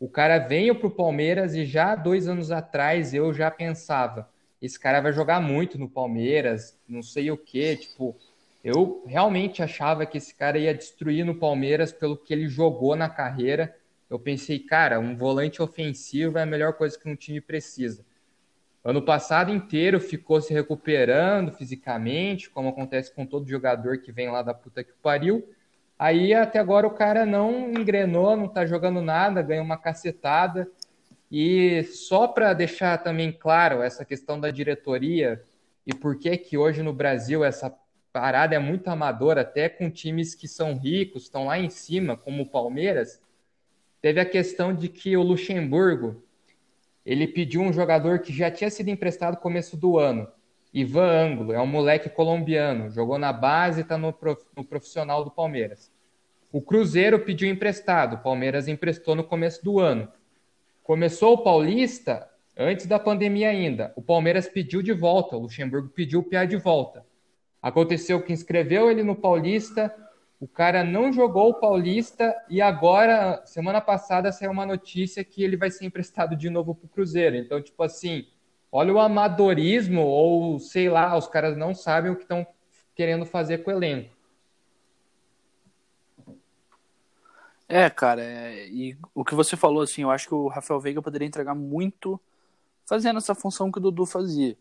O 0.02 0.08
cara 0.08 0.40
veio 0.40 0.74
pro 0.74 0.90
Palmeiras 0.90 1.54
e 1.54 1.64
já 1.64 1.94
dois 1.94 2.26
anos 2.26 2.50
atrás 2.50 3.14
eu 3.14 3.32
já 3.32 3.48
pensava, 3.52 4.28
esse 4.60 4.76
cara 4.76 5.00
vai 5.00 5.12
jogar 5.12 5.40
muito 5.40 5.78
no 5.78 5.88
Palmeiras, 5.88 6.76
não 6.88 7.04
sei 7.04 7.30
o 7.30 7.36
que, 7.36 7.76
tipo, 7.76 8.16
eu 8.64 9.04
realmente 9.06 9.62
achava 9.62 10.04
que 10.04 10.18
esse 10.18 10.34
cara 10.34 10.58
ia 10.58 10.74
destruir 10.74 11.24
no 11.24 11.36
Palmeiras 11.36 11.92
pelo 11.92 12.16
que 12.16 12.34
ele 12.34 12.48
jogou 12.48 12.96
na 12.96 13.08
carreira. 13.08 13.76
Eu 14.10 14.18
pensei, 14.18 14.58
cara, 14.58 14.98
um 14.98 15.16
volante 15.16 15.62
ofensivo 15.62 16.36
é 16.36 16.42
a 16.42 16.46
melhor 16.46 16.72
coisa 16.72 16.98
que 16.98 17.08
um 17.08 17.14
time 17.14 17.40
precisa. 17.40 18.04
Ano 18.82 19.02
passado 19.02 19.52
inteiro 19.52 20.00
ficou 20.00 20.40
se 20.40 20.52
recuperando 20.52 21.52
fisicamente, 21.52 22.50
como 22.50 22.70
acontece 22.70 23.14
com 23.14 23.24
todo 23.24 23.48
jogador 23.48 23.98
que 23.98 24.10
vem 24.10 24.32
lá 24.32 24.42
da 24.42 24.52
puta 24.52 24.82
que 24.82 24.94
pariu. 25.00 25.48
Aí 26.02 26.34
até 26.34 26.58
agora 26.58 26.84
o 26.84 26.90
cara 26.90 27.24
não 27.24 27.70
engrenou, 27.70 28.36
não 28.36 28.48
tá 28.48 28.66
jogando 28.66 29.00
nada, 29.00 29.40
ganhou 29.40 29.64
uma 29.64 29.78
cacetada. 29.78 30.68
E 31.30 31.84
só 31.84 32.26
para 32.26 32.52
deixar 32.54 32.98
também 32.98 33.30
claro 33.30 33.80
essa 33.80 34.04
questão 34.04 34.40
da 34.40 34.50
diretoria 34.50 35.40
e 35.86 35.94
por 35.94 36.18
que 36.18 36.36
que 36.36 36.58
hoje 36.58 36.82
no 36.82 36.92
Brasil 36.92 37.44
essa 37.44 37.72
parada 38.12 38.56
é 38.56 38.58
muito 38.58 38.88
amadora, 38.88 39.42
até 39.42 39.68
com 39.68 39.88
times 39.88 40.34
que 40.34 40.48
são 40.48 40.76
ricos, 40.76 41.22
estão 41.22 41.46
lá 41.46 41.56
em 41.56 41.70
cima, 41.70 42.16
como 42.16 42.42
o 42.42 42.50
Palmeiras, 42.50 43.22
teve 44.00 44.18
a 44.18 44.24
questão 44.24 44.74
de 44.74 44.88
que 44.88 45.16
o 45.16 45.22
Luxemburgo 45.22 46.20
ele 47.06 47.28
pediu 47.28 47.60
um 47.60 47.72
jogador 47.72 48.18
que 48.18 48.32
já 48.32 48.50
tinha 48.50 48.70
sido 48.70 48.88
emprestado 48.88 49.34
no 49.34 49.40
começo 49.40 49.76
do 49.76 50.00
ano, 50.00 50.26
Ivan 50.74 51.06
Ângulo, 51.06 51.52
é 51.52 51.60
um 51.60 51.66
moleque 51.66 52.08
colombiano, 52.08 52.90
jogou 52.90 53.18
na 53.18 53.32
base 53.32 53.80
e 53.80 53.82
está 53.82 53.96
no, 53.96 54.12
no 54.56 54.64
profissional 54.64 55.22
do 55.22 55.30
Palmeiras. 55.30 55.91
O 56.52 56.60
Cruzeiro 56.60 57.18
pediu 57.18 57.48
emprestado, 57.48 58.16
o 58.16 58.18
Palmeiras 58.18 58.68
emprestou 58.68 59.14
no 59.14 59.24
começo 59.24 59.64
do 59.64 59.80
ano. 59.80 60.06
Começou 60.82 61.32
o 61.32 61.42
Paulista 61.42 62.28
antes 62.54 62.84
da 62.84 62.98
pandemia 62.98 63.48
ainda. 63.48 63.90
O 63.96 64.02
Palmeiras 64.02 64.46
pediu 64.46 64.82
de 64.82 64.92
volta, 64.92 65.34
o 65.34 65.40
Luxemburgo 65.40 65.88
pediu 65.88 66.20
o 66.20 66.22
Piá 66.22 66.44
de 66.44 66.56
volta. 66.56 67.06
Aconteceu 67.62 68.20
que 68.20 68.34
inscreveu 68.34 68.90
ele 68.90 69.02
no 69.02 69.16
Paulista, 69.16 69.94
o 70.38 70.46
cara 70.46 70.84
não 70.84 71.10
jogou 71.10 71.48
o 71.48 71.54
Paulista 71.54 72.36
e 72.50 72.60
agora, 72.60 73.40
semana 73.46 73.80
passada, 73.80 74.30
saiu 74.30 74.50
uma 74.50 74.66
notícia 74.66 75.24
que 75.24 75.42
ele 75.42 75.56
vai 75.56 75.70
ser 75.70 75.86
emprestado 75.86 76.36
de 76.36 76.50
novo 76.50 76.74
para 76.74 76.84
o 76.84 76.88
Cruzeiro. 76.90 77.36
Então, 77.36 77.62
tipo 77.62 77.82
assim, 77.82 78.26
olha 78.70 78.92
o 78.92 78.98
amadorismo, 78.98 80.02
ou 80.02 80.58
sei 80.58 80.90
lá, 80.90 81.16
os 81.16 81.28
caras 81.28 81.56
não 81.56 81.74
sabem 81.74 82.12
o 82.12 82.16
que 82.16 82.24
estão 82.24 82.46
querendo 82.94 83.24
fazer 83.24 83.58
com 83.58 83.70
o 83.70 83.74
elenco. 83.74 84.11
É, 87.74 87.88
cara, 87.88 88.22
é, 88.22 88.68
e 88.68 88.96
o 89.14 89.24
que 89.24 89.34
você 89.34 89.56
falou, 89.56 89.82
assim, 89.82 90.02
eu 90.02 90.10
acho 90.10 90.28
que 90.28 90.34
o 90.34 90.48
Rafael 90.48 90.80
Veiga 90.80 91.00
poderia 91.00 91.26
entregar 91.26 91.54
muito 91.54 92.20
fazendo 92.86 93.16
essa 93.16 93.34
função 93.34 93.72
que 93.72 93.78
o 93.78 93.80
Dudu 93.80 94.04
fazia 94.04 94.56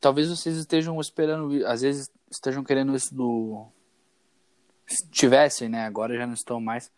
talvez 0.00 0.28
vocês 0.28 0.56
estejam 0.56 0.98
esperando, 1.00 1.66
às 1.66 1.82
vezes 1.82 2.10
estejam 2.30 2.64
querendo 2.64 2.94
isso 2.94 3.14
do. 3.14 3.66
Tivessem, 5.10 5.68
né? 5.68 5.84
Agora 5.84 6.16
já 6.16 6.26
não 6.26 6.34
estão 6.34 6.60
mais 6.60 6.90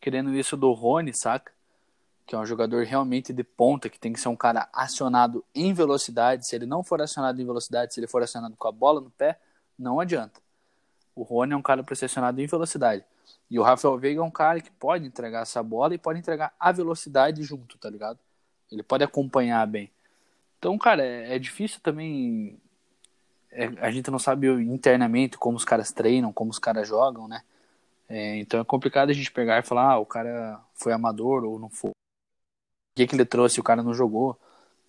querendo 0.00 0.34
isso 0.34 0.56
do 0.56 0.72
Rony, 0.72 1.12
saca? 1.14 1.52
Que 2.26 2.34
é 2.34 2.38
um 2.38 2.46
jogador 2.46 2.84
realmente 2.84 3.32
de 3.32 3.44
ponta, 3.44 3.88
que 3.88 4.00
tem 4.00 4.12
que 4.12 4.20
ser 4.20 4.28
um 4.28 4.36
cara 4.36 4.68
acionado 4.72 5.44
em 5.54 5.72
velocidade. 5.72 6.46
Se 6.46 6.56
ele 6.56 6.66
não 6.66 6.82
for 6.82 7.00
acionado 7.00 7.40
em 7.40 7.46
velocidade, 7.46 7.94
se 7.94 8.00
ele 8.00 8.08
for 8.08 8.22
acionado 8.22 8.56
com 8.56 8.66
a 8.66 8.72
bola 8.72 9.00
no 9.00 9.10
pé, 9.10 9.38
não 9.78 10.00
adianta. 10.00 10.40
O 11.16 11.22
Rony 11.22 11.54
é 11.54 11.56
um 11.56 11.62
cara 11.62 11.82
acionado 11.90 12.40
em 12.40 12.46
velocidade. 12.46 13.02
E 13.50 13.58
o 13.58 13.62
Rafael 13.62 13.96
Veiga 13.96 14.20
é 14.20 14.22
um 14.22 14.30
cara 14.30 14.60
que 14.60 14.70
pode 14.70 15.06
entregar 15.06 15.42
essa 15.42 15.62
bola 15.62 15.94
e 15.94 15.98
pode 15.98 16.18
entregar 16.18 16.54
a 16.60 16.70
velocidade 16.70 17.42
junto, 17.42 17.78
tá 17.78 17.88
ligado? 17.88 18.18
Ele 18.70 18.82
pode 18.82 19.02
acompanhar 19.02 19.66
bem. 19.66 19.90
Então, 20.58 20.76
cara, 20.76 21.02
é, 21.02 21.34
é 21.34 21.38
difícil 21.38 21.80
também. 21.80 22.60
É, 23.50 23.66
a 23.80 23.90
gente 23.90 24.10
não 24.10 24.18
sabe 24.18 24.48
internamente 24.48 25.38
como 25.38 25.56
os 25.56 25.64
caras 25.64 25.90
treinam, 25.90 26.32
como 26.32 26.50
os 26.50 26.58
caras 26.58 26.86
jogam, 26.86 27.26
né? 27.26 27.42
É, 28.08 28.36
então 28.36 28.60
é 28.60 28.64
complicado 28.64 29.10
a 29.10 29.12
gente 29.12 29.32
pegar 29.32 29.58
e 29.58 29.66
falar, 29.66 29.92
ah, 29.92 29.98
o 29.98 30.06
cara 30.06 30.60
foi 30.74 30.92
amador 30.92 31.44
ou 31.44 31.58
não 31.58 31.70
foi. 31.70 31.90
O 31.90 31.94
que, 32.96 33.06
que 33.06 33.14
ele 33.14 33.24
trouxe, 33.24 33.58
o 33.60 33.64
cara 33.64 33.82
não 33.82 33.94
jogou. 33.94 34.38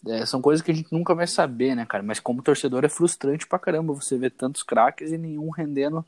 É, 0.09 0.25
são 0.25 0.41
coisas 0.41 0.63
que 0.63 0.71
a 0.71 0.73
gente 0.73 0.91
nunca 0.91 1.15
vai 1.15 1.27
saber, 1.27 1.75
né, 1.75 1.85
cara? 1.85 2.03
Mas 2.03 2.19
como 2.19 2.41
torcedor 2.41 2.85
é 2.85 2.89
frustrante 2.89 3.47
pra 3.47 3.59
caramba 3.59 3.93
você 3.93 4.17
ver 4.17 4.31
tantos 4.31 4.63
craques 4.63 5.11
e 5.11 5.17
nenhum 5.17 5.49
rendendo 5.49 6.05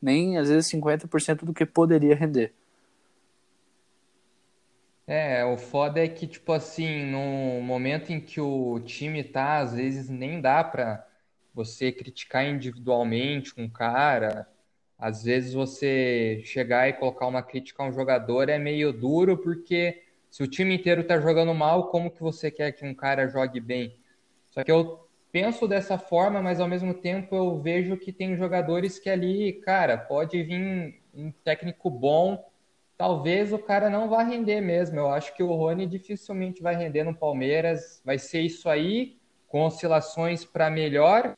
nem 0.00 0.38
às 0.38 0.48
vezes 0.48 0.66
50% 0.68 1.46
do 1.46 1.54
que 1.54 1.64
poderia 1.64 2.14
render. 2.14 2.52
É, 5.06 5.44
o 5.44 5.58
foda 5.58 6.02
é 6.02 6.08
que, 6.08 6.26
tipo 6.26 6.52
assim, 6.52 7.04
no 7.10 7.60
momento 7.62 8.10
em 8.10 8.20
que 8.20 8.40
o 8.40 8.80
time 8.80 9.22
tá, 9.22 9.58
às 9.58 9.74
vezes 9.74 10.08
nem 10.08 10.40
dá 10.40 10.64
pra 10.64 11.06
você 11.52 11.92
criticar 11.92 12.46
individualmente 12.46 13.52
um 13.58 13.68
cara. 13.68 14.48
Às 14.98 15.24
vezes 15.24 15.52
você 15.52 16.42
chegar 16.44 16.88
e 16.88 16.94
colocar 16.94 17.26
uma 17.26 17.42
crítica 17.42 17.82
a 17.82 17.86
um 17.86 17.92
jogador 17.92 18.48
é 18.48 18.58
meio 18.58 18.92
duro, 18.92 19.36
porque 19.38 20.03
se 20.34 20.42
o 20.42 20.48
time 20.48 20.74
inteiro 20.74 21.04
tá 21.04 21.20
jogando 21.20 21.54
mal, 21.54 21.90
como 21.90 22.10
que 22.10 22.20
você 22.20 22.50
quer 22.50 22.72
que 22.72 22.84
um 22.84 22.92
cara 22.92 23.28
jogue 23.28 23.60
bem? 23.60 23.96
Só 24.50 24.64
que 24.64 24.72
eu 24.72 25.06
penso 25.30 25.68
dessa 25.68 25.96
forma, 25.96 26.42
mas 26.42 26.58
ao 26.58 26.66
mesmo 26.66 26.92
tempo 26.92 27.36
eu 27.36 27.60
vejo 27.60 27.96
que 27.96 28.12
tem 28.12 28.36
jogadores 28.36 28.98
que 28.98 29.08
ali, 29.08 29.52
cara, 29.52 29.96
pode 29.96 30.42
vir 30.42 31.00
um 31.14 31.30
técnico 31.30 31.88
bom 31.88 32.44
talvez 32.96 33.52
o 33.52 33.58
cara 33.58 33.90
não 33.90 34.08
vá 34.08 34.22
render 34.22 34.60
mesmo. 34.60 34.98
Eu 34.98 35.10
acho 35.10 35.34
que 35.36 35.42
o 35.42 35.54
Rony 35.54 35.86
dificilmente 35.86 36.62
vai 36.62 36.74
render 36.74 37.04
no 37.04 37.14
Palmeiras. 37.14 38.00
Vai 38.04 38.18
ser 38.18 38.40
isso 38.40 38.68
aí, 38.68 39.16
com 39.46 39.62
oscilações 39.62 40.44
para 40.44 40.70
melhor. 40.70 41.36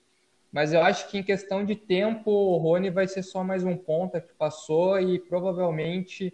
Mas 0.52 0.72
eu 0.72 0.82
acho 0.82 1.10
que 1.10 1.18
em 1.18 1.22
questão 1.22 1.64
de 1.64 1.76
tempo, 1.76 2.30
o 2.30 2.56
Rony 2.56 2.88
vai 2.88 3.06
ser 3.06 3.22
só 3.22 3.44
mais 3.44 3.62
um 3.64 3.76
ponta 3.76 4.20
que 4.20 4.32
passou 4.34 4.98
e 4.98 5.18
provavelmente, 5.18 6.32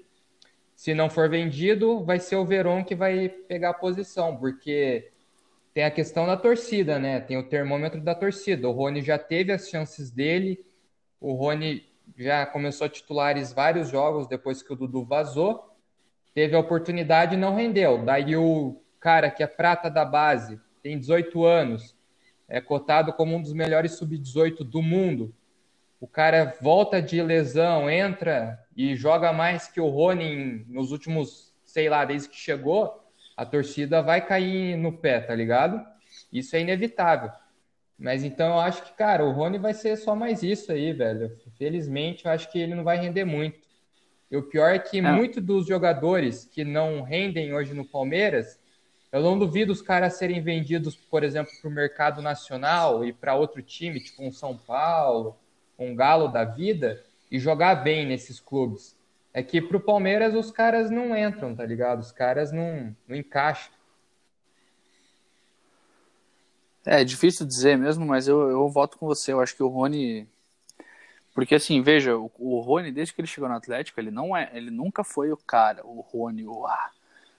se 0.83 0.95
não 0.95 1.09
for 1.09 1.31
vendido, 1.31 2.05
vai 2.05 2.19
ser 2.19 2.35
o 2.35 2.45
Verón 2.45 2.83
que 2.83 2.97
vai 2.97 3.29
pegar 3.29 3.71
a 3.71 3.73
posição, 3.73 4.37
porque 4.37 5.13
tem 5.73 5.85
a 5.85 5.91
questão 5.93 6.27
da 6.27 6.37
torcida, 6.37 6.99
né? 6.99 7.21
Tem 7.21 7.37
o 7.37 7.49
termômetro 7.49 8.01
da 8.01 8.17
torcida. 8.17 8.69
O 8.69 8.73
Rony 8.73 9.01
já 9.01 9.17
teve 9.17 9.53
as 9.53 9.69
chances 9.69 10.11
dele. 10.11 10.67
O 11.21 11.35
Rony 11.35 11.85
já 12.19 12.45
começou 12.45 12.89
titulares 12.89 13.53
vários 13.53 13.91
jogos 13.91 14.27
depois 14.27 14.61
que 14.61 14.73
o 14.73 14.77
Dudu 14.77 15.05
vazou. 15.05 15.73
Teve 16.35 16.57
a 16.57 16.59
oportunidade 16.59 17.37
e 17.37 17.39
não 17.39 17.55
rendeu. 17.55 18.05
Daí 18.05 18.37
o 18.37 18.83
cara 18.99 19.31
que 19.31 19.45
é 19.45 19.47
prata 19.47 19.89
da 19.89 20.05
base, 20.05 20.61
tem 20.83 20.99
18 20.99 21.45
anos, 21.45 21.97
é 22.49 22.61
cotado 22.61 23.13
como 23.13 23.37
um 23.37 23.41
dos 23.41 23.53
melhores 23.53 23.93
sub-18 23.93 24.65
do 24.65 24.83
mundo. 24.83 25.33
O 26.03 26.09
cara 26.09 26.53
volta 26.61 27.01
de 27.01 27.23
lesão, 27.23 27.89
entra 27.89 28.59
e 28.77 28.97
joga 28.97 29.33
mais 29.33 29.69
que 29.69 29.81
o 29.81 29.87
Rony 29.87 30.67
nos 30.69 30.91
últimos, 30.91 31.55
sei 31.65 31.89
lá, 31.89 32.05
desde 32.05 32.29
que 32.29 32.35
chegou, 32.35 33.07
a 33.37 33.47
torcida 33.47 34.03
vai 34.03 34.21
cair 34.21 34.77
no 34.77 34.99
pé, 34.99 35.21
tá 35.21 35.33
ligado? 35.33 35.81
Isso 36.33 36.57
é 36.57 36.61
inevitável. 36.61 37.31
Mas 37.97 38.25
então 38.25 38.49
eu 38.49 38.59
acho 38.59 38.83
que, 38.83 38.95
cara, 38.95 39.25
o 39.25 39.31
Rony 39.31 39.59
vai 39.59 39.73
ser 39.75 39.97
só 39.97 40.17
mais 40.17 40.43
isso 40.43 40.73
aí, 40.73 40.93
velho. 40.93 41.39
Felizmente, 41.57 42.27
eu 42.27 42.33
acho 42.33 42.51
que 42.51 42.59
ele 42.59 42.75
não 42.75 42.83
vai 42.83 42.99
render 42.99 43.25
muito. 43.25 43.61
E 44.29 44.37
o 44.37 44.43
pior 44.43 44.75
é 44.75 44.81
que 44.81 44.99
é. 44.99 45.03
muitos 45.03 45.41
dos 45.41 45.69
jogadores 45.69 46.45
que 46.45 46.65
não 46.65 47.03
rendem 47.03 47.55
hoje 47.55 47.75
no 47.75 47.85
Palmeiras, 47.85 48.59
eu 49.13 49.23
não 49.23 49.39
duvido 49.39 49.71
os 49.71 49.81
caras 49.81 50.15
serem 50.15 50.43
vendidos, 50.43 50.97
por 50.97 51.23
exemplo, 51.23 51.53
para 51.61 51.71
o 51.71 51.73
mercado 51.73 52.21
nacional 52.21 53.05
e 53.05 53.13
para 53.13 53.37
outro 53.37 53.63
time, 53.63 54.01
tipo 54.01 54.25
um 54.25 54.33
São 54.33 54.59
Paulo, 54.59 55.39
um 55.83 55.95
Galo 55.95 56.29
da 56.29 56.45
vida, 56.45 57.03
e 57.31 57.39
jogar 57.39 57.77
bem 57.77 58.07
nesses 58.07 58.39
clubes. 58.39 58.95
É 59.33 59.43
que 59.43 59.63
pro 59.63 59.81
Palmeiras 59.81 60.35
os 60.35 60.51
caras 60.51 60.91
não 60.91 61.17
entram, 61.17 61.55
tá 61.55 61.65
ligado? 61.65 62.01
Os 62.01 62.13
caras 62.13 62.53
não, 62.53 62.95
não 63.09 63.17
encaixam. 63.17 63.73
É, 66.85 67.01
é 67.01 67.05
difícil 67.05 67.47
dizer 67.47 67.79
mesmo, 67.79 68.05
mas 68.05 68.29
eu, 68.29 68.51
eu 68.51 68.69
voto 68.69 68.99
com 68.99 69.07
você. 69.07 69.33
Eu 69.33 69.41
acho 69.41 69.57
que 69.57 69.63
o 69.63 69.69
Rony. 69.69 70.29
Porque 71.35 71.55
assim, 71.55 71.81
veja, 71.81 72.19
o, 72.19 72.31
o 72.39 72.61
Rony, 72.61 72.93
desde 72.93 73.15
que 73.15 73.23
ele 73.23 73.29
chegou 73.29 73.49
no 73.49 73.57
Atlético, 73.57 73.99
ele 73.99 74.11
não 74.11 74.37
é, 74.37 74.51
ele 74.53 74.71
nunca 74.71 75.03
foi 75.03 75.33
o 75.33 75.37
cara, 75.37 75.81
o 75.87 76.01
Rony, 76.01 76.47
o 76.47 76.67
ah, 76.67 76.91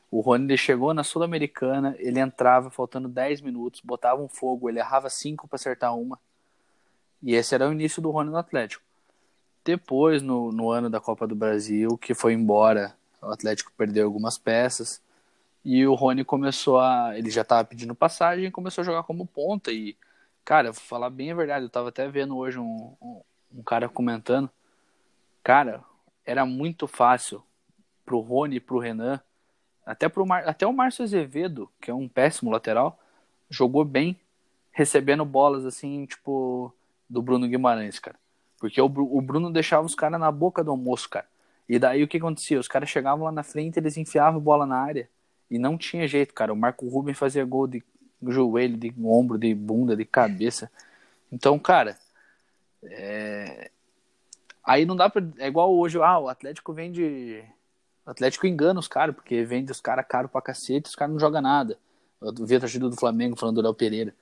o 0.10 0.22
Rony 0.22 0.46
ele 0.46 0.58
chegou 0.58 0.94
na 0.94 1.04
Sul-Americana, 1.04 1.96
ele 2.00 2.20
entrava 2.20 2.72
faltando 2.72 3.08
10 3.08 3.42
minutos, 3.42 3.82
botava 3.84 4.22
um 4.22 4.28
fogo, 4.28 4.70
ele 4.70 4.80
errava 4.80 5.10
5 5.10 5.48
para 5.48 5.56
acertar 5.56 5.96
uma. 5.96 6.20
E 7.24 7.34
esse 7.36 7.56
era 7.56 7.70
o 7.70 7.72
início 7.72 8.02
do 8.02 8.12
Rony 8.12 8.30
no 8.30 8.38
Atlético. 8.38 8.84
Depois, 9.64 10.22
no, 10.22 10.52
no 10.52 10.70
ano 10.70 10.90
da 10.90 11.00
Copa 11.00 11.26
do 11.26 11.34
Brasil, 11.34 11.98
que 11.98 12.14
foi 12.14 12.34
embora, 12.34 12.94
o 13.22 13.28
Atlético 13.28 13.72
perdeu 13.78 14.06
algumas 14.06 14.38
peças. 14.38 15.02
E 15.64 15.88
o 15.88 15.94
Rony 15.94 16.26
começou 16.26 16.80
a. 16.80 17.18
Ele 17.18 17.30
já 17.32 17.42
estava 17.42 17.64
pedindo 17.64 17.96
passagem 17.96 18.46
e 18.46 18.52
começou 18.52 18.82
a 18.82 18.86
jogar 18.86 19.04
como 19.04 19.26
ponta. 19.26 19.72
E, 19.72 19.96
cara, 20.44 20.74
vou 20.74 20.82
falar 20.82 21.10
bem 21.10 21.32
a 21.32 21.36
verdade, 21.36 21.64
eu 21.64 21.68
estava 21.68 21.88
até 21.88 22.10
vendo 22.10 22.36
hoje 22.38 22.60
um, 22.60 22.94
um, 23.02 23.22
um, 23.56 23.64
cara 23.64 23.88
comentando. 23.88 24.50
Cara, 25.42 25.82
era 26.26 26.46
muito 26.46 26.86
fácil 26.88 27.42
pro 28.06 28.20
Rony 28.20 28.58
e 28.58 28.60
pro 28.60 28.80
Renan 28.80 29.22
até, 29.86 30.10
pro 30.10 30.26
Mar... 30.26 30.48
Até 30.48 30.68
o 30.68 30.74
Márcio 30.74 31.04
Azevedo, 31.04 31.70
que 31.80 31.90
é 31.90 31.94
um 31.94 32.08
péssimo 32.08 32.52
lateral, 32.52 33.00
jogou 33.50 33.86
bem, 33.86 34.20
recebendo 34.72 35.26
bolas 35.26 35.66
assim, 35.66 36.06
tipo, 36.06 36.74
do 37.10 37.22
Bruno 37.22 37.48
Guimarães, 37.48 38.00
cara. 38.00 38.18
Porque 38.60 38.82
o, 38.82 38.86
o 38.86 39.22
Bruno 39.22 39.52
deixava 39.52 39.86
os 39.86 39.96
caras 39.96 40.20
na 40.20 40.32
boca 40.32 40.64
do 40.64 40.72
almoço, 40.72 41.10
cara. 41.10 41.28
E 41.68 41.80
daí 41.80 42.04
o 42.04 42.08
que 42.08 42.18
acontecia? 42.18 42.60
Os 42.60 42.68
caras 42.68 42.90
chegavam 42.90 43.26
lá 43.26 43.32
na 43.32 43.44
frente, 43.44 43.78
eles 43.78 43.98
enfiavam 43.98 44.40
bola 44.40 44.66
na 44.66 44.78
área. 44.78 45.10
E 45.50 45.58
não 45.58 45.78
tinha 45.78 46.08
jeito, 46.08 46.34
cara. 46.34 46.54
O 46.54 46.56
Marco 46.56 46.88
Rubens 46.88 47.18
fazia 47.18 47.46
gol 47.46 47.68
de 47.68 47.84
joelho, 48.26 48.78
de 48.78 48.94
ombro, 49.04 49.38
de 49.38 49.54
bunda, 49.54 49.96
de 49.96 50.06
cabeça. 50.06 50.72
Então, 51.32 51.60
cara, 51.60 51.98
é... 52.84 53.70
aí 54.64 54.86
não 54.86 54.96
dá 54.96 55.10
pra. 55.10 55.22
É 55.38 55.48
igual 55.48 55.76
hoje, 55.76 56.02
ah, 56.02 56.20
o 56.20 56.30
Atlético 56.30 56.74
vem 56.74 56.92
de 56.92 57.44
o 58.06 58.12
Atlético 58.12 58.46
engana 58.46 58.80
os 58.80 58.88
caras, 58.88 59.16
porque 59.16 59.44
vende 59.44 59.72
os 59.72 59.80
caras 59.80 60.06
caro 60.08 60.28
pra 60.28 60.42
cacete 60.42 60.90
os 60.90 60.96
caras 60.96 61.14
não 61.14 61.20
jogam 61.20 61.42
nada. 61.42 61.78
Eu 62.22 62.34
vi 62.46 62.56
a 62.56 62.60
do 62.60 62.96
Flamengo 62.96 63.38
falando 63.38 63.56
do 63.56 63.62
Léo 63.62 63.74
Pereira. 63.74 64.14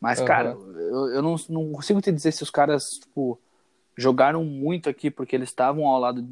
Mas, 0.00 0.20
uhum. 0.20 0.24
cara, 0.26 0.50
eu, 0.50 1.08
eu 1.08 1.22
não, 1.22 1.36
não 1.48 1.72
consigo 1.72 2.00
te 2.00 2.12
dizer 2.12 2.32
se 2.32 2.42
os 2.42 2.50
caras, 2.50 2.98
tipo, 2.98 3.38
jogaram 3.96 4.44
muito 4.44 4.88
aqui 4.88 5.10
porque 5.10 5.34
eles 5.34 5.48
estavam 5.48 5.86
ao 5.86 5.98
lado 5.98 6.26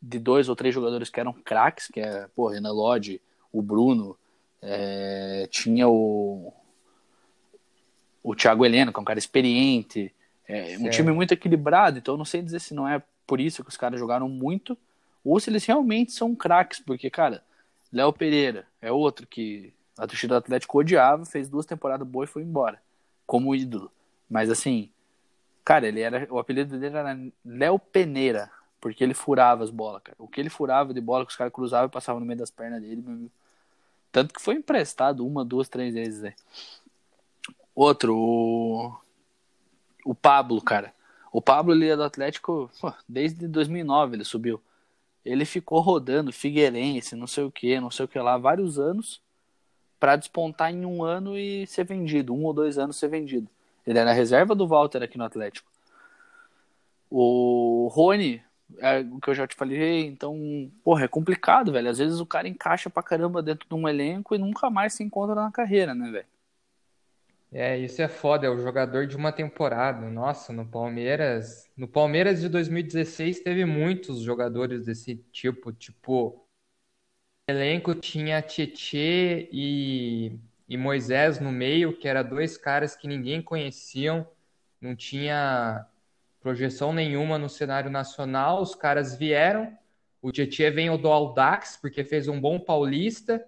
de 0.00 0.18
dois 0.18 0.48
ou 0.48 0.56
três 0.56 0.74
jogadores 0.74 1.10
que 1.10 1.20
eram 1.20 1.32
craques, 1.32 1.88
que 1.88 2.00
é, 2.00 2.26
pô, 2.34 2.48
Renan 2.48 2.72
Lodge, 2.72 3.20
o 3.52 3.60
Bruno, 3.60 4.16
é, 4.62 5.46
tinha 5.50 5.88
o 5.88 6.52
o 8.22 8.34
Thiago 8.34 8.64
Heleno, 8.66 8.92
que 8.92 8.98
é 8.98 9.02
um 9.02 9.04
cara 9.04 9.18
experiente, 9.18 10.14
é, 10.46 10.76
um 10.78 10.90
time 10.90 11.10
muito 11.12 11.32
equilibrado, 11.32 11.98
então 11.98 12.14
eu 12.14 12.18
não 12.18 12.24
sei 12.24 12.42
dizer 12.42 12.60
se 12.60 12.74
não 12.74 12.86
é 12.86 13.02
por 13.26 13.40
isso 13.40 13.62
que 13.62 13.70
os 13.70 13.76
caras 13.76 13.98
jogaram 13.98 14.28
muito, 14.28 14.76
ou 15.24 15.38
se 15.40 15.48
eles 15.48 15.64
realmente 15.64 16.12
são 16.12 16.34
craques, 16.34 16.80
porque, 16.80 17.08
cara, 17.08 17.42
Léo 17.92 18.12
Pereira 18.12 18.66
é 18.80 18.92
outro 18.92 19.26
que 19.26 19.72
a 19.98 20.06
torcida 20.06 20.34
do 20.34 20.38
Atlético 20.38 20.78
odiava, 20.78 21.24
fez 21.24 21.48
duas 21.48 21.66
temporadas 21.66 22.06
boas 22.06 22.28
e 22.28 22.32
foi 22.32 22.42
embora, 22.42 22.80
como 23.30 23.54
ídolo. 23.54 23.92
Mas 24.28 24.50
assim, 24.50 24.90
cara, 25.64 25.86
ele 25.86 26.00
era. 26.00 26.26
O 26.30 26.38
apelido 26.40 26.76
dele 26.76 26.96
era 26.96 27.16
Léo 27.44 27.78
Peneira, 27.78 28.50
porque 28.80 29.04
ele 29.04 29.14
furava 29.14 29.62
as 29.62 29.70
bolas, 29.70 30.02
cara. 30.02 30.16
O 30.18 30.26
que 30.26 30.40
ele 30.40 30.50
furava 30.50 30.92
de 30.92 31.00
bola 31.00 31.24
que 31.24 31.30
os 31.30 31.36
caras 31.36 31.52
cruzavam 31.52 31.86
e 31.86 31.92
passavam 31.92 32.18
no 32.18 32.26
meio 32.26 32.40
das 32.40 32.50
pernas 32.50 32.82
dele, 32.82 33.00
meu 33.00 33.12
amigo. 33.12 33.32
Tanto 34.10 34.34
que 34.34 34.42
foi 34.42 34.56
emprestado 34.56 35.24
uma, 35.24 35.44
duas, 35.44 35.68
três 35.68 35.94
vezes, 35.94 36.20
né? 36.22 36.34
Outro, 37.72 38.16
o, 38.16 38.98
o 40.04 40.12
Pablo, 40.12 40.60
cara. 40.60 40.92
O 41.32 41.40
Pablo, 41.40 41.72
ele 41.72 41.88
é 41.88 41.94
do 41.94 42.02
Atlético 42.02 42.68
pô, 42.80 42.92
desde 43.08 43.46
2009, 43.46 44.16
ele 44.16 44.24
subiu. 44.24 44.60
Ele 45.24 45.44
ficou 45.44 45.78
rodando 45.78 46.32
Figueirense, 46.32 47.14
não 47.14 47.28
sei 47.28 47.44
o 47.44 47.52
que, 47.52 47.78
não 47.78 47.92
sei 47.92 48.06
o 48.06 48.08
que 48.08 48.18
lá, 48.18 48.36
vários 48.36 48.76
anos 48.76 49.22
para 50.00 50.16
despontar 50.16 50.72
em 50.72 50.86
um 50.86 51.04
ano 51.04 51.38
e 51.38 51.66
ser 51.66 51.84
vendido, 51.84 52.34
um 52.34 52.44
ou 52.44 52.54
dois 52.54 52.78
anos 52.78 52.96
ser 52.96 53.08
vendido. 53.08 53.48
Ele 53.86 53.98
era 53.98 54.12
reserva 54.12 54.54
do 54.54 54.66
Walter 54.66 55.02
aqui 55.02 55.18
no 55.18 55.24
Atlético. 55.24 55.70
O 57.10 57.88
Rony, 57.92 58.42
é 58.78 59.00
o 59.00 59.20
que 59.20 59.28
eu 59.28 59.34
já 59.34 59.46
te 59.46 59.54
falei, 59.54 60.06
então, 60.06 60.70
porra, 60.82 61.04
é 61.04 61.08
complicado, 61.08 61.72
velho. 61.72 61.90
Às 61.90 61.98
vezes 61.98 62.18
o 62.18 62.26
cara 62.26 62.48
encaixa 62.48 62.88
pra 62.88 63.02
caramba 63.02 63.42
dentro 63.42 63.68
de 63.68 63.74
um 63.74 63.86
elenco 63.86 64.34
e 64.34 64.38
nunca 64.38 64.70
mais 64.70 64.94
se 64.94 65.04
encontra 65.04 65.34
na 65.34 65.50
carreira, 65.52 65.94
né, 65.94 66.10
velho? 66.10 66.26
É, 67.52 67.76
isso 67.76 68.00
é 68.00 68.06
foda, 68.06 68.46
é 68.46 68.50
o 68.50 68.60
jogador 68.60 69.06
de 69.08 69.16
uma 69.16 69.32
temporada. 69.32 70.08
Nossa, 70.08 70.52
no 70.52 70.64
Palmeiras, 70.64 71.68
no 71.76 71.88
Palmeiras 71.88 72.40
de 72.40 72.48
2016 72.48 73.40
teve 73.40 73.64
muitos 73.64 74.20
jogadores 74.20 74.86
desse 74.86 75.16
tipo, 75.32 75.72
tipo, 75.72 76.46
elenco 77.50 77.94
tinha 77.94 78.40
Tietê 78.40 79.48
e, 79.52 80.32
e 80.68 80.76
Moisés 80.76 81.38
no 81.38 81.52
meio, 81.52 81.96
que 81.96 82.08
eram 82.08 82.28
dois 82.28 82.56
caras 82.56 82.96
que 82.96 83.06
ninguém 83.06 83.42
conheciam, 83.42 84.26
não 84.80 84.96
tinha 84.96 85.86
projeção 86.40 86.92
nenhuma 86.92 87.38
no 87.38 87.48
cenário 87.48 87.90
nacional, 87.90 88.62
os 88.62 88.74
caras 88.74 89.16
vieram, 89.16 89.76
o 90.22 90.32
Tietê 90.32 90.70
veio 90.70 90.96
do 90.96 91.08
Aldax, 91.08 91.76
porque 91.76 92.02
fez 92.04 92.28
um 92.28 92.40
bom 92.40 92.58
paulista, 92.58 93.44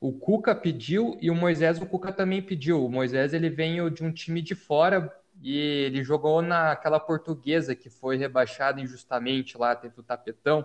o 0.00 0.12
Cuca 0.12 0.54
pediu 0.54 1.18
e 1.20 1.30
o 1.30 1.34
Moisés, 1.34 1.80
o 1.80 1.86
Cuca 1.86 2.12
também 2.12 2.40
pediu. 2.40 2.84
O 2.84 2.90
Moisés 2.90 3.34
ele 3.34 3.50
veio 3.50 3.90
de 3.90 4.04
um 4.04 4.12
time 4.12 4.40
de 4.40 4.54
fora 4.54 5.12
e 5.42 5.56
ele 5.56 6.04
jogou 6.04 6.40
naquela 6.40 7.00
portuguesa 7.00 7.74
que 7.74 7.90
foi 7.90 8.16
rebaixada 8.16 8.80
injustamente 8.80 9.58
lá, 9.58 9.74
teve 9.74 9.98
o 9.98 10.02
tapetão. 10.02 10.64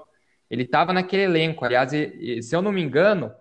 Ele 0.53 0.63
estava 0.63 0.93
naquele 0.93 1.23
elenco. 1.23 1.65
Aliás, 1.65 1.89
se 1.89 2.55
eu 2.55 2.61
não 2.61 2.71
me 2.71 2.81
engano, 2.81 3.33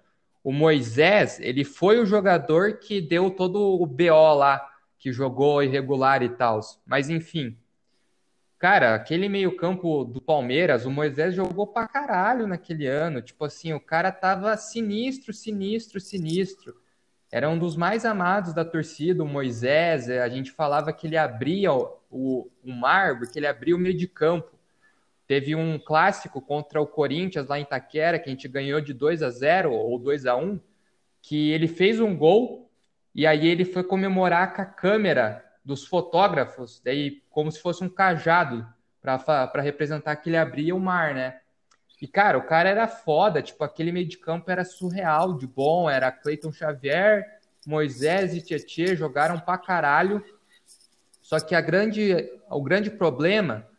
o 0.43 0.53
Moisés 0.53 1.39
ele 1.41 1.63
foi 1.63 1.99
o 2.01 2.07
jogador 2.07 2.79
que 2.79 3.01
deu 3.01 3.31
todo 3.31 3.61
o 3.61 3.87
BO 3.87 4.35
lá, 4.35 4.67
que 4.99 5.13
jogou 5.13 5.63
irregular 5.63 6.23
e 6.23 6.31
tal. 6.31 6.61
Mas 6.87 7.11
enfim, 7.11 7.57
Cara, 8.63 8.95
aquele 8.95 9.29
meio-campo 9.29 10.05
do 10.05 10.21
Palmeiras, 10.21 10.87
o 10.87 10.91
Moisés 10.91 11.35
jogou 11.35 11.67
pra 11.67 11.89
caralho 11.89 12.47
naquele 12.47 12.87
ano. 12.87 13.21
Tipo 13.21 13.45
assim, 13.45 13.73
o 13.73 13.81
cara 13.81 14.13
tava 14.13 14.57
sinistro, 14.57 15.33
sinistro, 15.33 15.99
sinistro. 15.99 16.81
Era 17.29 17.51
um 17.51 17.59
dos 17.59 17.77
mais 17.77 18.05
amados 18.05 18.55
da 18.55 18.65
torcida, 18.65 19.25
o 19.25 19.27
Moisés. 19.27 20.09
A 20.09 20.29
gente 20.29 20.53
falava 20.53 20.93
que 20.93 21.09
ele 21.09 21.17
abria 21.17 21.73
o, 21.73 21.99
o, 22.09 22.51
o 22.63 22.73
mar, 22.73 23.19
porque 23.19 23.37
ele 23.37 23.49
abria 23.49 23.75
o 23.75 23.79
meio 23.81 23.97
de 23.97 24.07
campo. 24.07 24.52
Teve 25.33 25.57
um 25.57 25.79
clássico 25.79 26.43
contra 26.43 26.79
o 26.79 26.87
Corinthians 26.87 27.47
lá 27.47 27.59
em 27.59 27.63
Itaquera, 27.63 28.19
que 28.19 28.29
a 28.29 28.33
gente 28.33 28.47
ganhou 28.47 28.83
de 28.83 28.93
2 28.93 29.23
a 29.23 29.31
0 29.31 29.73
ou 29.73 29.99
2 29.99 30.27
a 30.27 30.37
1 30.37 30.61
que 31.23 31.51
ele 31.53 31.67
fez 31.67 31.99
um 31.99 32.15
gol 32.15 32.71
e 33.15 33.27
aí 33.27 33.47
ele 33.47 33.65
foi 33.65 33.83
comemorar 33.83 34.55
com 34.55 34.61
a 34.61 34.67
câmera 34.67 35.43
dos 35.65 35.87
fotógrafos, 35.87 36.83
daí 36.85 37.23
como 37.31 37.51
se 37.51 37.63
fosse 37.63 37.83
um 37.83 37.89
cajado 37.89 38.67
para 39.01 39.63
representar 39.63 40.17
que 40.17 40.29
ele 40.29 40.37
abria 40.37 40.77
o 40.77 40.79
mar, 40.79 41.15
né? 41.15 41.41
E, 41.99 42.07
cara, 42.07 42.37
o 42.37 42.45
cara 42.45 42.69
era 42.69 42.87
foda, 42.87 43.41
tipo, 43.41 43.65
aquele 43.65 43.91
meio 43.91 44.07
de 44.07 44.19
campo 44.19 44.51
era 44.51 44.67
surreal 44.67 45.39
de 45.39 45.47
bom, 45.47 45.89
era 45.89 46.13
Cleiton 46.13 46.53
Xavier, 46.53 47.25
Moisés 47.67 48.35
e 48.35 48.43
Tietê 48.43 48.95
jogaram 48.95 49.41
pra 49.41 49.57
caralho. 49.57 50.23
Só 51.23 51.41
que 51.41 51.55
a 51.55 51.61
grande, 51.63 52.31
o 52.51 52.63
grande 52.63 52.91
problema 52.91 53.72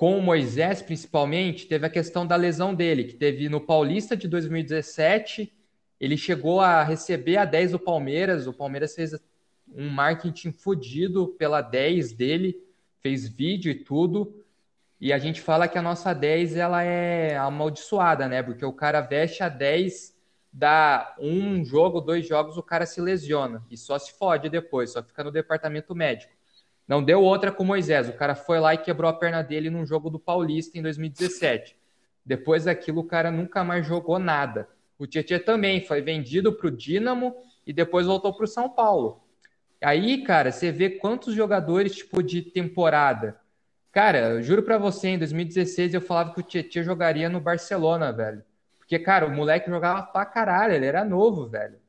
com 0.00 0.16
o 0.16 0.22
Moisés, 0.22 0.80
principalmente, 0.80 1.66
teve 1.66 1.84
a 1.84 1.90
questão 1.90 2.26
da 2.26 2.34
lesão 2.34 2.74
dele, 2.74 3.04
que 3.04 3.12
teve 3.12 3.50
no 3.50 3.60
Paulista 3.60 4.16
de 4.16 4.26
2017, 4.28 5.52
ele 6.00 6.16
chegou 6.16 6.58
a 6.58 6.82
receber 6.82 7.36
a 7.36 7.44
10 7.44 7.72
do 7.72 7.78
Palmeiras, 7.78 8.46
o 8.46 8.52
Palmeiras 8.54 8.94
fez 8.94 9.14
um 9.68 9.90
marketing 9.90 10.52
fodido 10.52 11.28
pela 11.38 11.60
10 11.60 12.14
dele, 12.14 12.56
fez 13.02 13.28
vídeo 13.28 13.70
e 13.70 13.74
tudo. 13.74 14.42
E 14.98 15.12
a 15.12 15.18
gente 15.18 15.42
fala 15.42 15.68
que 15.68 15.76
a 15.76 15.82
nossa 15.82 16.14
10 16.14 16.56
ela 16.56 16.82
é 16.82 17.36
amaldiçoada, 17.36 18.26
né? 18.26 18.42
Porque 18.42 18.64
o 18.64 18.72
cara 18.72 19.02
veste 19.02 19.42
a 19.42 19.50
10, 19.50 20.16
dá 20.50 21.14
um 21.20 21.62
jogo, 21.62 22.00
dois 22.00 22.26
jogos, 22.26 22.56
o 22.56 22.62
cara 22.62 22.86
se 22.86 23.02
lesiona 23.02 23.62
e 23.70 23.76
só 23.76 23.98
se 23.98 24.14
fode 24.14 24.48
depois, 24.48 24.92
só 24.92 25.02
fica 25.02 25.22
no 25.22 25.30
departamento 25.30 25.94
médico. 25.94 26.39
Não 26.90 27.02
deu 27.02 27.22
outra 27.22 27.52
com 27.52 27.62
o 27.62 27.66
Moisés. 27.66 28.08
O 28.08 28.12
cara 28.12 28.34
foi 28.34 28.58
lá 28.58 28.74
e 28.74 28.78
quebrou 28.78 29.08
a 29.08 29.14
perna 29.14 29.42
dele 29.42 29.70
num 29.70 29.86
jogo 29.86 30.10
do 30.10 30.18
Paulista 30.18 30.76
em 30.76 30.82
2017. 30.82 31.76
Depois 32.26 32.64
daquilo, 32.64 33.02
o 33.02 33.04
cara 33.04 33.30
nunca 33.30 33.62
mais 33.62 33.86
jogou 33.86 34.18
nada. 34.18 34.68
O 34.98 35.06
Tietchan 35.06 35.38
também 35.38 35.86
foi 35.86 36.02
vendido 36.02 36.52
para 36.52 36.66
o 36.66 36.70
Dínamo 36.70 37.36
e 37.64 37.72
depois 37.72 38.06
voltou 38.06 38.34
para 38.34 38.44
o 38.44 38.48
São 38.48 38.68
Paulo. 38.68 39.22
Aí, 39.80 40.24
cara, 40.24 40.50
você 40.50 40.72
vê 40.72 40.90
quantos 40.90 41.32
jogadores, 41.32 41.94
tipo, 41.94 42.22
de 42.22 42.42
temporada 42.42 43.40
Cara, 43.92 44.18
eu 44.30 44.42
juro 44.42 44.62
pra 44.62 44.78
você, 44.78 45.08
em 45.08 45.18
2016 45.18 45.94
eu 45.94 46.00
falava 46.00 46.32
que 46.32 46.40
o 46.40 46.42
Tietchan 46.44 46.84
jogaria 46.84 47.28
no 47.28 47.40
Barcelona, 47.40 48.12
velho. 48.12 48.44
Porque, 48.78 48.98
cara, 49.00 49.26
o 49.26 49.30
moleque 49.34 49.68
jogava 49.68 50.02
pra 50.04 50.24
caralho, 50.24 50.74
ele 50.74 50.86
era 50.86 51.04
novo, 51.04 51.48
velho. 51.48 51.79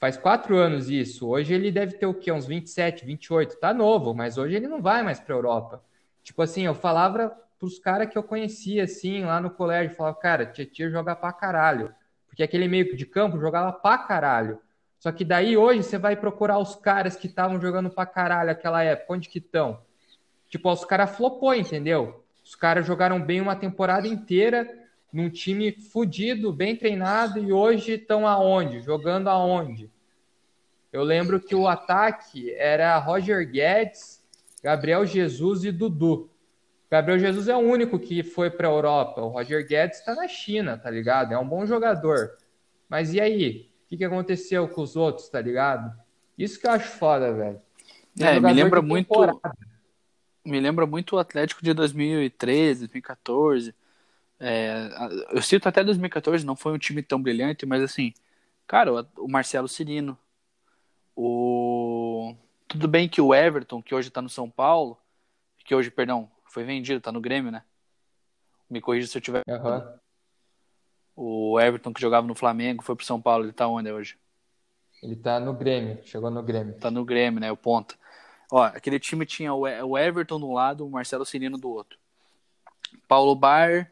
Faz 0.00 0.16
quatro 0.16 0.56
anos 0.56 0.88
isso. 0.88 1.28
Hoje 1.28 1.52
ele 1.52 1.70
deve 1.70 1.92
ter 1.92 2.06
o 2.06 2.14
quê? 2.14 2.32
Uns 2.32 2.46
27, 2.46 3.04
28. 3.04 3.60
Tá 3.60 3.74
novo, 3.74 4.14
mas 4.14 4.38
hoje 4.38 4.56
ele 4.56 4.66
não 4.66 4.80
vai 4.80 5.02
mais 5.02 5.20
pra 5.20 5.34
Europa. 5.34 5.84
Tipo 6.24 6.40
assim, 6.40 6.62
eu 6.62 6.74
falava 6.74 7.36
pros 7.58 7.78
caras 7.78 8.08
que 8.08 8.16
eu 8.16 8.22
conhecia, 8.22 8.84
assim, 8.84 9.26
lá 9.26 9.38
no 9.38 9.50
colégio, 9.50 9.94
falava, 9.94 10.16
cara, 10.16 10.46
Tietchan 10.46 10.90
joga 10.90 11.14
pra 11.14 11.34
caralho. 11.34 11.94
Porque 12.26 12.42
aquele 12.42 12.66
meio 12.66 12.96
de 12.96 13.04
campo 13.04 13.38
jogava 13.38 13.74
pra 13.74 13.98
caralho. 13.98 14.58
Só 14.98 15.12
que 15.12 15.22
daí 15.22 15.54
hoje 15.54 15.82
você 15.82 15.98
vai 15.98 16.16
procurar 16.16 16.58
os 16.58 16.74
caras 16.74 17.14
que 17.14 17.26
estavam 17.26 17.60
jogando 17.60 17.90
pra 17.90 18.06
caralho 18.06 18.46
naquela 18.46 18.82
época, 18.82 19.12
onde 19.12 19.28
que 19.28 19.38
estão? 19.38 19.82
Tipo, 20.48 20.72
os 20.72 20.82
caras 20.82 21.14
flopou, 21.14 21.54
entendeu? 21.54 22.24
Os 22.42 22.54
caras 22.54 22.86
jogaram 22.86 23.20
bem 23.20 23.42
uma 23.42 23.54
temporada 23.54 24.08
inteira 24.08 24.66
num 25.12 25.28
time 25.28 25.72
fudido, 25.72 26.52
bem 26.52 26.76
treinado, 26.76 27.38
e 27.38 27.52
hoje 27.52 27.92
estão 27.92 28.26
aonde? 28.26 28.80
Jogando 28.80 29.28
aonde? 29.28 29.90
Eu 30.92 31.02
lembro 31.02 31.40
que 31.40 31.54
o 31.54 31.68
ataque 31.68 32.52
era 32.54 32.98
Roger 32.98 33.48
Guedes, 33.48 34.22
Gabriel 34.62 35.06
Jesus 35.06 35.64
e 35.64 35.70
Dudu. 35.70 36.30
Gabriel 36.90 37.18
Jesus 37.18 37.46
é 37.46 37.54
o 37.54 37.60
único 37.60 37.98
que 37.98 38.22
foi 38.22 38.50
para 38.50 38.66
a 38.66 38.70
Europa. 38.70 39.20
O 39.20 39.28
Roger 39.28 39.66
Guedes 39.66 39.98
está 39.98 40.14
na 40.14 40.26
China, 40.26 40.76
tá 40.76 40.90
ligado? 40.90 41.32
É 41.32 41.38
um 41.38 41.48
bom 41.48 41.64
jogador. 41.64 42.36
Mas 42.88 43.14
e 43.14 43.20
aí? 43.20 43.70
O 43.84 43.88
que, 43.88 43.96
que 43.96 44.04
aconteceu 44.04 44.68
com 44.68 44.82
os 44.82 44.96
outros, 44.96 45.28
tá 45.28 45.40
ligado? 45.40 45.92
Isso 46.36 46.60
que 46.60 46.66
eu 46.66 46.72
acho 46.72 46.88
foda, 46.88 47.32
velho. 47.32 47.60
É, 48.18 48.40
me 48.40 48.52
lembra 48.52 48.82
muito. 48.82 49.40
Me 50.44 50.58
lembra 50.58 50.86
muito 50.86 51.16
o 51.16 51.18
Atlético 51.18 51.62
de 51.62 51.72
2013, 51.72 52.80
2014. 52.80 53.74
É, 54.40 54.88
eu 55.32 55.42
cito 55.42 55.68
até 55.68 55.84
2014, 55.84 56.46
não 56.46 56.56
foi 56.56 56.72
um 56.72 56.78
time 56.78 57.02
tão 57.02 57.22
brilhante, 57.22 57.66
mas 57.66 57.82
assim, 57.82 58.14
cara, 58.66 59.06
o 59.18 59.28
Marcelo 59.28 59.68
Cirino, 59.68 60.18
o 61.14 62.34
tudo 62.66 62.88
bem 62.88 63.08
que 63.08 63.20
o 63.20 63.34
Everton, 63.34 63.82
que 63.82 63.94
hoje 63.94 64.08
está 64.08 64.22
no 64.22 64.28
São 64.28 64.48
Paulo, 64.48 64.96
que 65.64 65.74
hoje, 65.74 65.90
perdão, 65.90 66.30
foi 66.46 66.64
vendido, 66.64 67.00
tá 67.00 67.12
no 67.12 67.20
Grêmio, 67.20 67.50
né? 67.50 67.62
Me 68.68 68.80
corrija 68.80 69.08
se 69.08 69.18
eu 69.18 69.22
tiver. 69.22 69.42
Uhum. 69.46 69.98
O 71.16 71.60
Everton 71.60 71.92
que 71.92 72.00
jogava 72.00 72.26
no 72.26 72.34
Flamengo 72.34 72.82
foi 72.82 72.96
pro 72.96 73.04
São 73.04 73.20
Paulo, 73.20 73.44
ele 73.44 73.52
tá 73.52 73.66
onde 73.68 73.90
hoje? 73.90 74.16
Ele 75.02 75.16
tá 75.16 75.40
no 75.40 75.52
Grêmio, 75.52 75.98
chegou 76.04 76.30
no 76.30 76.42
Grêmio. 76.42 76.74
Tá 76.78 76.90
no 76.90 77.04
Grêmio, 77.04 77.40
né? 77.40 77.50
O 77.50 77.56
ponta. 77.56 77.94
Ó, 78.50 78.62
aquele 78.62 78.98
time 78.98 79.26
tinha 79.26 79.52
o 79.52 79.98
Everton 79.98 80.40
do 80.40 80.52
lado, 80.52 80.86
o 80.86 80.90
Marcelo 80.90 81.26
Cirino 81.26 81.58
do 81.58 81.70
outro. 81.70 81.98
Paulo 83.06 83.34
Bar, 83.34 83.90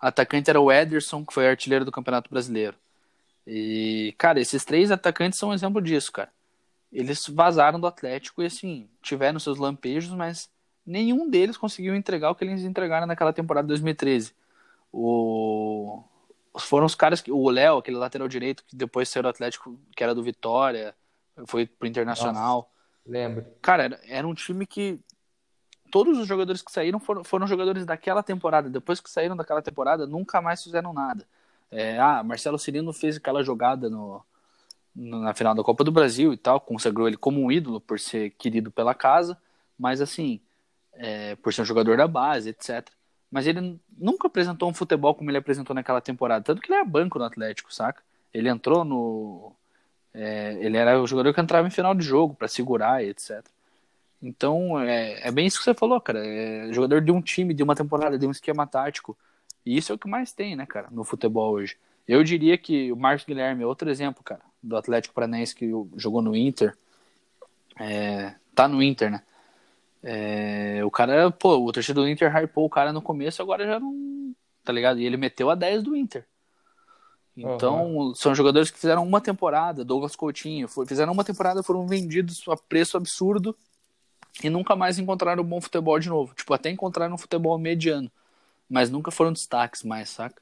atacante 0.00 0.48
era 0.48 0.60
o 0.60 0.72
Ederson, 0.72 1.24
que 1.24 1.34
foi 1.34 1.48
artilheiro 1.48 1.84
do 1.84 1.92
Campeonato 1.92 2.30
Brasileiro. 2.30 2.76
E, 3.46 4.14
cara, 4.16 4.40
esses 4.40 4.64
três 4.64 4.90
atacantes 4.90 5.38
são 5.38 5.50
um 5.50 5.54
exemplo 5.54 5.80
disso, 5.80 6.12
cara. 6.12 6.30
Eles 6.92 7.26
vazaram 7.28 7.78
do 7.78 7.86
Atlético 7.86 8.42
e, 8.42 8.46
assim, 8.46 8.88
tiveram 9.02 9.38
seus 9.38 9.58
lampejos, 9.58 10.12
mas 10.12 10.50
nenhum 10.86 11.28
deles 11.28 11.56
conseguiu 11.56 11.94
entregar 11.94 12.30
o 12.30 12.34
que 12.34 12.44
eles 12.44 12.62
entregaram 12.62 13.06
naquela 13.06 13.32
temporada 13.32 13.66
de 13.66 13.68
2013. 13.68 14.34
O... 14.92 16.02
Foram 16.58 16.86
os 16.86 16.94
caras 16.94 17.20
que. 17.20 17.30
O 17.30 17.48
Léo, 17.48 17.78
aquele 17.78 17.96
lateral 17.96 18.26
direito, 18.26 18.64
que 18.66 18.74
depois 18.74 19.08
saiu 19.08 19.22
do 19.22 19.28
Atlético, 19.28 19.78
que 19.94 20.02
era 20.02 20.14
do 20.14 20.22
Vitória, 20.22 20.94
foi 21.46 21.64
pro 21.64 21.86
Internacional. 21.86 22.56
Nossa, 22.56 22.68
lembro. 23.06 23.46
Cara, 23.62 23.84
era, 23.84 24.00
era 24.08 24.26
um 24.26 24.34
time 24.34 24.66
que 24.66 24.98
todos 25.90 26.18
os 26.18 26.26
jogadores 26.26 26.62
que 26.62 26.70
saíram 26.72 27.00
foram, 27.00 27.24
foram 27.24 27.46
jogadores 27.46 27.84
daquela 27.84 28.22
temporada. 28.22 28.70
Depois 28.70 29.00
que 29.00 29.10
saíram 29.10 29.36
daquela 29.36 29.62
temporada, 29.62 30.06
nunca 30.06 30.40
mais 30.40 30.62
fizeram 30.62 30.92
nada. 30.92 31.26
É, 31.70 31.98
ah, 31.98 32.22
Marcelo 32.22 32.58
Cirino 32.58 32.92
fez 32.92 33.16
aquela 33.16 33.42
jogada 33.42 33.88
no, 33.88 34.24
no, 34.94 35.20
na 35.20 35.34
final 35.34 35.54
da 35.54 35.62
Copa 35.62 35.84
do 35.84 35.92
Brasil 35.92 36.32
e 36.32 36.36
tal, 36.36 36.60
consagrou 36.60 37.06
ele 37.06 37.16
como 37.16 37.40
um 37.40 37.52
ídolo 37.52 37.80
por 37.80 37.98
ser 37.98 38.30
querido 38.30 38.70
pela 38.70 38.94
casa, 38.94 39.38
mas 39.78 40.00
assim, 40.00 40.40
é, 40.94 41.36
por 41.36 41.52
ser 41.52 41.62
um 41.62 41.64
jogador 41.64 41.96
da 41.96 42.08
base, 42.08 42.50
etc. 42.50 42.88
Mas 43.30 43.46
ele 43.46 43.78
nunca 43.96 44.26
apresentou 44.26 44.68
um 44.68 44.74
futebol 44.74 45.14
como 45.14 45.30
ele 45.30 45.38
apresentou 45.38 45.74
naquela 45.74 46.00
temporada, 46.00 46.44
tanto 46.44 46.60
que 46.60 46.72
ele 46.72 46.80
é 46.80 46.84
banco 46.84 47.18
no 47.18 47.24
Atlético, 47.24 47.72
saca? 47.72 48.02
Ele 48.34 48.48
entrou 48.48 48.84
no. 48.84 49.52
É, 50.12 50.56
ele 50.60 50.76
era 50.76 51.00
o 51.00 51.06
jogador 51.06 51.32
que 51.32 51.40
entrava 51.40 51.66
em 51.68 51.70
final 51.70 51.94
de 51.94 52.04
jogo 52.04 52.34
para 52.34 52.48
segurar 52.48 53.04
e 53.04 53.10
etc. 53.10 53.44
Então, 54.22 54.78
é, 54.78 55.28
é 55.28 55.30
bem 55.30 55.46
isso 55.46 55.58
que 55.58 55.64
você 55.64 55.74
falou, 55.74 56.00
cara. 56.00 56.24
É 56.24 56.72
jogador 56.72 57.00
de 57.00 57.10
um 57.10 57.22
time, 57.22 57.54
de 57.54 57.62
uma 57.62 57.74
temporada, 57.74 58.18
de 58.18 58.26
um 58.26 58.30
esquema 58.30 58.66
tático. 58.66 59.16
E 59.64 59.76
isso 59.76 59.92
é 59.92 59.94
o 59.94 59.98
que 59.98 60.08
mais 60.08 60.32
tem, 60.32 60.54
né, 60.56 60.66
cara, 60.66 60.88
no 60.90 61.04
futebol 61.04 61.52
hoje. 61.52 61.76
Eu 62.06 62.22
diria 62.24 62.58
que 62.58 62.90
o 62.92 62.96
Marcos 62.96 63.24
Guilherme 63.24 63.62
é 63.62 63.66
outro 63.66 63.88
exemplo, 63.88 64.22
cara, 64.22 64.42
do 64.62 64.76
Atlético 64.76 65.14
Paranaense 65.14 65.54
que 65.54 65.70
jogou 65.96 66.20
no 66.20 66.36
Inter. 66.36 66.76
É, 67.78 68.34
tá 68.54 68.68
no 68.68 68.82
Inter, 68.82 69.10
né? 69.10 69.22
É, 70.02 70.80
o 70.84 70.90
cara, 70.90 71.30
pô, 71.30 71.56
o 71.58 71.72
torcedor 71.72 72.04
do 72.04 72.10
Inter 72.10 72.34
hypou 72.34 72.64
o 72.66 72.70
cara 72.70 72.92
no 72.92 73.02
começo, 73.02 73.40
agora 73.40 73.66
já 73.66 73.78
não. 73.78 74.34
Tá 74.64 74.72
ligado? 74.72 74.98
E 75.00 75.06
ele 75.06 75.16
meteu 75.16 75.50
a 75.50 75.54
10 75.54 75.82
do 75.82 75.96
Inter. 75.96 76.26
Então, 77.36 77.96
uhum. 77.96 78.14
são 78.14 78.34
jogadores 78.34 78.70
que 78.70 78.78
fizeram 78.78 79.06
uma 79.06 79.20
temporada, 79.20 79.84
Douglas 79.84 80.16
Coutinho, 80.16 80.68
fizeram 80.86 81.12
uma 81.12 81.24
temporada, 81.24 81.62
foram 81.62 81.86
vendidos 81.86 82.42
a 82.48 82.56
preço 82.56 82.96
absurdo 82.96 83.56
e 84.42 84.50
nunca 84.50 84.76
mais 84.76 84.98
encontraram 84.98 85.44
bom 85.44 85.60
futebol 85.60 85.98
de 85.98 86.08
novo. 86.08 86.34
Tipo, 86.34 86.54
até 86.54 86.70
encontraram 86.70 87.14
um 87.14 87.18
futebol 87.18 87.58
mediano, 87.58 88.10
mas 88.68 88.90
nunca 88.90 89.10
foram 89.10 89.32
destaques 89.32 89.82
mais, 89.82 90.08
saca? 90.08 90.40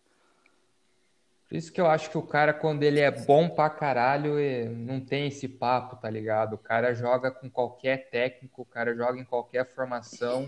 Por 1.48 1.56
isso 1.56 1.72
que 1.72 1.80
eu 1.80 1.86
acho 1.86 2.10
que 2.10 2.18
o 2.18 2.22
cara, 2.22 2.52
quando 2.52 2.82
ele 2.82 3.00
é 3.00 3.10
bom 3.10 3.48
pra 3.48 3.70
caralho, 3.70 4.34
não 4.76 5.00
tem 5.00 5.28
esse 5.28 5.48
papo, 5.48 5.96
tá 5.96 6.10
ligado? 6.10 6.54
O 6.54 6.58
cara 6.58 6.92
joga 6.92 7.30
com 7.30 7.48
qualquer 7.48 8.10
técnico, 8.10 8.62
o 8.62 8.66
cara 8.66 8.94
joga 8.94 9.18
em 9.18 9.24
qualquer 9.24 9.64
formação. 9.64 10.44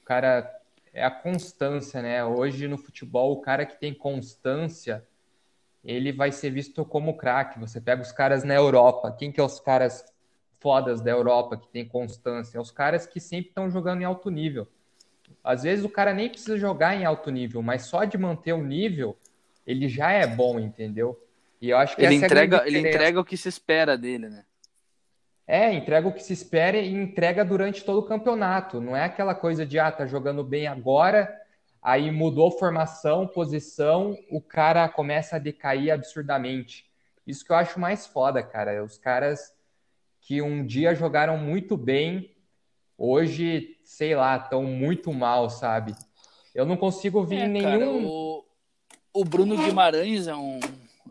O 0.00 0.04
cara 0.04 0.48
é 0.94 1.04
a 1.04 1.10
constância, 1.10 2.00
né? 2.00 2.24
Hoje 2.24 2.68
no 2.68 2.78
futebol, 2.78 3.32
o 3.32 3.40
cara 3.40 3.66
que 3.66 3.80
tem 3.80 3.92
constância, 3.92 5.04
ele 5.84 6.12
vai 6.12 6.30
ser 6.30 6.50
visto 6.50 6.84
como 6.84 7.16
craque. 7.16 7.58
Você 7.58 7.80
pega 7.80 8.00
os 8.00 8.12
caras 8.12 8.44
na 8.44 8.54
Europa. 8.54 9.10
Quem 9.18 9.32
que 9.32 9.40
é 9.40 9.42
os 9.42 9.58
caras 9.58 10.04
fodas 10.60 11.00
da 11.00 11.10
Europa 11.10 11.56
que 11.56 11.66
tem 11.68 11.86
constância, 11.86 12.58
é 12.58 12.60
os 12.60 12.70
caras 12.70 13.06
que 13.06 13.18
sempre 13.18 13.48
estão 13.48 13.70
jogando 13.70 14.02
em 14.02 14.04
alto 14.04 14.30
nível. 14.30 14.68
Às 15.42 15.62
vezes 15.62 15.84
o 15.84 15.88
cara 15.88 16.12
nem 16.12 16.28
precisa 16.28 16.58
jogar 16.58 16.94
em 16.94 17.04
alto 17.04 17.30
nível, 17.30 17.62
mas 17.62 17.82
só 17.82 18.04
de 18.04 18.18
manter 18.18 18.52
o 18.52 18.62
nível, 18.62 19.16
ele 19.66 19.88
já 19.88 20.12
é 20.12 20.26
bom, 20.26 20.60
entendeu? 20.60 21.18
E 21.60 21.70
eu 21.70 21.78
acho 21.78 21.96
que 21.96 22.02
ele 22.02 22.14
é 22.14 22.18
entrega, 22.18 22.58
é 22.58 22.66
ele 22.66 22.78
entrega 22.78 23.20
o 23.20 23.24
que 23.24 23.36
se 23.36 23.48
espera 23.48 23.96
dele, 23.96 24.28
né? 24.28 24.44
É, 25.46 25.72
entrega 25.72 26.06
o 26.06 26.12
que 26.12 26.22
se 26.22 26.32
espera 26.32 26.76
e 26.76 26.92
entrega 26.92 27.44
durante 27.44 27.84
todo 27.84 27.98
o 27.98 28.06
campeonato. 28.06 28.80
Não 28.80 28.96
é 28.96 29.04
aquela 29.04 29.34
coisa 29.34 29.66
de, 29.66 29.78
ah, 29.78 29.90
tá 29.90 30.06
jogando 30.06 30.44
bem 30.44 30.68
agora, 30.68 31.34
aí 31.82 32.10
mudou 32.10 32.52
formação, 32.52 33.26
posição, 33.26 34.16
o 34.30 34.40
cara 34.40 34.88
começa 34.88 35.36
a 35.36 35.38
decair 35.40 35.90
absurdamente. 35.90 36.88
Isso 37.26 37.44
que 37.44 37.50
eu 37.50 37.56
acho 37.56 37.80
mais 37.80 38.06
foda, 38.06 38.42
cara. 38.42 38.84
Os 38.84 38.96
caras 38.96 39.52
que 40.20 40.40
um 40.42 40.64
dia 40.64 40.94
jogaram 40.94 41.36
muito 41.38 41.76
bem, 41.76 42.30
hoje, 42.96 43.76
sei 43.82 44.14
lá, 44.14 44.36
estão 44.36 44.62
muito 44.62 45.12
mal, 45.12 45.48
sabe? 45.48 45.94
Eu 46.54 46.66
não 46.66 46.76
consigo 46.76 47.24
ver 47.24 47.40
é, 47.40 47.48
nenhum. 47.48 47.64
Cara, 47.64 47.90
o, 47.90 48.44
o, 49.12 49.24
Bruno 49.24 49.56
Guimarães 49.56 50.26
é 50.26 50.36
um, 50.36 50.60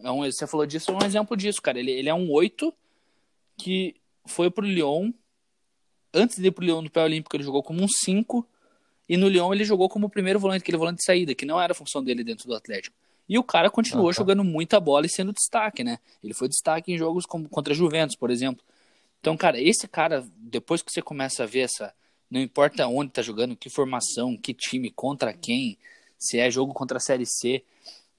é 0.03 0.12
um. 0.12 0.24
Você 0.24 0.45
falou 0.45 0.66
disso, 0.66 0.91
é 0.91 0.93
um 0.93 1.05
exemplo 1.05 1.36
disso, 1.36 1.62
cara. 1.62 1.80
Ele, 1.80 1.91
ele 1.91 2.10
é 2.10 2.14
um 2.14 2.30
oito 2.32 2.74
que 3.57 3.95
foi 4.26 4.49
pro 4.49 4.66
Lyon. 4.66 5.12
Antes 6.14 6.38
de 6.38 6.47
ir 6.47 6.51
pro 6.51 6.64
Lyon 6.64 6.82
no 6.82 6.89
pé 6.89 7.03
olímpico, 7.03 7.36
ele 7.36 7.43
jogou 7.43 7.64
como 7.64 7.82
um 7.82 7.88
5. 7.88 8.45
E 9.07 9.18
no 9.18 9.28
Lyon 9.28 9.53
ele 9.53 9.64
jogou 9.64 9.89
como 9.89 10.07
o 10.07 10.10
primeiro 10.10 10.39
volante, 10.39 10.62
aquele 10.62 10.78
volante 10.78 10.97
de 10.97 11.05
saída, 11.05 11.34
que 11.34 11.45
não 11.45 11.60
era 11.60 11.72
a 11.72 11.76
função 11.76 12.03
dele 12.03 12.24
dentro 12.24 12.47
do 12.47 12.53
Atlético. 12.53 12.95
E 13.28 13.38
o 13.38 13.43
cara 13.43 13.70
continuou 13.70 14.10
ah, 14.10 14.14
tá. 14.14 14.18
jogando 14.18 14.43
muita 14.43 14.80
bola 14.80 15.05
e 15.05 15.10
sendo 15.10 15.32
destaque, 15.32 15.84
né? 15.84 15.99
Ele 16.24 16.34
foi 16.34 16.47
destaque 16.47 16.91
em 16.91 16.97
jogos 16.97 17.26
como, 17.26 17.47
contra 17.47 17.74
a 17.74 17.76
Juventus, 17.76 18.16
por 18.16 18.32
exemplo. 18.32 18.64
Então, 19.20 19.36
cara, 19.36 19.59
esse 19.59 19.88
cara, 19.88 20.26
depois 20.38 20.82
que 20.82 20.91
você 20.91 21.01
começa 21.01 21.43
a 21.43 21.45
ver 21.45 21.61
essa. 21.61 21.93
Não 22.30 22.39
importa 22.39 22.88
onde 22.88 23.11
tá 23.11 23.22
jogando, 23.22 23.55
que 23.55 23.70
formação, 23.70 24.38
que 24.38 24.53
time, 24.53 24.91
contra 24.91 25.34
quem, 25.34 25.78
se 26.17 26.38
é 26.39 26.49
jogo 26.51 26.74
contra 26.74 26.97
a 26.97 27.01
Série 27.01 27.26
C. 27.26 27.63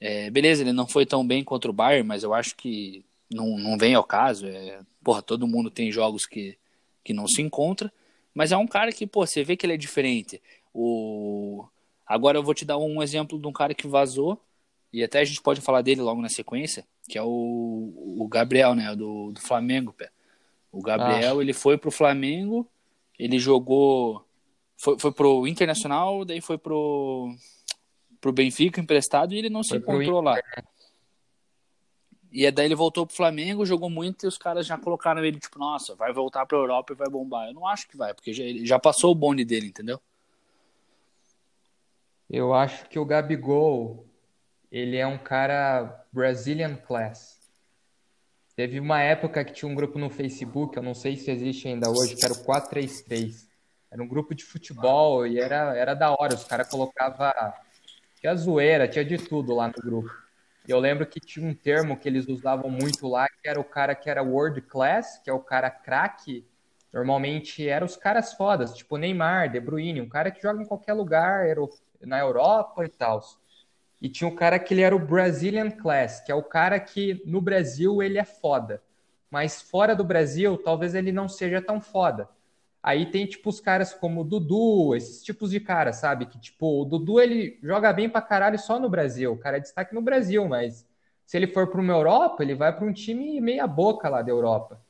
É, 0.01 0.31
beleza, 0.31 0.63
ele 0.63 0.73
não 0.73 0.89
foi 0.89 1.07
tão 1.07 1.27
bem 1.27 1.45
contra 1.45 1.71
o 1.71 1.75
Bayern, 1.75 2.07
mas 2.07 2.23
eu 2.23 2.35
acho 2.35 2.57
que 2.57 3.05
não, 3.31 3.57
não 3.57 3.79
vem 3.79 3.95
ao 3.95 4.03
caso. 4.03 4.47
É, 4.47 4.81
porra, 5.03 5.23
todo 5.23 5.47
mundo 5.47 5.71
tem 5.71 5.93
jogos 5.93 6.27
que, 6.27 6.59
que 7.05 7.13
não 7.13 7.29
se 7.29 7.41
encontra. 7.41 7.93
Mas 8.35 8.53
é 8.53 8.57
um 8.57 8.67
cara 8.67 8.93
que, 8.93 9.07
pô, 9.07 9.27
você 9.27 9.45
vê 9.45 9.57
que 9.57 9.67
ele 9.67 9.75
é 9.75 9.77
diferente. 9.77 10.41
O... 10.75 11.65
Agora 12.07 12.39
eu 12.39 12.43
vou 12.43 12.55
te 12.55 12.65
dar 12.65 12.79
um 12.79 13.03
exemplo 13.03 13.39
de 13.39 13.47
um 13.47 13.53
cara 13.53 13.75
que 13.75 13.87
vazou, 13.87 14.41
e 14.93 15.05
até 15.05 15.21
a 15.21 15.25
gente 15.25 15.41
pode 15.41 15.61
falar 15.61 15.83
dele 15.83 16.01
logo 16.01 16.21
na 16.21 16.29
sequência, 16.29 16.85
que 17.09 17.17
é 17.17 17.23
o, 17.23 18.17
o 18.19 18.27
Gabriel, 18.29 18.75
né, 18.75 18.95
do, 18.97 19.31
do 19.33 19.41
Flamengo, 19.41 19.93
pé. 19.93 20.11
O 20.73 20.83
Gabriel, 20.83 21.39
ah. 21.39 21.43
ele 21.43 21.53
foi 21.53 21.77
pro 21.77 21.91
Flamengo, 21.91 22.69
ele 23.19 23.39
jogou 23.39 24.25
Foi, 24.77 24.99
foi 24.99 25.13
pro 25.13 25.47
Internacional, 25.47 26.25
daí 26.25 26.41
foi 26.41 26.57
pro, 26.57 27.35
pro 28.21 28.33
Benfica 28.33 28.81
emprestado 28.81 29.35
e 29.35 29.39
ele 29.39 29.51
não 29.51 29.63
se 29.63 29.77
encontrou 29.77 30.21
lá. 30.21 30.41
E 32.33 32.49
daí 32.51 32.67
ele 32.67 32.77
voltou 32.77 33.05
pro 33.05 33.17
Flamengo, 33.17 33.67
jogou 33.67 33.91
muito 33.91 34.25
e 34.25 34.29
os 34.29 34.39
caras 34.39 34.65
já 34.65 34.79
colocaram 34.79 35.25
ele, 35.25 35.41
tipo, 35.41 35.59
nossa, 35.59 35.97
vai 35.97 36.13
voltar 36.13 36.47
pra 36.47 36.57
Europa 36.57 36.93
e 36.93 36.97
vai 36.97 37.09
bombar. 37.09 37.49
Eu 37.49 37.55
não 37.55 37.67
acho 37.67 37.89
que 37.89 37.97
vai, 37.97 38.15
porque 38.15 38.33
já, 38.33 38.45
ele 38.45 38.65
já 38.65 38.79
passou 38.79 39.11
o 39.11 39.15
bonde 39.15 39.45
dele, 39.45 39.67
entendeu? 39.67 40.01
Eu 42.29 42.55
acho 42.55 42.89
que 42.89 42.99
o 43.01 43.05
Gabigol, 43.05 44.07
ele 44.71 44.97
é 44.97 45.05
um 45.05 45.19
cara 45.19 46.07
Brazilian 46.13 46.77
class. 46.77 47.40
Teve 48.61 48.79
uma 48.79 49.01
época 49.01 49.43
que 49.43 49.55
tinha 49.55 49.71
um 49.71 49.75
grupo 49.75 49.99
no 49.99 50.11
Facebook, 50.11 50.77
eu 50.77 50.83
não 50.83 50.93
sei 50.93 51.17
se 51.17 51.31
existe 51.31 51.67
ainda 51.67 51.89
hoje, 51.89 52.15
que 52.15 52.23
era 52.23 52.35
o 52.35 52.45
433. 52.45 53.49
Era 53.91 54.03
um 54.03 54.07
grupo 54.07 54.35
de 54.35 54.45
futebol 54.45 55.27
e 55.27 55.41
era, 55.41 55.75
era 55.75 55.95
da 55.95 56.11
hora. 56.11 56.35
Os 56.35 56.45
caras 56.45 56.69
colocavam. 56.69 57.33
Tinha 58.21 58.35
zoeira, 58.37 58.87
tinha 58.87 59.03
de 59.03 59.17
tudo 59.17 59.55
lá 59.55 59.69
no 59.69 59.83
grupo. 59.83 60.11
Eu 60.69 60.79
lembro 60.79 61.07
que 61.07 61.19
tinha 61.19 61.49
um 61.49 61.55
termo 61.55 61.97
que 61.97 62.07
eles 62.07 62.29
usavam 62.29 62.71
muito 62.71 63.09
lá, 63.09 63.27
que 63.31 63.49
era 63.49 63.59
o 63.59 63.65
cara 63.65 63.95
que 63.95 64.11
era 64.11 64.23
world 64.23 64.61
class, 64.61 65.19
que 65.25 65.31
é 65.31 65.33
o 65.33 65.41
cara 65.41 65.71
craque. 65.71 66.47
Normalmente 66.93 67.67
eram 67.67 67.87
os 67.87 67.97
caras 67.97 68.35
fodas, 68.35 68.75
tipo 68.75 68.99
Neymar, 68.99 69.51
De 69.51 69.59
Bruyne, 69.59 70.03
um 70.03 70.09
cara 70.11 70.31
que 70.31 70.43
joga 70.43 70.63
em 70.63 70.67
qualquer 70.67 70.93
lugar, 70.93 71.47
na 72.03 72.19
Europa 72.19 72.85
e 72.85 72.91
tal. 72.91 73.23
E 74.01 74.09
tinha 74.09 74.29
um 74.29 74.35
cara 74.35 74.59
que 74.59 74.73
ele 74.73 74.81
era 74.81 74.97
o 74.97 74.99
Brazilian 74.99 75.71
class, 75.71 76.21
que 76.21 76.33
é 76.33 76.35
o 76.35 76.43
cara 76.43 76.81
que 76.81 77.23
no 77.27 77.41
Brasil 77.41 78.03
ele 78.03 78.19
é 78.19 78.25
foda. 78.25 78.83
Mas 79.31 79.61
fora 79.61 79.95
do 79.95 80.03
Brasil, 80.03 80.57
talvez 80.57 80.95
ele 80.95 81.13
não 81.13 81.29
seja 81.29 81.61
tão 81.61 81.81
foda. 81.81 82.29
Aí 82.83 83.11
tem, 83.11 83.27
tipo, 83.27 83.51
os 83.51 83.61
caras 83.61 83.93
como 83.93 84.23
o 84.23 84.25
Dudu, 84.25 84.97
esses 84.97 85.23
tipos 85.23 85.51
de 85.51 85.61
cara, 85.61 85.93
sabe? 85.93 86.27
Que, 86.27 86.41
tipo, 86.41 86.81
o 86.81 86.85
Dudu, 86.85 87.21
ele 87.21 87.59
joga 87.63 87.93
bem 87.93 88.09
pra 88.09 88.23
caralho 88.23 88.59
só 88.59 88.79
no 88.79 88.89
Brasil. 88.89 89.33
O 89.33 89.39
cara 89.39 89.59
é 89.59 89.61
destaque 89.61 89.95
no 89.95 90.01
Brasil, 90.01 90.49
mas 90.49 90.87
se 91.27 91.37
ele 91.37 91.47
for 91.47 91.67
para 91.69 91.81
uma 91.81 91.93
Europa, 91.93 92.43
ele 92.43 92.55
vai 92.55 92.75
para 92.75 92.87
um 92.87 92.93
time 92.93 93.41
meia 93.41 93.67
boca 93.67 94.09
lá 94.09 94.23
da 94.23 94.31
Europa. 94.31 94.81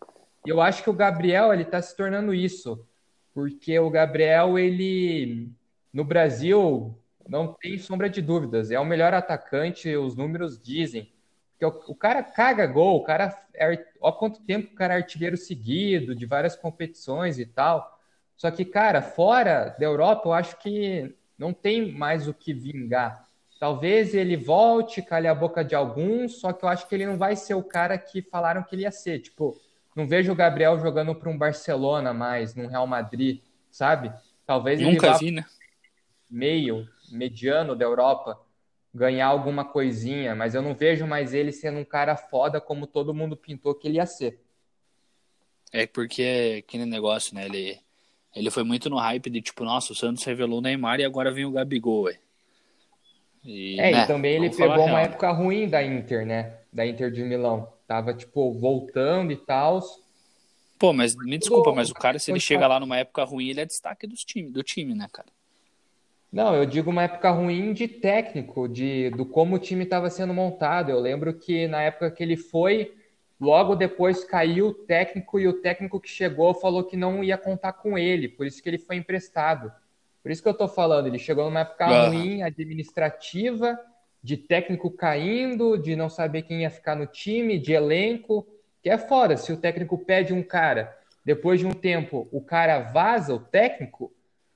E 0.46 0.48
eu 0.48 0.61
acho 0.61 0.82
que 0.84 0.88
o 0.88 0.94
Gabriel, 0.94 1.52
ele 1.52 1.64
tá 1.64 1.82
se 1.82 1.94
tornando 1.96 2.32
isso. 2.32 2.86
Porque 3.34 3.78
o 3.78 3.90
Gabriel, 3.90 4.58
ele, 4.58 5.50
no 5.92 6.04
Brasil, 6.04 6.96
não 7.31 7.55
tem 7.55 7.78
sombra 7.78 8.11
de 8.11 8.20
dúvidas. 8.20 8.72
É 8.72 8.81
o 8.81 8.85
melhor 8.85 9.14
atacante, 9.14 9.95
os 9.97 10.16
números 10.16 10.61
dizem. 10.61 11.12
Porque 11.53 11.64
o, 11.64 11.93
o 11.93 11.95
cara 11.95 12.24
caga 12.24 12.66
gol, 12.66 12.97
o 12.97 13.05
cara. 13.05 13.41
É, 13.55 13.87
ó, 14.01 14.11
quanto 14.11 14.43
tempo 14.43 14.72
o 14.72 14.74
cara 14.74 14.95
é 14.95 14.97
artilheiro 14.97 15.37
seguido, 15.37 16.14
de 16.14 16.26
várias 16.26 16.57
competições 16.57 17.39
e 17.39 17.47
tal. 17.47 17.99
Só 18.37 18.51
que, 18.51 18.64
cara, 18.64 19.01
fora 19.01 19.76
da 19.78 19.85
Europa, 19.85 20.28
eu 20.28 20.33
acho 20.33 20.59
que 20.59 21.14
não 21.39 21.53
tem 21.53 21.93
mais 21.93 22.26
o 22.26 22.35
que 22.35 22.53
vingar. 22.53 23.28
Talvez 23.61 24.14
ele 24.14 24.37
volte, 24.37 25.03
calhe 25.03 25.28
a 25.28 25.35
boca 25.35 25.62
de 25.62 25.74
alguns, 25.74 26.41
só 26.41 26.53
que 26.53 26.64
eu 26.64 26.68
acho 26.68 26.89
que 26.89 26.95
ele 26.95 27.07
não 27.07 27.18
vai 27.18 27.37
ser 27.37 27.55
o 27.55 27.62
cara 27.62 27.97
que 27.99 28.22
falaram 28.22 28.62
que 28.62 28.74
ele 28.74 28.83
ia 28.83 28.91
ser. 28.91 29.20
Tipo, 29.20 29.55
não 29.95 30.09
vejo 30.09 30.33
o 30.33 30.35
Gabriel 30.35 30.78
jogando 30.78 31.14
para 31.14 31.28
um 31.28 31.39
Barcelona 31.39 32.12
mais, 32.12 32.55
num 32.55 32.66
Real 32.66 32.87
Madrid, 32.87 33.43
sabe? 33.70 34.11
Talvez 34.47 34.81
Nunca 34.81 35.07
ele 35.07 35.12
vá 35.12 35.18
vi, 35.18 35.31
né? 35.31 35.45
meio, 36.31 36.89
mediano 37.11 37.74
da 37.74 37.84
Europa 37.84 38.40
ganhar 38.92 39.26
alguma 39.26 39.64
coisinha, 39.64 40.34
mas 40.34 40.54
eu 40.54 40.62
não 40.62 40.74
vejo 40.74 41.06
mais 41.06 41.32
ele 41.32 41.52
sendo 41.52 41.78
um 41.78 41.84
cara 41.84 42.16
foda 42.16 42.61
como 42.61 42.86
todo 42.86 43.14
mundo 43.14 43.36
pintou 43.36 43.74
que 43.74 43.86
ele 43.86 43.96
ia 43.96 44.06
ser. 44.06 44.40
É 45.72 45.86
porque 45.86 46.22
é 46.22 46.56
aquele 46.56 46.84
negócio, 46.84 47.34
né? 47.34 47.44
Ele, 47.46 47.78
ele 48.34 48.50
foi 48.50 48.64
muito 48.64 48.90
no 48.90 48.98
hype 48.98 49.30
de 49.30 49.40
tipo, 49.40 49.64
nossa, 49.64 49.92
o 49.92 49.96
Santos 49.96 50.24
revelou 50.24 50.58
o 50.58 50.62
Neymar 50.62 50.98
e 50.98 51.04
agora 51.04 51.30
vem 51.30 51.44
o 51.44 51.52
Gabigol, 51.52 52.04
ué. 52.04 52.18
E, 53.44 53.80
é, 53.80 53.92
né, 53.92 54.02
e 54.02 54.06
também 54.06 54.34
ele 54.34 54.50
pegou 54.50 54.84
uma 54.84 55.00
época 55.00 55.30
ruim 55.30 55.68
da 55.68 55.82
Inter, 55.82 56.26
né? 56.26 56.58
Da 56.72 56.86
Inter 56.86 57.11
de 57.11 57.22
Milão. 57.22 57.72
Tava, 57.86 58.12
tipo, 58.12 58.52
voltando 58.52 59.32
e 59.32 59.36
tal. 59.36 59.80
Pô, 60.78 60.92
mas 60.92 61.14
me 61.14 61.38
desculpa, 61.38 61.72
mas 61.72 61.90
o 61.90 61.94
cara, 61.94 62.18
se 62.18 62.30
ele 62.30 62.40
chega 62.40 62.66
lá 62.66 62.78
numa 62.80 62.98
época 62.98 63.24
ruim, 63.24 63.48
ele 63.48 63.61
é 63.61 63.66
destaque 63.66 64.06
dos 64.06 64.24
time, 64.24 64.50
do 64.50 64.62
time, 64.62 64.94
né, 64.94 65.08
cara? 65.12 65.28
Não, 66.33 66.55
eu 66.55 66.64
digo 66.64 66.91
uma 66.91 67.03
época 67.03 67.31
ruim 67.31 67.72
de 67.72 67.89
técnico, 67.89 68.68
de 68.68 69.11
do 69.11 69.26
como 69.26 69.57
o 69.57 69.59
time 69.59 69.83
estava 69.83 70.09
sendo 70.09 70.33
montado. 70.33 70.91
Eu 70.91 71.01
lembro 71.01 71.35
que 71.35 71.66
na 71.66 71.83
época 71.83 72.11
que 72.11 72.22
ele 72.22 72.37
foi, 72.37 72.95
logo 73.41 73.74
depois 73.74 74.22
caiu 74.24 74.68
o 74.68 74.74
técnico 74.74 75.41
e 75.41 75.49
o 75.49 75.55
técnico 75.55 75.99
que 75.99 76.09
chegou 76.09 76.55
falou 76.55 76.85
que 76.85 76.97
não 76.97 77.24
ia 77.24 77.37
contar 77.37 77.72
com 77.72 77.99
ele, 77.99 78.28
por 78.28 78.47
isso 78.47 78.62
que 78.62 78.68
ele 78.68 78.78
foi 78.78 78.97
emprestado. 78.97 79.72
Por 80.22 80.31
isso 80.31 80.43
que 80.43 80.49
eu 80.49 80.55
tô 80.55 80.68
falando, 80.68 81.09
ele 81.09 81.18
chegou 81.18 81.45
numa 81.47 81.61
época 81.61 81.87
ruim 82.09 82.43
administrativa, 82.43 83.78
de 84.22 84.37
técnico 84.37 84.91
caindo, 84.91 85.78
de 85.78 85.97
não 85.97 86.09
saber 86.09 86.43
quem 86.43 86.61
ia 86.61 86.70
ficar 86.70 86.95
no 86.95 87.07
time, 87.07 87.59
de 87.59 87.72
elenco, 87.72 88.47
que 88.83 88.91
é 88.91 88.99
fora. 88.99 89.37
Se 89.37 89.53
o 89.53 89.57
técnico 89.57 89.99
pede 89.99 90.33
um 90.33 90.43
cara, 90.43 90.97
depois 91.24 91.59
de 91.59 91.66
um 91.66 91.72
tempo 91.72 92.28
o 92.31 92.41
cara 92.41 92.81
vaza, 92.81 93.35
o 93.35 93.41
técnico, 93.41 94.12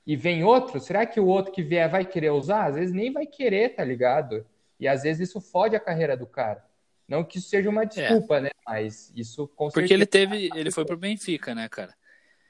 e 0.07 0.16
vem 0.16 0.44
outro, 0.44 0.80
será 0.80 1.07
que 1.07 1.18
o 1.18 1.26
outro 1.26 1.52
que 1.52 1.62
vier 1.62 1.90
vai 1.90 2.05
querer 2.05 2.30
usar? 2.30 2.66
Às 2.66 2.74
vezes 2.74 2.94
nem 2.94 3.12
vai 3.12 3.26
querer, 3.26 3.70
tá 3.70 3.82
ligado? 3.82 4.46
E 4.78 4.86
às 4.86 5.02
vezes 5.02 5.28
isso 5.28 5.40
fode 5.40 5.74
a 5.74 5.80
carreira 5.80 6.16
do 6.16 6.26
cara. 6.26 6.64
Não 7.09 7.24
que 7.24 7.38
isso 7.38 7.48
seja 7.48 7.70
uma 7.70 7.84
desculpa, 7.84 8.36
é. 8.36 8.40
né? 8.42 8.50
Mas 8.66 9.12
isso 9.14 9.46
com 9.48 9.70
Porque 9.70 9.92
ele 9.92 10.07
teve, 10.07 10.50
ele 10.55 10.70
foi 10.70 10.84
pro 10.84 10.96
Benfica, 10.96 11.55
né, 11.55 11.68
cara? 11.68 11.94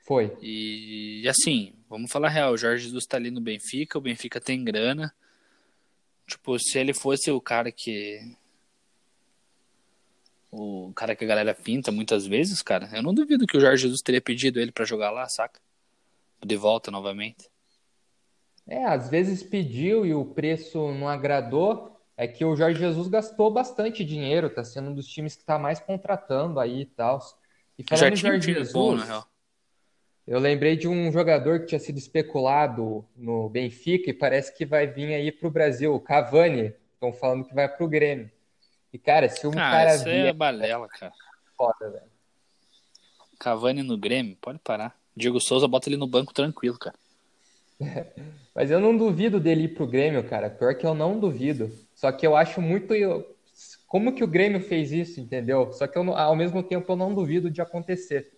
Foi. 0.04 0.36
E 0.40 1.26
assim, 1.28 1.74
vamos 1.88 2.10
falar 2.10 2.28
real, 2.28 2.52
o 2.52 2.58
Jorge 2.58 2.84
Jesus 2.84 3.06
tá 3.06 3.16
ali 3.16 3.30
no 3.30 3.40
Benfica, 3.40 3.98
o 3.98 4.02
Benfica 4.02 4.40
tem 4.40 4.62
grana. 4.62 5.14
Tipo, 6.26 6.58
se 6.58 6.78
ele 6.78 6.92
fosse 6.92 7.30
o 7.30 7.40
cara 7.40 7.70
que 7.70 8.20
o 10.50 10.92
cara 10.94 11.16
que 11.16 11.24
a 11.24 11.28
galera 11.28 11.54
pinta 11.54 11.90
muitas 11.90 12.26
vezes, 12.26 12.62
cara, 12.62 12.88
eu 12.92 13.02
não 13.02 13.12
duvido 13.12 13.46
que 13.46 13.56
o 13.56 13.60
Jorge 13.60 13.82
Jesus 13.82 14.00
teria 14.00 14.20
pedido 14.20 14.60
ele 14.60 14.70
para 14.70 14.84
jogar 14.84 15.10
lá, 15.10 15.28
saca? 15.28 15.60
De 16.44 16.56
volta 16.56 16.90
novamente? 16.90 17.50
É, 18.66 18.84
às 18.84 19.08
vezes 19.08 19.42
pediu 19.42 20.06
e 20.06 20.14
o 20.14 20.24
preço 20.24 20.92
não 20.92 21.08
agradou. 21.08 21.92
É 22.16 22.28
que 22.28 22.44
o 22.44 22.54
Jorge 22.54 22.78
Jesus 22.78 23.08
gastou 23.08 23.50
bastante 23.50 24.04
dinheiro, 24.04 24.48
tá 24.48 24.62
sendo 24.62 24.90
um 24.90 24.94
dos 24.94 25.06
times 25.06 25.34
que 25.34 25.42
está 25.42 25.58
mais 25.58 25.80
contratando 25.80 26.60
aí 26.60 26.82
e 26.82 26.86
tal. 26.86 27.18
E 27.76 27.82
falando 27.82 28.12
em 28.12 28.16
Jorge 28.16 28.54
Jesus, 28.54 28.72
bom, 28.72 29.24
eu 30.26 30.38
lembrei 30.38 30.76
de 30.76 30.86
um 30.88 31.10
jogador 31.12 31.60
que 31.60 31.66
tinha 31.66 31.78
sido 31.80 31.98
especulado 31.98 33.04
no 33.16 33.48
Benfica 33.48 34.10
e 34.10 34.14
parece 34.14 34.56
que 34.56 34.64
vai 34.64 34.86
vir 34.86 35.12
aí 35.12 35.32
para 35.32 35.48
o 35.48 35.50
Brasil, 35.50 35.92
o 35.92 36.00
Cavani. 36.00 36.72
Estão 36.94 37.12
falando 37.12 37.44
que 37.44 37.54
vai 37.54 37.68
para 37.68 37.84
o 37.84 37.88
Grêmio. 37.88 38.30
E, 38.92 38.98
cara, 38.98 39.28
se 39.28 39.46
um 39.46 39.50
ah, 39.50 39.54
cara 39.54 39.96
isso 39.96 40.08
é 40.08 40.32
balela, 40.32 40.88
cara. 40.88 41.12
Foda, 41.56 41.90
velho. 41.90 42.10
Cavani 43.38 43.82
no 43.82 43.98
Grêmio? 43.98 44.36
Pode 44.40 44.60
parar. 44.60 44.96
Diego 45.16 45.40
Souza 45.40 45.68
bota 45.68 45.88
ele 45.88 45.96
no 45.96 46.06
banco 46.06 46.34
tranquilo, 46.34 46.78
cara. 46.78 46.96
Mas 48.54 48.70
eu 48.70 48.80
não 48.80 48.96
duvido 48.96 49.40
dele 49.40 49.64
ir 49.64 49.74
pro 49.74 49.86
Grêmio, 49.86 50.22
cara. 50.24 50.48
Pior 50.48 50.74
que 50.74 50.86
eu 50.86 50.94
não 50.94 51.18
duvido. 51.18 51.72
Só 51.94 52.10
que 52.12 52.26
eu 52.26 52.36
acho 52.36 52.60
muito. 52.60 52.94
Como 53.86 54.14
que 54.14 54.24
o 54.24 54.28
Grêmio 54.28 54.60
fez 54.60 54.92
isso, 54.92 55.20
entendeu? 55.20 55.72
Só 55.72 55.86
que 55.86 55.98
eu, 55.98 56.16
ao 56.16 56.36
mesmo 56.36 56.62
tempo 56.62 56.92
eu 56.92 56.96
não 56.96 57.14
duvido 57.14 57.50
de 57.50 57.60
acontecer. 57.60 58.32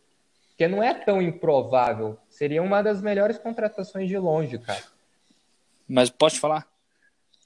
Porque 0.48 0.66
não 0.68 0.82
é 0.82 0.94
tão 0.94 1.20
improvável. 1.20 2.18
Seria 2.30 2.62
uma 2.62 2.82
das 2.82 3.02
melhores 3.02 3.38
contratações 3.38 4.08
de 4.08 4.16
longe, 4.16 4.58
cara. 4.58 4.82
Mas 5.86 6.08
pode 6.08 6.40
falar? 6.40 6.66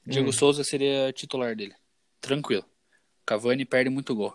Diego 0.06 0.28
hum. 0.28 0.32
Souza 0.32 0.62
seria 0.62 1.12
titular 1.12 1.54
dele. 1.56 1.74
Tranquilo. 2.20 2.64
Cavani 3.26 3.64
perde 3.64 3.90
muito 3.90 4.14
gol. 4.14 4.34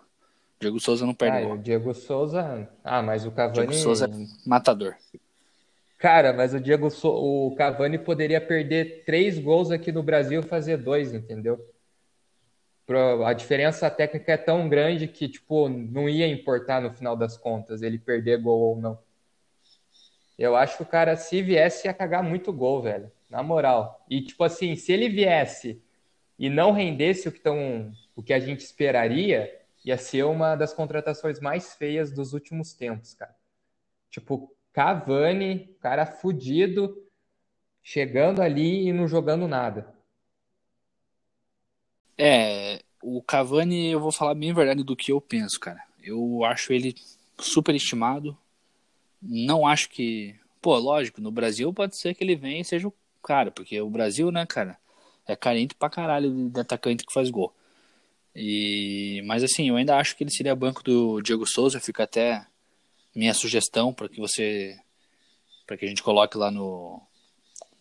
Diego 0.60 0.80
Souza 0.80 1.04
não 1.04 1.14
perde 1.14 1.38
ah, 1.38 1.42
gol. 1.42 1.52
O 1.54 1.58
Diego 1.58 1.94
Souza. 1.94 2.68
Ah, 2.82 3.02
mas 3.02 3.26
o 3.26 3.30
Cavani. 3.30 3.54
Diego 3.54 3.74
Souza 3.74 4.06
é 4.06 4.48
matador. 4.48 4.94
Cara, 5.98 6.32
mas 6.32 6.54
o 6.54 6.60
Diego 6.60 6.90
so... 6.90 7.08
o 7.08 7.54
Cavani 7.56 7.98
poderia 7.98 8.40
perder 8.40 9.04
três 9.04 9.38
gols 9.38 9.70
aqui 9.70 9.90
no 9.92 10.02
Brasil 10.02 10.40
e 10.40 10.46
fazer 10.46 10.76
dois, 10.76 11.12
entendeu? 11.12 11.58
A 13.24 13.32
diferença 13.32 13.90
técnica 13.90 14.32
é 14.32 14.36
tão 14.36 14.68
grande 14.68 15.08
que, 15.08 15.28
tipo, 15.28 15.68
não 15.68 16.08
ia 16.08 16.28
importar 16.28 16.80
no 16.80 16.92
final 16.92 17.16
das 17.16 17.36
contas 17.36 17.82
ele 17.82 17.98
perder 17.98 18.40
gol 18.40 18.60
ou 18.60 18.80
não. 18.80 18.98
Eu 20.38 20.54
acho 20.54 20.76
que 20.76 20.82
o 20.82 20.86
cara, 20.86 21.16
se 21.16 21.42
viesse, 21.42 21.88
ia 21.88 21.94
cagar 21.94 22.22
muito 22.22 22.52
gol, 22.52 22.82
velho. 22.82 23.10
Na 23.28 23.42
moral. 23.42 24.04
E, 24.08 24.22
tipo 24.22 24.44
assim, 24.44 24.76
se 24.76 24.92
ele 24.92 25.08
viesse 25.08 25.82
e 26.38 26.48
não 26.48 26.70
rendesse 26.70 27.28
o 27.28 27.32
que, 27.32 27.40
tão, 27.40 27.90
o 28.14 28.22
que 28.22 28.32
a 28.32 28.38
gente 28.38 28.60
esperaria, 28.60 29.52
ia 29.86 29.96
ser 29.96 30.24
uma 30.24 30.54
das 30.54 30.74
contratações 30.74 31.40
mais 31.40 31.74
feias 31.74 32.12
dos 32.12 32.34
últimos 32.34 32.74
tempos, 32.74 33.14
cara. 33.14 33.34
Tipo, 34.10 34.54
Cavani, 34.72 35.74
cara 35.80 36.04
fudido, 36.04 36.94
chegando 37.82 38.42
ali 38.42 38.88
e 38.88 38.92
não 38.92 39.08
jogando 39.08 39.48
nada. 39.48 39.94
É, 42.18 42.82
o 43.00 43.22
Cavani, 43.22 43.92
eu 43.92 44.00
vou 44.00 44.12
falar 44.12 44.34
bem 44.34 44.50
a 44.50 44.54
verdade 44.54 44.82
do 44.82 44.96
que 44.96 45.12
eu 45.12 45.20
penso, 45.20 45.58
cara. 45.58 45.82
Eu 46.02 46.44
acho 46.44 46.72
ele 46.72 46.94
super 47.38 47.74
estimado. 47.74 48.36
Não 49.22 49.66
acho 49.66 49.88
que 49.88 50.38
pô, 50.66 50.76
lógico, 50.78 51.20
no 51.20 51.30
Brasil 51.30 51.72
pode 51.72 51.96
ser 51.96 52.12
que 52.12 52.24
ele 52.24 52.34
venha 52.34 52.60
e 52.60 52.64
seja 52.64 52.88
o 52.88 52.94
cara, 53.22 53.52
porque 53.52 53.80
o 53.80 53.88
Brasil, 53.88 54.32
né, 54.32 54.44
cara, 54.44 54.76
é 55.24 55.36
carente 55.36 55.76
pra 55.76 55.88
caralho 55.88 56.50
de 56.50 56.58
atacante 56.58 57.06
que 57.06 57.12
faz 57.12 57.30
gol. 57.30 57.54
E, 58.38 59.22
mas 59.24 59.42
assim, 59.42 59.70
eu 59.70 59.76
ainda 59.76 59.96
acho 59.96 60.14
que 60.14 60.22
ele 60.22 60.30
seria 60.30 60.54
banco 60.54 60.82
do 60.82 61.22
Diego 61.22 61.46
Souza, 61.46 61.80
fica 61.80 62.02
até 62.02 62.46
minha 63.14 63.32
sugestão 63.32 63.94
para 63.94 64.10
que 64.10 64.20
você 64.20 64.78
para 65.66 65.76
que 65.76 65.86
a 65.86 65.88
gente 65.88 66.02
coloque 66.02 66.36
lá 66.36 66.50
no 66.50 67.00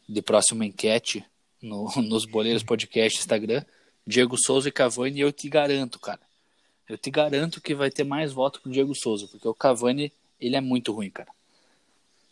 de 0.07 0.21
próxima 0.21 0.65
enquete 0.65 1.25
no, 1.61 1.91
nos 2.01 2.25
Boleiros 2.25 2.63
Podcast 2.63 3.19
Instagram, 3.19 3.65
Diego 4.07 4.37
Souza 4.37 4.69
e 4.69 4.71
Cavani, 4.71 5.19
eu 5.19 5.31
te 5.31 5.49
garanto, 5.49 5.99
cara. 5.99 6.21
Eu 6.87 6.97
te 6.97 7.11
garanto 7.11 7.59
que 7.59 7.75
vai 7.75 7.89
ter 7.89 8.03
mais 8.03 8.31
voto 8.31 8.61
pro 8.61 8.71
Diego 8.71 8.95
Souza, 8.95 9.27
porque 9.27 9.47
o 9.47 9.53
Cavani, 9.53 10.13
ele 10.39 10.55
é 10.55 10.61
muito 10.61 10.93
ruim, 10.93 11.09
cara. 11.09 11.29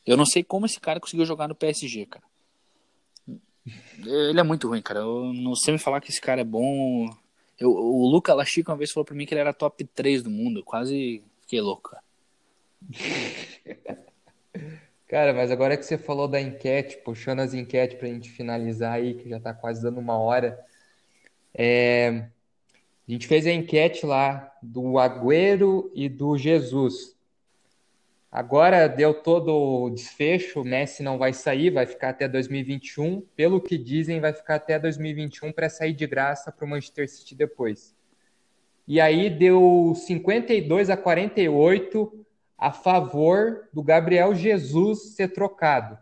Eu 0.06 0.16
não 0.16 0.26
sei 0.26 0.44
como 0.44 0.66
esse 0.66 0.80
cara 0.80 1.00
conseguiu 1.00 1.26
jogar 1.26 1.48
no 1.48 1.56
PSG, 1.56 2.06
cara. 2.06 2.24
Ele 3.98 4.40
é 4.40 4.44
muito 4.44 4.68
ruim, 4.68 4.82
cara. 4.82 5.00
Eu 5.00 5.34
não 5.34 5.56
sei 5.56 5.74
me 5.74 5.80
falar 5.80 6.00
que 6.00 6.10
esse 6.10 6.22
cara 6.22 6.42
é 6.42 6.46
bom. 6.46 7.10
Eu, 7.64 7.72
o 7.72 8.06
Luca 8.06 8.34
Lachico 8.34 8.72
uma 8.72 8.78
vez 8.78 8.92
falou 8.92 9.06
pra 9.06 9.16
mim 9.16 9.26
que 9.26 9.34
ele 9.34 9.40
era 9.40 9.54
top 9.54 9.86
3 9.86 10.22
do 10.22 10.30
mundo. 10.30 10.62
Quase 10.66 11.24
fiquei 11.40 11.62
louco, 11.62 11.92
cara. 11.92 12.04
Cara, 15.08 15.32
mas 15.32 15.52
agora 15.52 15.78
que 15.78 15.86
você 15.86 15.96
falou 15.96 16.28
da 16.28 16.42
enquete, 16.42 16.98
puxando 16.98 17.42
as 17.42 17.54
enquetes 17.54 18.00
pra 18.00 18.08
gente 18.08 18.32
finalizar 18.32 18.94
aí, 18.94 19.14
que 19.14 19.30
já 19.30 19.40
tá 19.40 19.54
quase 19.54 19.80
dando 19.80 20.00
uma 20.00 20.18
hora. 20.18 20.60
É... 21.54 22.26
A 23.08 23.12
gente 23.12 23.28
fez 23.28 23.46
a 23.46 23.52
enquete 23.52 24.08
lá 24.08 24.52
do 24.62 24.98
Agüero 24.98 25.92
e 25.94 26.10
do 26.10 26.36
Jesus. 26.36 27.13
Agora 28.36 28.88
deu 28.88 29.14
todo 29.14 29.54
o 29.54 29.90
desfecho, 29.92 30.62
o 30.62 30.66
Messi 30.66 31.04
não 31.04 31.20
vai 31.20 31.34
sair, 31.34 31.70
vai 31.70 31.86
ficar 31.86 32.10
até 32.10 32.28
2021. 32.28 33.22
Pelo 33.36 33.62
que 33.62 33.78
dizem, 33.78 34.20
vai 34.20 34.34
ficar 34.34 34.56
até 34.56 34.80
2021 34.80 35.52
para 35.52 35.70
sair 35.70 35.94
de 35.94 36.08
graça 36.08 36.52
para 36.52 36.66
o 36.66 36.68
Manchester 36.68 37.08
City 37.08 37.36
depois. 37.36 37.96
E 38.88 39.00
aí 39.00 39.30
deu 39.30 39.94
52 39.96 40.90
a 40.90 40.98
48 40.98 42.26
a 42.58 42.72
favor 42.72 43.70
do 43.72 43.84
Gabriel 43.84 44.34
Jesus 44.34 45.14
ser 45.14 45.28
trocado 45.28 46.00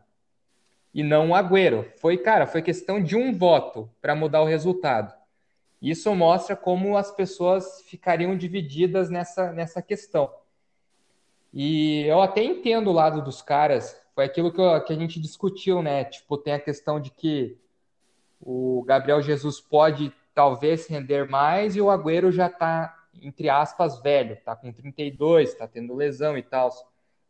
e 0.94 1.04
não 1.04 1.32
o 1.32 1.36
Agüero. 1.36 1.92
Foi, 1.98 2.18
cara, 2.18 2.48
foi 2.48 2.62
questão 2.62 3.04
de 3.04 3.18
um 3.18 3.38
voto 3.38 3.92
para 4.02 4.16
mudar 4.16 4.42
o 4.42 4.48
resultado. 4.48 5.14
Isso 5.82 6.16
mostra 6.16 6.56
como 6.56 6.96
as 6.96 7.12
pessoas 7.12 7.82
ficariam 7.88 8.38
divididas 8.38 9.10
nessa, 9.10 9.52
nessa 9.52 9.82
questão. 9.82 10.32
E 11.54 12.06
eu 12.06 12.22
até 12.22 12.44
entendo 12.44 12.90
o 12.90 12.94
lado 12.94 13.22
dos 13.22 13.42
caras, 13.42 14.00
foi 14.16 14.26
aquilo 14.26 14.52
que, 14.52 14.62
eu, 14.62 14.82
que 14.84 14.94
a 14.94 14.96
gente 14.96 15.20
discutiu, 15.20 15.82
né? 15.82 16.06
Tipo, 16.06 16.38
tem 16.38 16.54
a 16.54 16.60
questão 16.60 17.00
de 17.00 17.12
que 17.12 17.58
o 18.40 18.84
Gabriel 18.86 19.22
Jesus 19.22 19.60
pode 19.60 20.14
talvez 20.34 20.88
render 20.88 21.30
mais 21.30 21.76
e 21.76 21.82
o 21.82 21.90
Agüero 21.90 22.32
já 22.32 22.50
tá, 22.50 22.98
entre 23.22 23.50
aspas, 23.50 24.02
velho, 24.02 24.38
tá 24.44 24.56
com 24.56 24.72
32, 24.72 25.54
tá 25.54 25.68
tendo 25.68 25.96
lesão 25.96 26.38
e 26.38 26.42
tal. 26.42 26.72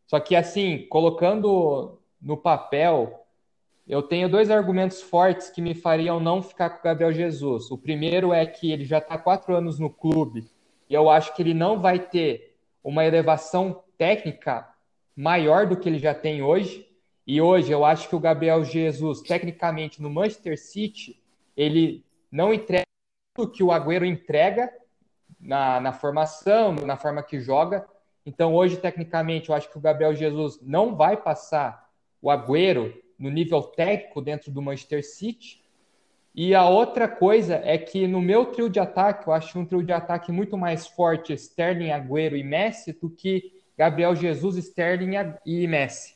Só 0.05 0.19
que 0.19 0.35
assim, 0.35 0.85
colocando 0.87 1.99
no 2.21 2.37
papel, 2.37 3.25
eu 3.87 4.03
tenho 4.03 4.29
dois 4.29 4.51
argumentos 4.51 5.01
fortes 5.01 5.49
que 5.49 5.61
me 5.61 5.73
fariam 5.73 6.19
não 6.19 6.41
ficar 6.41 6.69
com 6.69 6.79
o 6.79 6.83
Gabriel 6.83 7.11
Jesus. 7.11 7.71
O 7.71 7.77
primeiro 7.77 8.31
é 8.31 8.45
que 8.45 8.71
ele 8.71 8.85
já 8.85 8.99
está 8.99 9.17
quatro 9.17 9.55
anos 9.55 9.79
no 9.79 9.89
clube 9.89 10.47
e 10.89 10.93
eu 10.93 11.09
acho 11.09 11.33
que 11.35 11.41
ele 11.41 11.53
não 11.53 11.79
vai 11.79 11.99
ter 11.99 12.55
uma 12.83 13.05
elevação 13.05 13.83
técnica 14.01 14.67
maior 15.15 15.67
do 15.67 15.77
que 15.77 15.87
ele 15.87 15.99
já 15.99 16.11
tem 16.11 16.41
hoje. 16.41 16.89
E 17.27 17.39
hoje 17.39 17.71
eu 17.71 17.85
acho 17.85 18.09
que 18.09 18.15
o 18.15 18.19
Gabriel 18.19 18.63
Jesus, 18.63 19.21
tecnicamente 19.21 20.01
no 20.01 20.09
Manchester 20.09 20.59
City, 20.59 21.21
ele 21.55 22.03
não 22.31 22.51
entrega 22.51 22.87
o 23.37 23.47
que 23.47 23.61
o 23.61 23.71
Agüero 23.71 24.03
entrega 24.03 24.73
na, 25.39 25.79
na 25.79 25.93
formação, 25.93 26.73
na 26.73 26.97
forma 26.97 27.21
que 27.21 27.39
joga. 27.39 27.87
Então 28.25 28.55
hoje, 28.55 28.77
tecnicamente, 28.77 29.49
eu 29.49 29.55
acho 29.55 29.69
que 29.69 29.77
o 29.77 29.81
Gabriel 29.81 30.15
Jesus 30.15 30.59
não 30.63 30.95
vai 30.95 31.15
passar 31.15 31.87
o 32.19 32.31
Agüero 32.31 32.99
no 33.19 33.29
nível 33.29 33.61
técnico 33.61 34.19
dentro 34.19 34.51
do 34.51 34.63
Manchester 34.63 35.05
City. 35.05 35.63
E 36.33 36.55
a 36.55 36.67
outra 36.67 37.07
coisa 37.07 37.61
é 37.63 37.77
que 37.77 38.07
no 38.07 38.19
meu 38.19 38.47
trio 38.47 38.67
de 38.67 38.79
ataque, 38.79 39.27
eu 39.27 39.33
acho 39.33 39.59
um 39.59 39.65
trio 39.65 39.83
de 39.83 39.93
ataque 39.93 40.31
muito 40.31 40.57
mais 40.57 40.87
forte 40.87 41.33
Sterling, 41.33 41.91
Agüero 41.91 42.35
e 42.35 42.43
Messi 42.43 42.93
do 42.93 43.07
que 43.07 43.60
Gabriel 43.81 44.15
Jesus, 44.15 44.57
Sterling 44.57 45.13
e 45.43 45.65
Messi. 45.65 46.15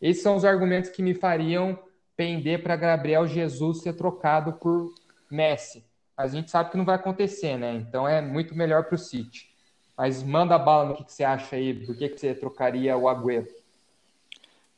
Esses 0.00 0.22
são 0.22 0.36
os 0.36 0.44
argumentos 0.46 0.88
que 0.88 1.02
me 1.02 1.12
fariam 1.12 1.78
pender 2.16 2.62
para 2.62 2.76
Gabriel 2.76 3.26
Jesus 3.26 3.82
ser 3.82 3.92
trocado 3.92 4.54
por 4.54 4.94
Messi. 5.30 5.84
Mas 6.16 6.32
a 6.32 6.36
gente 6.36 6.50
sabe 6.50 6.70
que 6.70 6.78
não 6.78 6.86
vai 6.86 6.94
acontecer, 6.94 7.58
né? 7.58 7.74
Então 7.74 8.08
é 8.08 8.22
muito 8.22 8.54
melhor 8.54 8.84
para 8.84 8.94
o 8.94 8.98
City. 8.98 9.50
Mas 9.98 10.22
manda 10.22 10.54
a 10.54 10.58
bala 10.58 10.88
no 10.88 10.96
que, 10.96 11.04
que, 11.04 11.12
você 11.12 11.24
acha 11.24 11.56
aí, 11.56 11.74
por 11.74 11.94
que, 11.94 12.08
que 12.08 12.18
você 12.18 12.34
trocaria 12.34 12.96
o 12.96 13.06
Agüero? 13.06 13.46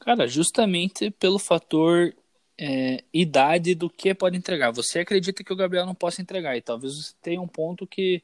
Cara, 0.00 0.26
justamente 0.26 1.12
pelo 1.12 1.38
fator 1.38 2.12
é, 2.58 3.04
idade 3.14 3.72
do 3.72 3.88
que 3.88 4.12
pode 4.12 4.36
entregar. 4.36 4.72
Você 4.72 4.98
acredita 4.98 5.44
que 5.44 5.52
o 5.52 5.56
Gabriel 5.56 5.86
não 5.86 5.94
possa 5.94 6.20
entregar, 6.20 6.56
e 6.56 6.60
talvez 6.60 6.92
você 6.92 7.14
tenha 7.22 7.40
um 7.40 7.46
ponto 7.46 7.86
que 7.86 8.20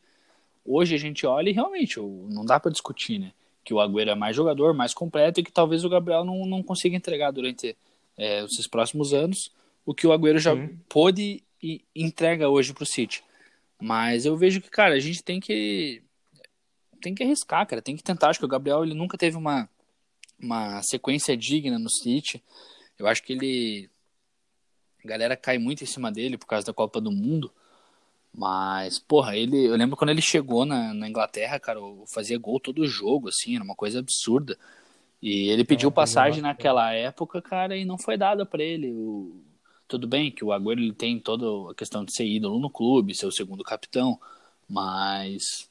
hoje 0.64 0.96
a 0.96 0.98
gente 0.98 1.24
olha 1.24 1.50
e 1.50 1.52
realmente 1.52 2.00
não 2.00 2.44
dá 2.44 2.58
para 2.58 2.72
discutir, 2.72 3.20
né? 3.20 3.30
Que 3.66 3.74
o 3.74 3.80
Agüero 3.80 4.10
é 4.10 4.14
mais 4.14 4.36
jogador, 4.36 4.72
mais 4.72 4.94
completo 4.94 5.40
e 5.40 5.42
que 5.42 5.50
talvez 5.50 5.84
o 5.84 5.88
Gabriel 5.88 6.24
não, 6.24 6.46
não 6.46 6.62
consiga 6.62 6.96
entregar 6.96 7.32
durante 7.32 7.76
é, 8.16 8.44
os 8.44 8.68
próximos 8.68 9.12
anos 9.12 9.50
o 9.84 9.92
que 9.92 10.06
o 10.06 10.12
Agüero 10.12 10.38
já 10.38 10.54
Sim. 10.54 10.78
pôde 10.88 11.42
e 11.60 11.84
entrega 11.94 12.48
hoje 12.48 12.72
para 12.72 12.84
o 12.84 12.86
City. 12.86 13.24
Mas 13.80 14.24
eu 14.24 14.36
vejo 14.36 14.60
que, 14.60 14.70
cara, 14.70 14.94
a 14.94 15.00
gente 15.00 15.20
tem 15.20 15.40
que 15.40 16.00
tem 17.02 17.12
que 17.12 17.24
arriscar, 17.24 17.66
cara, 17.66 17.82
tem 17.82 17.96
que 17.96 18.04
tentar. 18.04 18.30
Acho 18.30 18.38
que 18.38 18.44
o 18.44 18.48
Gabriel 18.48 18.84
ele 18.84 18.94
nunca 18.94 19.18
teve 19.18 19.36
uma, 19.36 19.68
uma 20.40 20.80
sequência 20.82 21.36
digna 21.36 21.76
no 21.76 21.90
City. 21.90 22.42
Eu 22.96 23.08
acho 23.08 23.22
que 23.24 23.32
ele 23.32 23.90
a 25.04 25.08
galera 25.08 25.36
cai 25.36 25.58
muito 25.58 25.82
em 25.82 25.86
cima 25.86 26.10
dele 26.12 26.38
por 26.38 26.46
causa 26.46 26.66
da 26.66 26.72
Copa 26.72 27.00
do 27.00 27.10
Mundo. 27.10 27.52
Mas, 28.36 28.98
porra, 28.98 29.34
ele, 29.34 29.64
eu 29.64 29.74
lembro 29.76 29.96
quando 29.96 30.10
ele 30.10 30.20
chegou 30.20 30.66
na, 30.66 30.92
na 30.92 31.08
Inglaterra, 31.08 31.58
cara, 31.58 31.80
fazia 32.06 32.38
gol 32.38 32.60
todo 32.60 32.86
jogo, 32.86 33.30
assim, 33.30 33.54
era 33.54 33.64
uma 33.64 33.74
coisa 33.74 34.00
absurda. 34.00 34.58
E 35.22 35.48
ele 35.48 35.64
pediu 35.64 35.90
passagem 35.90 36.42
naquela 36.42 36.92
época, 36.92 37.40
cara, 37.40 37.74
e 37.74 37.86
não 37.86 37.96
foi 37.96 38.18
dada 38.18 38.44
para 38.44 38.62
ele. 38.62 38.92
O... 38.92 39.40
Tudo 39.88 40.06
bem 40.06 40.30
que 40.30 40.44
o 40.44 40.52
Agüero 40.52 40.80
ele 40.80 40.92
tem 40.92 41.18
toda 41.18 41.70
a 41.70 41.74
questão 41.74 42.04
de 42.04 42.14
ser 42.14 42.26
ídolo 42.26 42.60
no 42.60 42.68
clube, 42.68 43.14
ser 43.14 43.24
o 43.24 43.32
segundo 43.32 43.64
capitão, 43.64 44.20
mas 44.68 45.70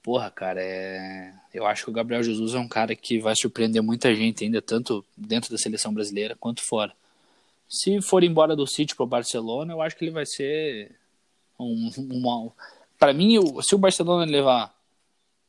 porra, 0.00 0.30
cara, 0.30 0.62
é... 0.62 1.34
eu 1.52 1.66
acho 1.66 1.84
que 1.84 1.90
o 1.90 1.92
Gabriel 1.92 2.22
Jesus 2.22 2.54
é 2.54 2.58
um 2.58 2.68
cara 2.68 2.94
que 2.94 3.18
vai 3.18 3.34
surpreender 3.34 3.82
muita 3.82 4.14
gente 4.14 4.44
ainda, 4.44 4.62
tanto 4.62 5.04
dentro 5.16 5.50
da 5.50 5.58
seleção 5.58 5.92
brasileira 5.92 6.36
quanto 6.38 6.62
fora. 6.62 6.92
Se 7.68 8.00
for 8.00 8.22
embora 8.22 8.54
do 8.54 8.66
City 8.66 8.94
pro 8.94 9.04
Barcelona, 9.04 9.72
eu 9.72 9.82
acho 9.82 9.96
que 9.96 10.04
ele 10.04 10.12
vai 10.12 10.24
ser 10.24 10.97
um, 11.58 11.90
uma, 12.10 12.52
para 12.98 13.12
mim, 13.12 13.36
se 13.62 13.74
o 13.74 13.78
Barcelona 13.78 14.24
levar 14.24 14.74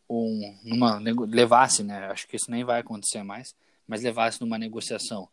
um, 0.10 0.58
numa, 0.64 0.98
levasse, 0.98 1.84
né? 1.84 2.08
Acho 2.08 2.28
que 2.28 2.36
isso 2.36 2.50
nem 2.50 2.64
vai 2.64 2.80
acontecer 2.80 3.24
mais, 3.24 3.56
mas 3.88 4.02
levasse 4.02 4.42
numa 4.42 4.58
negociação 4.58 5.30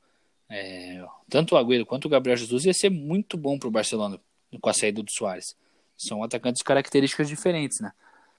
é, 0.49 1.05
tanto 1.29 1.55
o 1.55 1.59
Agüero 1.59 1.85
quanto 1.85 2.05
o 2.05 2.09
Gabriel 2.09 2.37
Jesus 2.37 2.64
ia 2.64 2.72
ser 2.72 2.91
muito 2.91 3.37
bom 3.37 3.59
para 3.59 3.68
o 3.68 3.70
Barcelona 3.70 4.20
com 4.61 4.70
a 4.70 4.72
saída 4.72 5.03
do 5.03 5.11
Soares. 5.11 5.57
São 5.97 6.22
atacantes 6.22 6.61
de 6.61 6.64
características 6.64 7.29
diferentes, 7.29 7.81
né? 7.81 7.93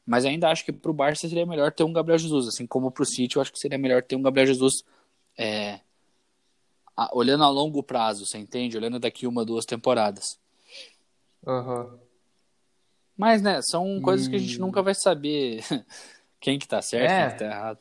Mas 0.05 0.23
ainda 0.23 0.49
acho 0.49 0.63
que 0.63 0.71
para 0.71 0.89
o 0.89 0.93
Barça 0.93 1.27
seria 1.27 1.45
melhor 1.45 1.71
ter 1.71 1.83
um 1.83 1.91
Gabriel 1.91 2.17
Jesus, 2.17 2.47
assim 2.47 2.65
como 2.65 2.89
para 2.89 3.03
o 3.03 3.05
City, 3.05 3.35
eu 3.35 3.41
acho 3.41 3.51
que 3.51 3.59
seria 3.59 3.77
melhor 3.77 4.01
ter 4.01 4.15
um 4.15 4.21
Gabriel 4.21 4.47
Jesus 4.47 4.83
é, 5.38 5.81
a, 6.95 7.09
olhando 7.13 7.43
a 7.43 7.49
longo 7.49 7.83
prazo, 7.83 8.25
você 8.25 8.38
entende? 8.38 8.77
Olhando 8.77 8.99
daqui 8.99 9.27
uma, 9.27 9.43
duas 9.43 9.65
temporadas. 9.65 10.39
Uhum. 11.45 11.99
Mas, 13.18 13.41
né, 13.41 13.61
são 13.61 13.99
coisas 13.99 14.28
que 14.28 14.36
a 14.36 14.39
gente 14.39 14.59
nunca 14.59 14.82
vai 14.82 14.93
saber 14.93 15.63
quem 16.39 16.59
que 16.59 16.68
tá 16.68 16.82
certo, 16.82 17.11
é, 17.11 17.22
quem 17.22 17.32
que 17.32 17.39
tá 17.39 17.45
errado. 17.45 17.80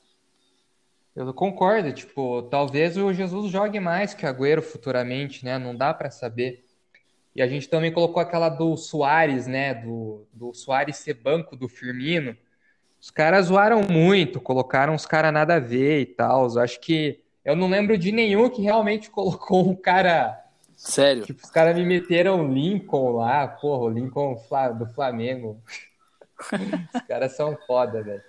Eu 1.14 1.32
concordo, 1.32 1.92
tipo, 1.92 2.42
talvez 2.44 2.96
o 2.96 3.12
Jesus 3.12 3.50
jogue 3.50 3.80
mais 3.80 4.14
que 4.14 4.24
o 4.24 4.28
Agüero 4.28 4.62
futuramente, 4.62 5.44
né? 5.44 5.58
Não 5.58 5.74
dá 5.74 5.94
para 5.94 6.10
saber. 6.10 6.64
E 7.34 7.42
a 7.42 7.46
gente 7.46 7.68
também 7.68 7.92
colocou 7.92 8.20
aquela 8.20 8.48
do 8.48 8.76
Soares, 8.76 9.46
né? 9.46 9.74
Do, 9.74 10.26
do 10.32 10.54
Soares 10.54 10.96
ser 10.96 11.14
banco 11.14 11.56
do 11.56 11.68
Firmino. 11.68 12.36
Os 13.00 13.10
caras 13.10 13.46
zoaram 13.46 13.82
muito, 13.82 14.40
colocaram 14.40 14.94
os 14.94 15.06
caras 15.06 15.32
nada 15.32 15.56
a 15.56 15.60
ver 15.60 16.00
e 16.00 16.06
tal. 16.06 16.48
Eu 16.48 16.60
acho 16.60 16.80
que 16.80 17.20
eu 17.44 17.54
não 17.54 17.68
lembro 17.68 17.96
de 17.96 18.10
nenhum 18.10 18.50
que 18.50 18.62
realmente 18.62 19.08
colocou 19.10 19.68
um 19.68 19.76
cara 19.76 20.45
Sério? 20.76 21.24
Tipo, 21.24 21.42
os 21.42 21.50
caras 21.50 21.74
me 21.74 21.84
meteram 21.84 22.52
Lincoln 22.52 23.16
lá, 23.16 23.48
porra, 23.48 23.84
o 23.84 23.88
Lincoln 23.88 24.36
do 24.78 24.86
Flamengo. 24.86 25.60
os 26.94 27.00
caras 27.08 27.34
são 27.34 27.56
foda, 27.66 28.02
velho. 28.02 28.22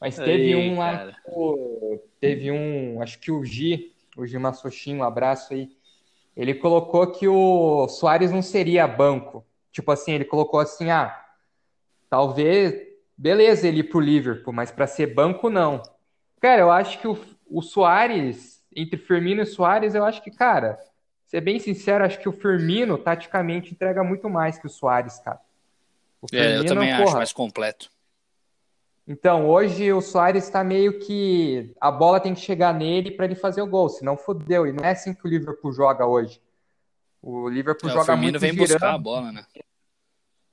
Mas 0.00 0.16
teve 0.16 0.56
um 0.56 0.78
lá, 0.78 1.12
tipo, 1.12 2.02
teve 2.18 2.50
um, 2.50 3.02
acho 3.02 3.18
que 3.18 3.30
o 3.30 3.44
G 3.44 3.92
o 4.16 4.26
Gilmar 4.26 4.54
um 4.88 5.02
abraço 5.02 5.52
aí. 5.54 5.68
Ele 6.36 6.54
colocou 6.54 7.06
que 7.10 7.28
o 7.28 7.86
Soares 7.88 8.30
não 8.30 8.42
seria 8.42 8.86
banco. 8.86 9.44
Tipo 9.70 9.92
assim, 9.92 10.12
ele 10.12 10.24
colocou 10.24 10.58
assim, 10.58 10.90
ah, 10.90 11.24
talvez, 12.08 12.74
beleza 13.16 13.68
ele 13.68 13.80
ir 13.80 13.84
pro 13.84 14.00
Liverpool, 14.00 14.52
mas 14.52 14.70
para 14.70 14.86
ser 14.86 15.14
banco 15.14 15.48
não. 15.48 15.82
Cara, 16.40 16.62
eu 16.62 16.70
acho 16.70 16.98
que 16.98 17.06
o, 17.06 17.18
o 17.48 17.62
Soares, 17.62 18.64
entre 18.74 18.98
Firmino 18.98 19.42
e 19.42 19.46
Soares, 19.46 19.94
eu 19.94 20.04
acho 20.04 20.22
que, 20.22 20.30
cara, 20.30 20.78
ser 21.30 21.40
bem 21.40 21.60
sincero, 21.60 22.04
acho 22.04 22.18
que 22.18 22.28
o 22.28 22.32
Firmino, 22.32 22.98
taticamente, 22.98 23.72
entrega 23.72 24.02
muito 24.02 24.28
mais 24.28 24.58
que 24.58 24.66
o 24.66 24.70
Soares, 24.70 25.20
cara. 25.20 25.40
O 26.20 26.26
Firmino, 26.28 26.54
é, 26.54 26.58
eu 26.58 26.66
também 26.66 26.90
porra, 26.90 27.04
acho 27.04 27.16
mais 27.18 27.32
completo. 27.32 27.88
Então, 29.06 29.48
hoje 29.48 29.92
o 29.92 30.00
Soares 30.00 30.44
está 30.44 30.64
meio 30.64 30.98
que. 30.98 31.72
A 31.80 31.88
bola 31.90 32.18
tem 32.18 32.34
que 32.34 32.40
chegar 32.40 32.74
nele 32.74 33.12
para 33.12 33.26
ele 33.26 33.36
fazer 33.36 33.62
o 33.62 33.66
gol, 33.66 33.88
senão 33.88 34.16
fodeu. 34.16 34.66
E 34.66 34.72
não 34.72 34.84
é 34.84 34.90
assim 34.90 35.14
que 35.14 35.24
o 35.24 35.28
Liverpool 35.28 35.72
joga 35.72 36.04
hoje. 36.04 36.42
O 37.22 37.48
Liverpool 37.48 37.90
é, 37.90 37.92
joga 37.92 38.02
o 38.02 38.06
Firmino 38.06 38.32
muito 38.32 38.40
vem 38.40 38.52
girando. 38.52 38.68
buscar 38.68 38.94
a 38.94 38.98
bola, 38.98 39.30
né? 39.30 39.46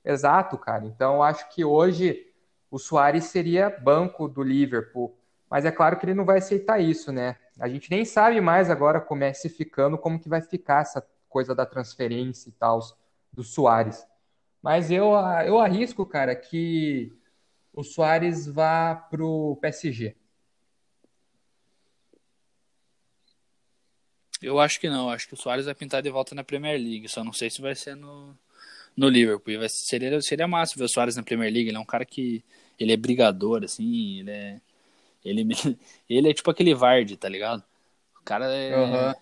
Exato, 0.04 0.56
cara. 0.56 0.84
Então, 0.84 1.24
acho 1.24 1.48
que 1.50 1.64
hoje 1.64 2.24
o 2.70 2.78
Soares 2.78 3.24
seria 3.24 3.68
banco 3.68 4.28
do 4.28 4.44
Liverpool. 4.44 5.18
Mas 5.50 5.64
é 5.64 5.72
claro 5.72 5.98
que 5.98 6.06
ele 6.06 6.14
não 6.14 6.24
vai 6.24 6.38
aceitar 6.38 6.78
isso, 6.78 7.10
né? 7.10 7.36
A 7.58 7.68
gente 7.68 7.90
nem 7.90 8.04
sabe 8.04 8.40
mais 8.40 8.70
agora 8.70 9.00
como 9.00 9.24
é 9.24 9.32
se 9.32 9.48
ficando, 9.48 9.98
como 9.98 10.20
que 10.20 10.28
vai 10.28 10.40
ficar 10.40 10.82
essa 10.82 11.06
coisa 11.28 11.54
da 11.54 11.66
transferência 11.66 12.48
e 12.48 12.52
tal 12.52 12.80
do 13.32 13.42
Soares. 13.42 14.06
Mas 14.62 14.90
eu, 14.90 15.12
eu 15.46 15.58
arrisco, 15.58 16.04
cara, 16.04 16.34
que 16.34 17.12
o 17.72 17.82
Soares 17.84 18.46
vá 18.46 18.94
para 18.94 19.24
o 19.24 19.56
PSG? 19.56 20.16
Eu 24.40 24.58
acho 24.58 24.80
que 24.80 24.88
não. 24.88 25.10
Acho 25.10 25.28
que 25.28 25.34
o 25.34 25.36
Soares 25.36 25.66
vai 25.66 25.74
pintar 25.74 26.02
de 26.02 26.10
volta 26.10 26.34
na 26.34 26.44
Premier 26.44 26.78
League. 26.78 27.08
Só 27.08 27.24
não 27.24 27.32
sei 27.32 27.50
se 27.50 27.60
vai 27.60 27.74
ser 27.74 27.96
no, 27.96 28.36
no 28.96 29.08
Liverpool. 29.08 29.58
Vai, 29.58 29.68
seria, 29.68 30.20
seria 30.20 30.48
massa 30.48 30.74
ver 30.76 30.84
o 30.84 30.88
Soares 30.88 31.16
na 31.16 31.22
Premier 31.22 31.52
League. 31.52 31.68
Ele 31.68 31.76
é 31.76 31.80
um 31.80 31.84
cara 31.84 32.04
que. 32.04 32.44
Ele 32.78 32.92
é 32.92 32.96
brigador, 32.96 33.64
assim. 33.64 34.20
Ele 34.20 34.30
é. 34.30 34.60
Ele, 35.28 35.46
ele 36.08 36.30
é 36.30 36.34
tipo 36.34 36.50
aquele 36.50 36.74
Vardy, 36.74 37.16
tá 37.16 37.28
ligado? 37.28 37.62
O 38.20 38.24
cara 38.24 38.46
é, 38.46 38.76
uhum. 38.76 39.14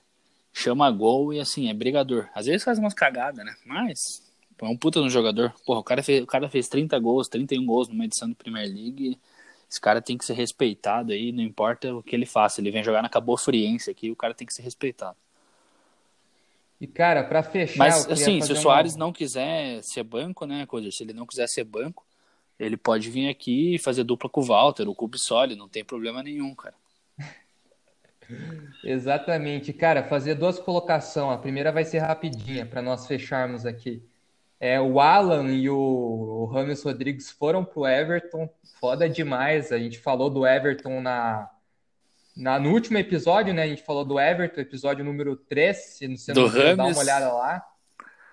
chama 0.52 0.90
gol 0.90 1.32
e 1.32 1.40
assim, 1.40 1.68
é 1.68 1.74
brigador. 1.74 2.28
Às 2.34 2.46
vezes 2.46 2.64
faz 2.64 2.78
umas 2.78 2.94
cagadas, 2.94 3.44
né? 3.44 3.54
Mas 3.64 4.22
é 4.60 4.64
um 4.64 4.76
puta 4.76 5.00
no 5.00 5.10
jogador. 5.10 5.52
Porra, 5.64 5.80
o 5.80 5.84
cara, 5.84 6.02
fez, 6.02 6.22
o 6.22 6.26
cara 6.26 6.48
fez 6.48 6.68
30 6.68 6.98
gols, 6.98 7.28
31 7.28 7.64
gols 7.64 7.88
numa 7.88 8.04
edição 8.04 8.28
da 8.28 8.34
Premier 8.34 8.66
League. 8.66 9.18
Esse 9.68 9.80
cara 9.80 10.00
tem 10.00 10.16
que 10.16 10.24
ser 10.24 10.34
respeitado 10.34 11.12
aí, 11.12 11.32
não 11.32 11.42
importa 11.42 11.94
o 11.94 12.02
que 12.02 12.14
ele 12.14 12.26
faça. 12.26 12.60
Ele 12.60 12.70
vem 12.70 12.84
jogar 12.84 13.02
na 13.02 13.08
Cabo 13.08 13.36
Friense 13.36 13.90
aqui, 13.90 14.10
o 14.10 14.16
cara 14.16 14.32
tem 14.32 14.46
que 14.46 14.54
ser 14.54 14.62
respeitado. 14.62 15.16
E, 16.80 16.86
cara, 16.86 17.24
para 17.24 17.42
fechar. 17.42 17.78
Mas, 17.78 18.06
assim, 18.06 18.40
se 18.40 18.52
o 18.52 18.56
Soares 18.56 18.94
uma... 18.94 19.06
não 19.06 19.12
quiser 19.12 19.82
ser 19.82 20.02
banco, 20.02 20.46
né, 20.46 20.66
coisa, 20.66 20.90
se 20.90 21.02
ele 21.02 21.12
não 21.12 21.26
quiser 21.26 21.48
ser 21.48 21.64
banco, 21.64 22.05
ele 22.58 22.76
pode 22.76 23.10
vir 23.10 23.28
aqui 23.28 23.74
e 23.74 23.78
fazer 23.78 24.04
dupla 24.04 24.30
com 24.30 24.40
o 24.40 24.44
Walter, 24.44 24.88
o 24.88 24.94
Kubsoli, 24.94 25.54
não 25.54 25.68
tem 25.68 25.84
problema 25.84 26.22
nenhum, 26.22 26.54
cara. 26.54 26.74
Exatamente, 28.84 29.72
cara, 29.72 30.02
fazer 30.02 30.34
duas 30.34 30.58
colocações. 30.58 31.36
A 31.36 31.40
primeira 31.40 31.70
vai 31.70 31.84
ser 31.84 31.98
rapidinha 31.98 32.66
para 32.66 32.82
nós 32.82 33.06
fecharmos 33.06 33.66
aqui. 33.66 34.02
É, 34.58 34.80
o 34.80 35.00
Alan 35.00 35.52
e 35.52 35.68
o, 35.68 35.76
o 35.76 36.44
Ramos 36.46 36.82
Rodrigues 36.82 37.30
foram 37.30 37.64
pro 37.64 37.86
Everton. 37.86 38.48
Foda 38.80 39.08
demais. 39.08 39.70
A 39.70 39.78
gente 39.78 39.98
falou 39.98 40.30
do 40.30 40.46
Everton 40.46 41.02
na, 41.02 41.50
na, 42.34 42.58
no 42.58 42.70
último 42.70 42.96
episódio, 42.96 43.52
né? 43.52 43.64
A 43.64 43.68
gente 43.68 43.82
falou 43.82 44.04
do 44.04 44.18
Everton, 44.18 44.60
episódio 44.60 45.04
número 45.04 45.36
3. 45.36 45.76
Se 45.76 46.08
você 46.08 46.32
não 46.32 46.46
uma 46.46 46.98
olhada 46.98 47.32
lá. 47.32 47.62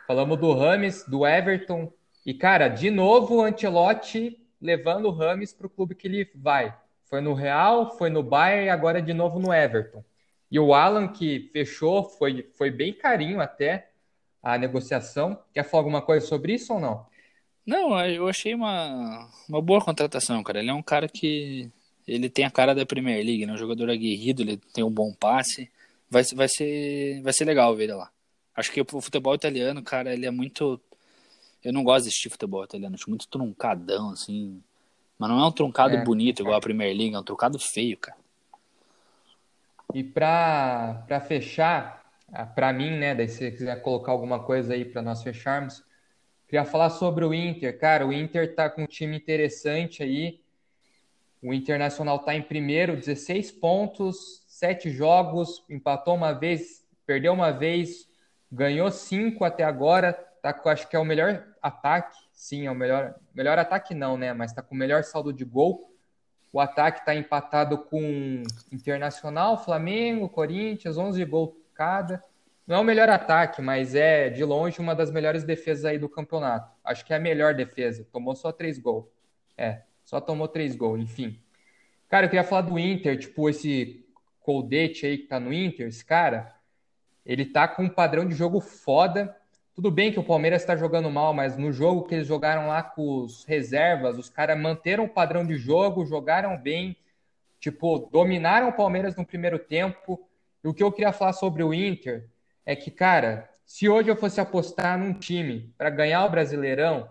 Falamos 0.08 0.40
do 0.40 0.54
Rames, 0.54 1.04
do 1.06 1.28
Everton. 1.28 1.92
E, 2.26 2.34
cara, 2.34 2.68
de 2.68 2.90
novo 2.90 3.38
o 3.38 3.42
Ancelotti 3.44 4.40
levando 4.62 5.06
o 5.06 5.12
Rames 5.12 5.54
para 5.54 5.68
o 5.68 5.70
clube 5.70 5.96
que 5.96 6.08
ele 6.08 6.30
vai. 6.36 6.76
Foi 7.04 7.22
no 7.22 7.34
Real, 7.34 7.98
foi 7.98 8.10
no 8.10 8.24
Bayern 8.24 8.68
e 8.68 8.70
agora 8.70 9.02
de 9.02 9.14
novo 9.14 9.40
no 9.40 9.54
Everton. 9.54 10.04
E 10.50 10.60
o 10.60 10.74
Alan, 10.74 11.08
que 11.08 11.50
fechou, 11.52 12.04
foi, 12.04 12.50
foi 12.56 12.70
bem 12.70 12.94
carinho 12.94 13.42
até 13.42 13.90
a 14.42 14.58
negociação. 14.58 15.38
Quer 15.54 15.64
falar 15.64 15.82
alguma 15.82 16.02
coisa 16.02 16.26
sobre 16.26 16.54
isso 16.54 16.74
ou 16.74 16.80
não? 16.80 17.06
Não, 17.66 18.00
eu 18.06 18.28
achei 18.28 18.54
uma, 18.54 19.30
uma 19.48 19.62
boa 19.62 19.82
contratação, 19.82 20.44
cara. 20.44 20.60
Ele 20.60 20.70
é 20.70 20.74
um 20.74 20.84
cara 20.84 21.08
que 21.08 21.72
ele 22.08 22.30
tem 22.30 22.46
a 22.46 22.52
cara 22.52 22.76
da 22.76 22.86
Premier 22.86 23.24
League, 23.26 23.46
né? 23.46 23.54
Um 23.54 23.58
jogador 23.58 23.90
aguerrido, 23.90 24.42
ele 24.42 24.58
tem 24.74 24.84
um 24.84 24.92
bom 24.92 25.14
passe. 25.14 25.72
Vai, 26.10 26.24
vai, 26.36 26.48
ser, 26.48 27.22
vai 27.22 27.34
ser 27.34 27.46
legal 27.46 27.76
ver 27.76 27.86
ele 27.86 27.94
lá. 27.94 28.12
Acho 28.56 28.72
que 28.72 28.82
o 28.82 29.02
futebol 29.02 29.34
italiano, 29.34 29.82
cara, 29.82 30.14
ele 30.14 30.26
é 30.26 30.32
muito. 30.32 30.80
Eu 31.64 31.72
não 31.72 31.84
gosto 31.84 32.04
de 32.04 32.10
assistir 32.10 32.30
futebol 32.30 32.64
italiano, 32.64 32.96
acho 32.96 33.10
muito 33.10 33.28
truncadão, 33.28 34.10
assim. 34.10 34.62
Mas 35.18 35.30
não 35.30 35.40
é 35.40 35.48
um 35.48 35.52
truncado 35.52 35.96
é, 35.96 36.04
bonito 36.04 36.42
igual 36.42 36.58
a 36.58 36.62
Premier 36.62 36.96
League, 36.96 37.16
é 37.16 37.20
um 37.20 37.24
truncado 37.24 37.58
feio, 37.58 37.98
cara. 37.98 38.18
E 39.94 40.04
pra, 40.04 41.04
pra 41.08 41.22
fechar, 41.22 42.04
ah, 42.32 42.46
para 42.46 42.74
mim, 42.74 42.92
né? 42.92 43.14
Daí 43.14 43.30
se 43.30 43.38
você 43.38 43.52
quiser 43.52 43.82
colocar 43.82 44.12
alguma 44.12 44.40
coisa 44.44 44.74
aí 44.74 44.84
para 44.84 45.02
nós 45.02 45.22
fecharmos, 45.24 45.84
queria 46.48 46.66
falar 46.66 46.90
sobre 46.90 47.24
o 47.24 47.34
Inter. 47.34 47.80
Cara, 47.80 48.06
o 48.06 48.12
Inter 48.12 48.56
tá 48.56 48.70
com 48.70 48.84
um 48.84 48.88
time 48.88 49.16
interessante 49.16 50.04
aí. 50.04 50.42
O 51.42 51.54
Internacional 51.54 52.20
tá 52.20 52.34
em 52.34 52.42
primeiro, 52.42 52.96
16 52.96 53.52
pontos, 53.52 54.44
7 54.48 54.90
jogos, 54.90 55.64
empatou 55.70 56.16
uma 56.16 56.32
vez, 56.32 56.86
perdeu 57.06 57.34
uma 57.34 57.52
vez, 57.52 58.08
ganhou 58.52 58.90
5 58.90 59.44
até 59.44 59.64
agora. 59.64 60.18
Tá 60.44 60.52
com, 60.52 60.68
acho 60.68 60.90
que 60.90 60.96
é 60.98 61.00
o 61.00 61.06
melhor 61.06 61.42
ataque. 61.62 62.18
Sim, 62.34 62.68
é 62.68 62.72
o 62.72 62.76
melhor. 62.76 63.16
Melhor 63.34 63.58
ataque 63.58 63.96
não, 63.96 64.18
né? 64.18 64.34
Mas 64.34 64.52
tá 64.52 64.62
com 64.62 64.76
o 64.76 64.78
melhor 64.78 65.02
saldo 65.02 65.32
de 65.32 65.46
gol. 65.46 65.96
O 66.52 66.60
ataque 66.60 67.00
está 67.00 67.16
empatado 67.16 67.78
com 67.78 68.44
Internacional, 68.70 69.64
Flamengo, 69.64 70.28
Corinthians, 70.28 70.98
11 70.98 71.24
gols 71.24 71.56
cada. 71.74 72.22
Não 72.68 72.76
é 72.76 72.80
o 72.80 72.84
melhor 72.84 73.08
ataque, 73.08 73.62
mas 73.62 73.96
é 73.96 74.30
de 74.30 74.44
longe 74.44 74.82
uma 74.82 74.94
das 74.94 75.10
melhores 75.10 75.46
defesas 75.46 75.86
aí 75.86 75.98
do 75.98 76.10
campeonato. 76.10 76.70
Acho 76.84 77.06
que 77.06 77.14
é 77.14 77.16
a 77.16 77.22
melhor 77.22 77.54
defesa. 77.54 78.06
Tomou 78.12 78.36
só 78.36 78.52
três 78.52 78.78
gols. 78.78 79.06
É, 79.58 79.84
só 80.04 80.20
tomou 80.20 80.50
três 80.50 80.76
gols, 80.76 81.00
enfim. 81.00 81.40
Cara, 82.10 82.26
eu 82.26 82.30
queria 82.30 82.44
falar 82.44 82.64
do 82.64 82.78
Inter, 82.78 83.18
tipo, 83.18 83.50
esse 83.50 84.06
Coldete 84.42 85.06
aí 85.06 85.20
que 85.20 85.28
tá 85.28 85.40
no 85.40 85.54
Inter, 85.54 85.88
esse 85.88 86.04
cara, 86.04 86.54
ele 87.26 87.46
tá 87.46 87.66
com 87.66 87.84
um 87.84 87.90
padrão 87.90 88.28
de 88.28 88.36
jogo 88.36 88.60
foda. 88.60 89.34
Tudo 89.76 89.90
bem 89.90 90.12
que 90.12 90.20
o 90.20 90.24
Palmeiras 90.24 90.62
está 90.62 90.76
jogando 90.76 91.10
mal, 91.10 91.34
mas 91.34 91.58
no 91.58 91.72
jogo 91.72 92.04
que 92.04 92.14
eles 92.14 92.28
jogaram 92.28 92.68
lá 92.68 92.84
com 92.84 93.24
os 93.24 93.44
reservas, 93.44 94.20
os 94.20 94.30
caras 94.30 94.60
manteram 94.60 95.06
o 95.06 95.10
padrão 95.10 95.44
de 95.44 95.56
jogo, 95.56 96.06
jogaram 96.06 96.56
bem, 96.56 96.96
tipo, 97.60 98.08
dominaram 98.12 98.70
o 98.70 98.74
Palmeiras 98.74 99.16
no 99.16 99.26
primeiro 99.26 99.58
tempo 99.58 100.30
e 100.64 100.68
o 100.68 100.74
que 100.76 100.84
eu 100.84 100.92
queria 100.92 101.12
falar 101.12 101.34
sobre 101.34 101.64
o 101.64 101.74
Inter 101.74 102.30
é 102.64 102.76
que, 102.76 102.92
cara, 102.92 103.50
se 103.66 103.90
hoje 103.90 104.10
eu 104.10 104.16
fosse 104.16 104.40
apostar 104.40 104.98
num 104.98 105.12
time 105.12 105.74
para 105.76 105.90
ganhar 105.90 106.24
o 106.24 106.30
Brasileirão, 106.30 107.10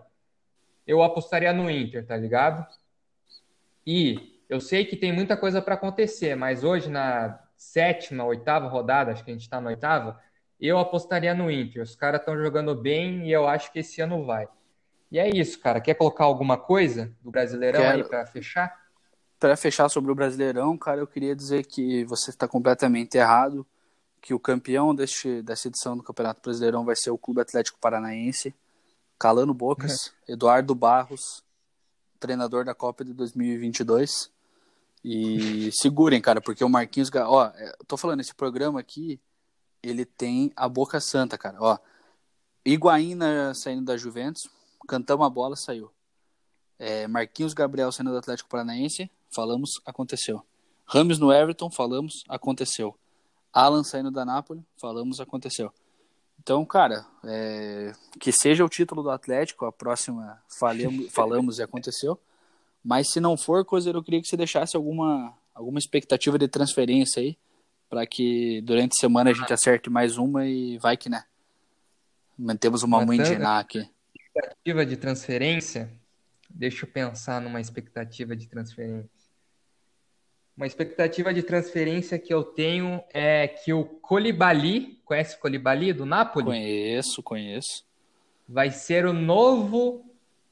eu 0.87 1.03
apostaria 1.03 1.51
no 1.51 1.69
Inter, 1.69 2.05
tá 2.05 2.15
ligado? 2.15 2.65
E 3.85 4.41
eu 4.47 4.61
sei 4.61 4.85
que 4.85 4.95
tem 4.95 5.11
muita 5.11 5.35
coisa 5.35 5.61
para 5.61 5.75
acontecer, 5.75 6.33
mas 6.35 6.63
hoje 6.63 6.89
na 6.89 7.39
sétima, 7.57 8.23
oitava 8.23 8.69
rodada, 8.69 9.11
acho 9.11 9.23
que 9.23 9.31
a 9.31 9.33
gente 9.33 9.43
está 9.43 9.59
na 9.59 9.69
oitava, 9.69 10.17
eu 10.59 10.77
apostaria 10.77 11.33
no 11.33 11.51
Inter. 11.51 11.83
Os 11.83 11.95
caras 11.95 12.21
estão 12.21 12.37
jogando 12.37 12.75
bem 12.75 13.27
e 13.27 13.31
eu 13.31 13.47
acho 13.47 13.71
que 13.71 13.79
esse 13.79 14.01
ano 14.01 14.25
vai. 14.25 14.47
E 15.11 15.19
é 15.19 15.29
isso, 15.29 15.59
cara. 15.59 15.79
Quer 15.79 15.93
colocar 15.93 16.23
alguma 16.23 16.57
coisa 16.57 17.13
do 17.21 17.29
Brasileirão 17.29 17.81
Quero. 17.81 17.97
aí 17.97 18.03
para 18.03 18.25
fechar? 18.25 18.83
para 19.43 19.57
fechar 19.57 19.89
sobre 19.89 20.09
o 20.09 20.15
Brasileirão, 20.15 20.77
cara, 20.77 21.01
eu 21.01 21.07
queria 21.07 21.35
dizer 21.35 21.65
que 21.65 22.05
você 22.05 22.29
está 22.29 22.47
completamente 22.47 23.17
errado, 23.17 23.67
que 24.21 24.33
o 24.33 24.39
campeão 24.39 24.95
deste, 24.95 25.41
dessa 25.41 25.67
edição 25.67 25.97
do 25.97 26.01
Campeonato 26.01 26.41
Brasileirão 26.41 26.85
vai 26.85 26.95
ser 26.95 27.11
o 27.11 27.17
Clube 27.17 27.41
Atlético 27.41 27.77
Paranaense, 27.77 28.55
calando 29.19 29.53
bocas, 29.53 30.07
uhum. 30.07 30.13
Eduardo 30.35 30.73
Barros, 30.73 31.43
treinador 32.21 32.63
da 32.63 32.73
Copa 32.73 33.03
de 33.03 33.13
2022. 33.13 34.31
E 35.03 35.69
segurem, 35.73 36.21
cara, 36.21 36.39
porque 36.39 36.63
o 36.63 36.69
Marquinhos, 36.69 37.11
ó, 37.13 37.47
é, 37.53 37.73
tô 37.85 37.97
falando 37.97 38.21
esse 38.21 38.33
programa 38.33 38.79
aqui, 38.79 39.19
ele 39.83 40.05
tem 40.05 40.51
a 40.55 40.67
boca 40.69 40.99
santa, 40.99 41.37
cara, 41.37 41.57
ó. 41.59 41.77
Higuaína 42.65 43.53
saindo 43.53 43.83
da 43.83 43.97
Juventus, 43.97 44.49
cantamos 44.87 45.27
a 45.27 45.29
bola, 45.29 45.55
saiu. 45.55 45.91
É, 46.79 47.07
Marquinhos 47.07 47.53
Gabriel 47.53 47.91
saindo 47.91 48.11
do 48.11 48.17
Atlético 48.17 48.49
Paranaense, 48.49 49.11
falamos, 49.29 49.81
aconteceu. 49.85 50.41
Ramos 50.85 51.19
no 51.19 51.31
Everton, 51.31 51.69
falamos, 51.69 52.23
aconteceu. 52.29 52.95
Alan 53.51 53.83
saindo 53.83 54.09
da 54.09 54.23
Napoli, 54.25 54.63
falamos, 54.77 55.19
aconteceu. 55.19 55.71
Então, 56.39 56.65
cara, 56.65 57.05
é... 57.23 57.93
que 58.19 58.31
seja 58.31 58.65
o 58.65 58.69
título 58.69 59.03
do 59.03 59.09
Atlético, 59.09 59.65
a 59.65 59.71
próxima 59.71 60.41
falemos, 60.47 61.11
falamos 61.11 61.59
e 61.59 61.63
aconteceu. 61.63 62.19
Mas 62.83 63.11
se 63.11 63.19
não 63.19 63.37
for, 63.37 63.63
coisa 63.63 63.91
eu 63.91 64.03
queria 64.03 64.21
que 64.21 64.27
você 64.27 64.35
deixasse 64.35 64.75
alguma, 64.75 65.33
alguma 65.53 65.79
expectativa 65.79 66.37
de 66.37 66.47
transferência 66.47 67.21
aí 67.21 67.37
para 67.93 68.07
que 68.07 68.59
durante 68.61 68.93
a 68.97 68.99
semana 68.99 69.29
a 69.29 69.33
gente 69.33 69.53
acerte 69.53 69.87
mais 69.87 70.17
uma 70.17 70.47
e 70.47 70.79
vai 70.79 70.97
que 70.97 71.09
né. 71.09 71.25
Mantemos 72.35 72.81
uma 72.81 73.05
mãe 73.05 73.21
de 73.21 73.35
aqui. 73.35 73.87
Expectativa 74.15 74.83
de 74.83 74.97
transferência? 74.97 75.91
Deixa 76.49 76.85
eu 76.85 76.89
pensar 76.89 77.39
numa 77.39 77.61
expectativa 77.61 78.35
de 78.35 78.47
transferência. 78.47 79.11
Uma 80.57 80.65
expectativa 80.65 81.31
de 81.31 81.43
transferência 81.43 82.17
que 82.17 82.33
eu 82.33 82.43
tenho 82.43 83.03
é 83.13 83.47
que 83.47 83.71
o 83.71 83.85
Colibali, 83.85 84.99
conhece 85.05 85.35
o 85.35 85.39
Colibali 85.39 85.93
do 85.93 86.03
Napoli? 86.03 86.47
Conheço, 86.47 87.21
conheço. 87.21 87.85
Vai 88.49 88.71
ser 88.71 89.05
o 89.05 89.13
novo 89.13 90.03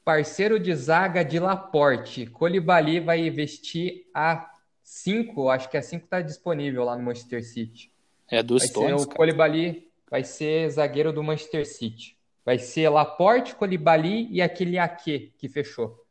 parceiro 0.04 0.60
de 0.60 0.72
zaga 0.76 1.24
de 1.24 1.40
Laporte. 1.40 2.24
Colibali 2.26 3.00
vai 3.00 3.28
vestir 3.30 4.08
a 4.14 4.51
5, 4.82 5.48
acho 5.48 5.68
que 5.68 5.76
a 5.76 5.82
5 5.82 6.04
está 6.04 6.20
disponível 6.20 6.84
lá 6.84 6.96
no 6.96 7.02
Manchester 7.02 7.44
City. 7.44 7.90
É 8.28 8.42
dos 8.42 8.62
Stones, 8.64 9.02
O 9.02 9.08
Colibali 9.08 9.90
vai 10.10 10.24
ser 10.24 10.68
zagueiro 10.70 11.12
do 11.12 11.22
Manchester 11.22 11.66
City. 11.66 12.16
Vai 12.44 12.58
ser 12.58 12.88
Laporte, 12.88 13.54
Colibali 13.54 14.28
e 14.30 14.42
aquele 14.42 14.78
Ake 14.78 15.32
que 15.38 15.48
fechou. 15.48 16.04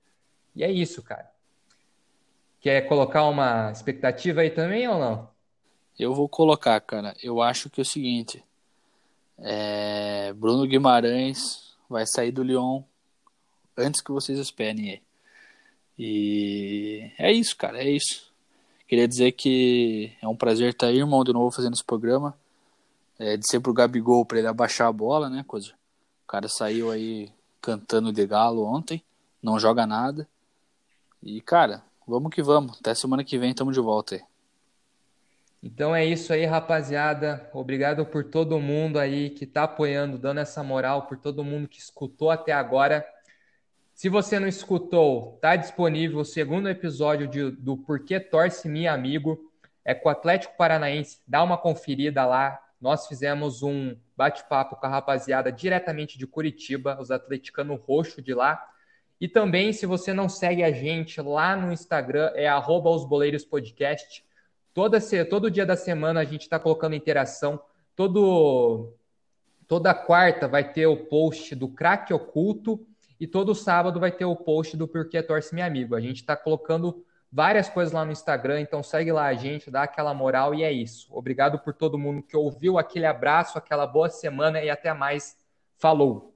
E 0.55 0.63
é 0.63 0.71
isso, 0.71 1.01
cara. 1.03 1.29
Quer 2.59 2.87
colocar 2.87 3.25
uma 3.25 3.71
expectativa 3.71 4.41
aí 4.41 4.49
também 4.49 4.87
ou 4.87 4.99
não? 4.99 5.29
Eu 5.99 6.13
vou 6.13 6.29
colocar, 6.29 6.79
cara. 6.81 7.15
Eu 7.21 7.41
acho 7.41 7.69
que 7.69 7.81
é 7.81 7.83
o 7.83 7.85
seguinte: 7.85 8.43
é... 9.37 10.31
Bruno 10.33 10.65
Guimarães 10.67 11.75
vai 11.89 12.05
sair 12.05 12.31
do 12.31 12.43
Lyon 12.43 12.83
antes 13.77 14.01
que 14.01 14.11
vocês 14.11 14.39
esperem. 14.39 15.01
E 15.97 17.11
é 17.17 17.31
isso, 17.31 17.55
cara. 17.57 17.79
É 17.79 17.89
isso. 17.89 18.30
Queria 18.91 19.07
dizer 19.07 19.31
que 19.31 20.11
é 20.21 20.27
um 20.27 20.35
prazer 20.35 20.69
estar 20.69 20.87
aí, 20.87 20.97
irmão, 20.97 21.23
de 21.23 21.33
novo 21.33 21.49
fazendo 21.49 21.73
esse 21.73 21.83
programa. 21.83 22.37
É, 23.17 23.37
de 23.37 23.47
ser 23.47 23.59
pro 23.59 23.73
Gabigol 23.73 24.25
para 24.25 24.39
ele 24.39 24.47
abaixar 24.47 24.87
a 24.87 24.91
bola, 24.91 25.29
né, 25.29 25.43
coisa. 25.47 25.69
O 26.23 26.27
cara 26.27 26.47
saiu 26.47 26.91
aí 26.91 27.31
cantando 27.61 28.11
de 28.11 28.27
galo 28.27 28.65
ontem, 28.65 29.01
não 29.41 29.57
joga 29.57 29.87
nada. 29.87 30.27
E, 31.23 31.39
cara, 31.39 31.83
Vamos 32.11 32.33
que 32.33 32.41
vamos. 32.41 32.77
Até 32.77 32.93
semana 32.93 33.23
que 33.23 33.37
vem 33.37 33.51
estamos 33.51 33.73
de 33.73 33.79
volta 33.79 34.15
aí. 34.15 34.21
Então 35.63 35.95
é 35.95 36.03
isso 36.03 36.33
aí, 36.33 36.45
rapaziada. 36.45 37.49
Obrigado 37.53 38.05
por 38.05 38.25
todo 38.25 38.59
mundo 38.59 38.99
aí 38.99 39.29
que 39.29 39.45
está 39.45 39.63
apoiando, 39.63 40.17
dando 40.17 40.39
essa 40.39 40.61
moral, 40.61 41.03
por 41.03 41.17
todo 41.17 41.41
mundo 41.41 41.69
que 41.69 41.79
escutou 41.79 42.29
até 42.29 42.51
agora. 42.51 43.05
Se 44.01 44.09
você 44.09 44.39
não 44.39 44.47
escutou, 44.47 45.37
tá 45.39 45.55
disponível 45.55 46.17
o 46.17 46.25
segundo 46.25 46.67
episódio 46.67 47.27
de, 47.27 47.51
do 47.51 47.77
Porquê 47.77 48.19
Torce 48.19 48.67
Minha 48.67 48.93
Amigo. 48.93 49.53
É 49.85 49.93
com 49.93 50.09
o 50.09 50.11
Atlético 50.11 50.57
Paranaense. 50.57 51.19
Dá 51.27 51.43
uma 51.43 51.55
conferida 51.55 52.25
lá. 52.25 52.59
Nós 52.81 53.05
fizemos 53.05 53.61
um 53.61 53.95
bate-papo 54.17 54.75
com 54.75 54.87
a 54.87 54.89
rapaziada 54.89 55.51
diretamente 55.51 56.17
de 56.17 56.25
Curitiba, 56.25 56.97
os 56.99 57.11
atleticanos 57.11 57.79
roxo 57.79 58.23
de 58.23 58.33
lá. 58.33 58.67
E 59.19 59.27
também, 59.27 59.71
se 59.71 59.85
você 59.85 60.11
não 60.15 60.27
segue 60.27 60.63
a 60.63 60.71
gente 60.71 61.21
lá 61.21 61.55
no 61.55 61.71
Instagram, 61.71 62.31
é 62.33 62.47
arroba 62.47 62.89
os 62.89 63.05
boleiros 63.05 63.45
podcast. 63.45 64.25
Toda, 64.73 64.97
todo 65.29 65.51
dia 65.51 65.63
da 65.63 65.75
semana 65.75 66.21
a 66.21 66.25
gente 66.25 66.41
está 66.41 66.57
colocando 66.57 66.95
interação. 66.95 67.61
Todo, 67.95 68.95
toda 69.67 69.93
quarta 69.93 70.47
vai 70.47 70.73
ter 70.73 70.87
o 70.87 71.05
post 71.05 71.53
do 71.53 71.69
craque 71.69 72.11
oculto 72.11 72.83
e 73.21 73.27
todo 73.27 73.53
sábado 73.53 73.99
vai 73.99 74.11
ter 74.11 74.25
o 74.25 74.35
post 74.35 74.75
do 74.75 74.87
Porquê 74.87 75.21
Torce 75.21 75.53
Meu 75.53 75.63
Amigo. 75.63 75.93
A 75.93 76.01
gente 76.01 76.21
está 76.21 76.35
colocando 76.35 77.05
várias 77.31 77.69
coisas 77.69 77.93
lá 77.93 78.03
no 78.03 78.11
Instagram, 78.11 78.61
então 78.61 78.81
segue 78.81 79.11
lá 79.11 79.25
a 79.25 79.35
gente, 79.35 79.69
dá 79.69 79.83
aquela 79.83 80.11
moral 80.11 80.55
e 80.55 80.63
é 80.63 80.71
isso. 80.71 81.07
Obrigado 81.11 81.59
por 81.59 81.71
todo 81.71 81.99
mundo 81.99 82.23
que 82.23 82.35
ouviu, 82.35 82.79
aquele 82.79 83.05
abraço, 83.05 83.59
aquela 83.59 83.85
boa 83.85 84.09
semana 84.09 84.59
e 84.59 84.71
até 84.71 84.91
mais. 84.91 85.37
Falou! 85.77 86.30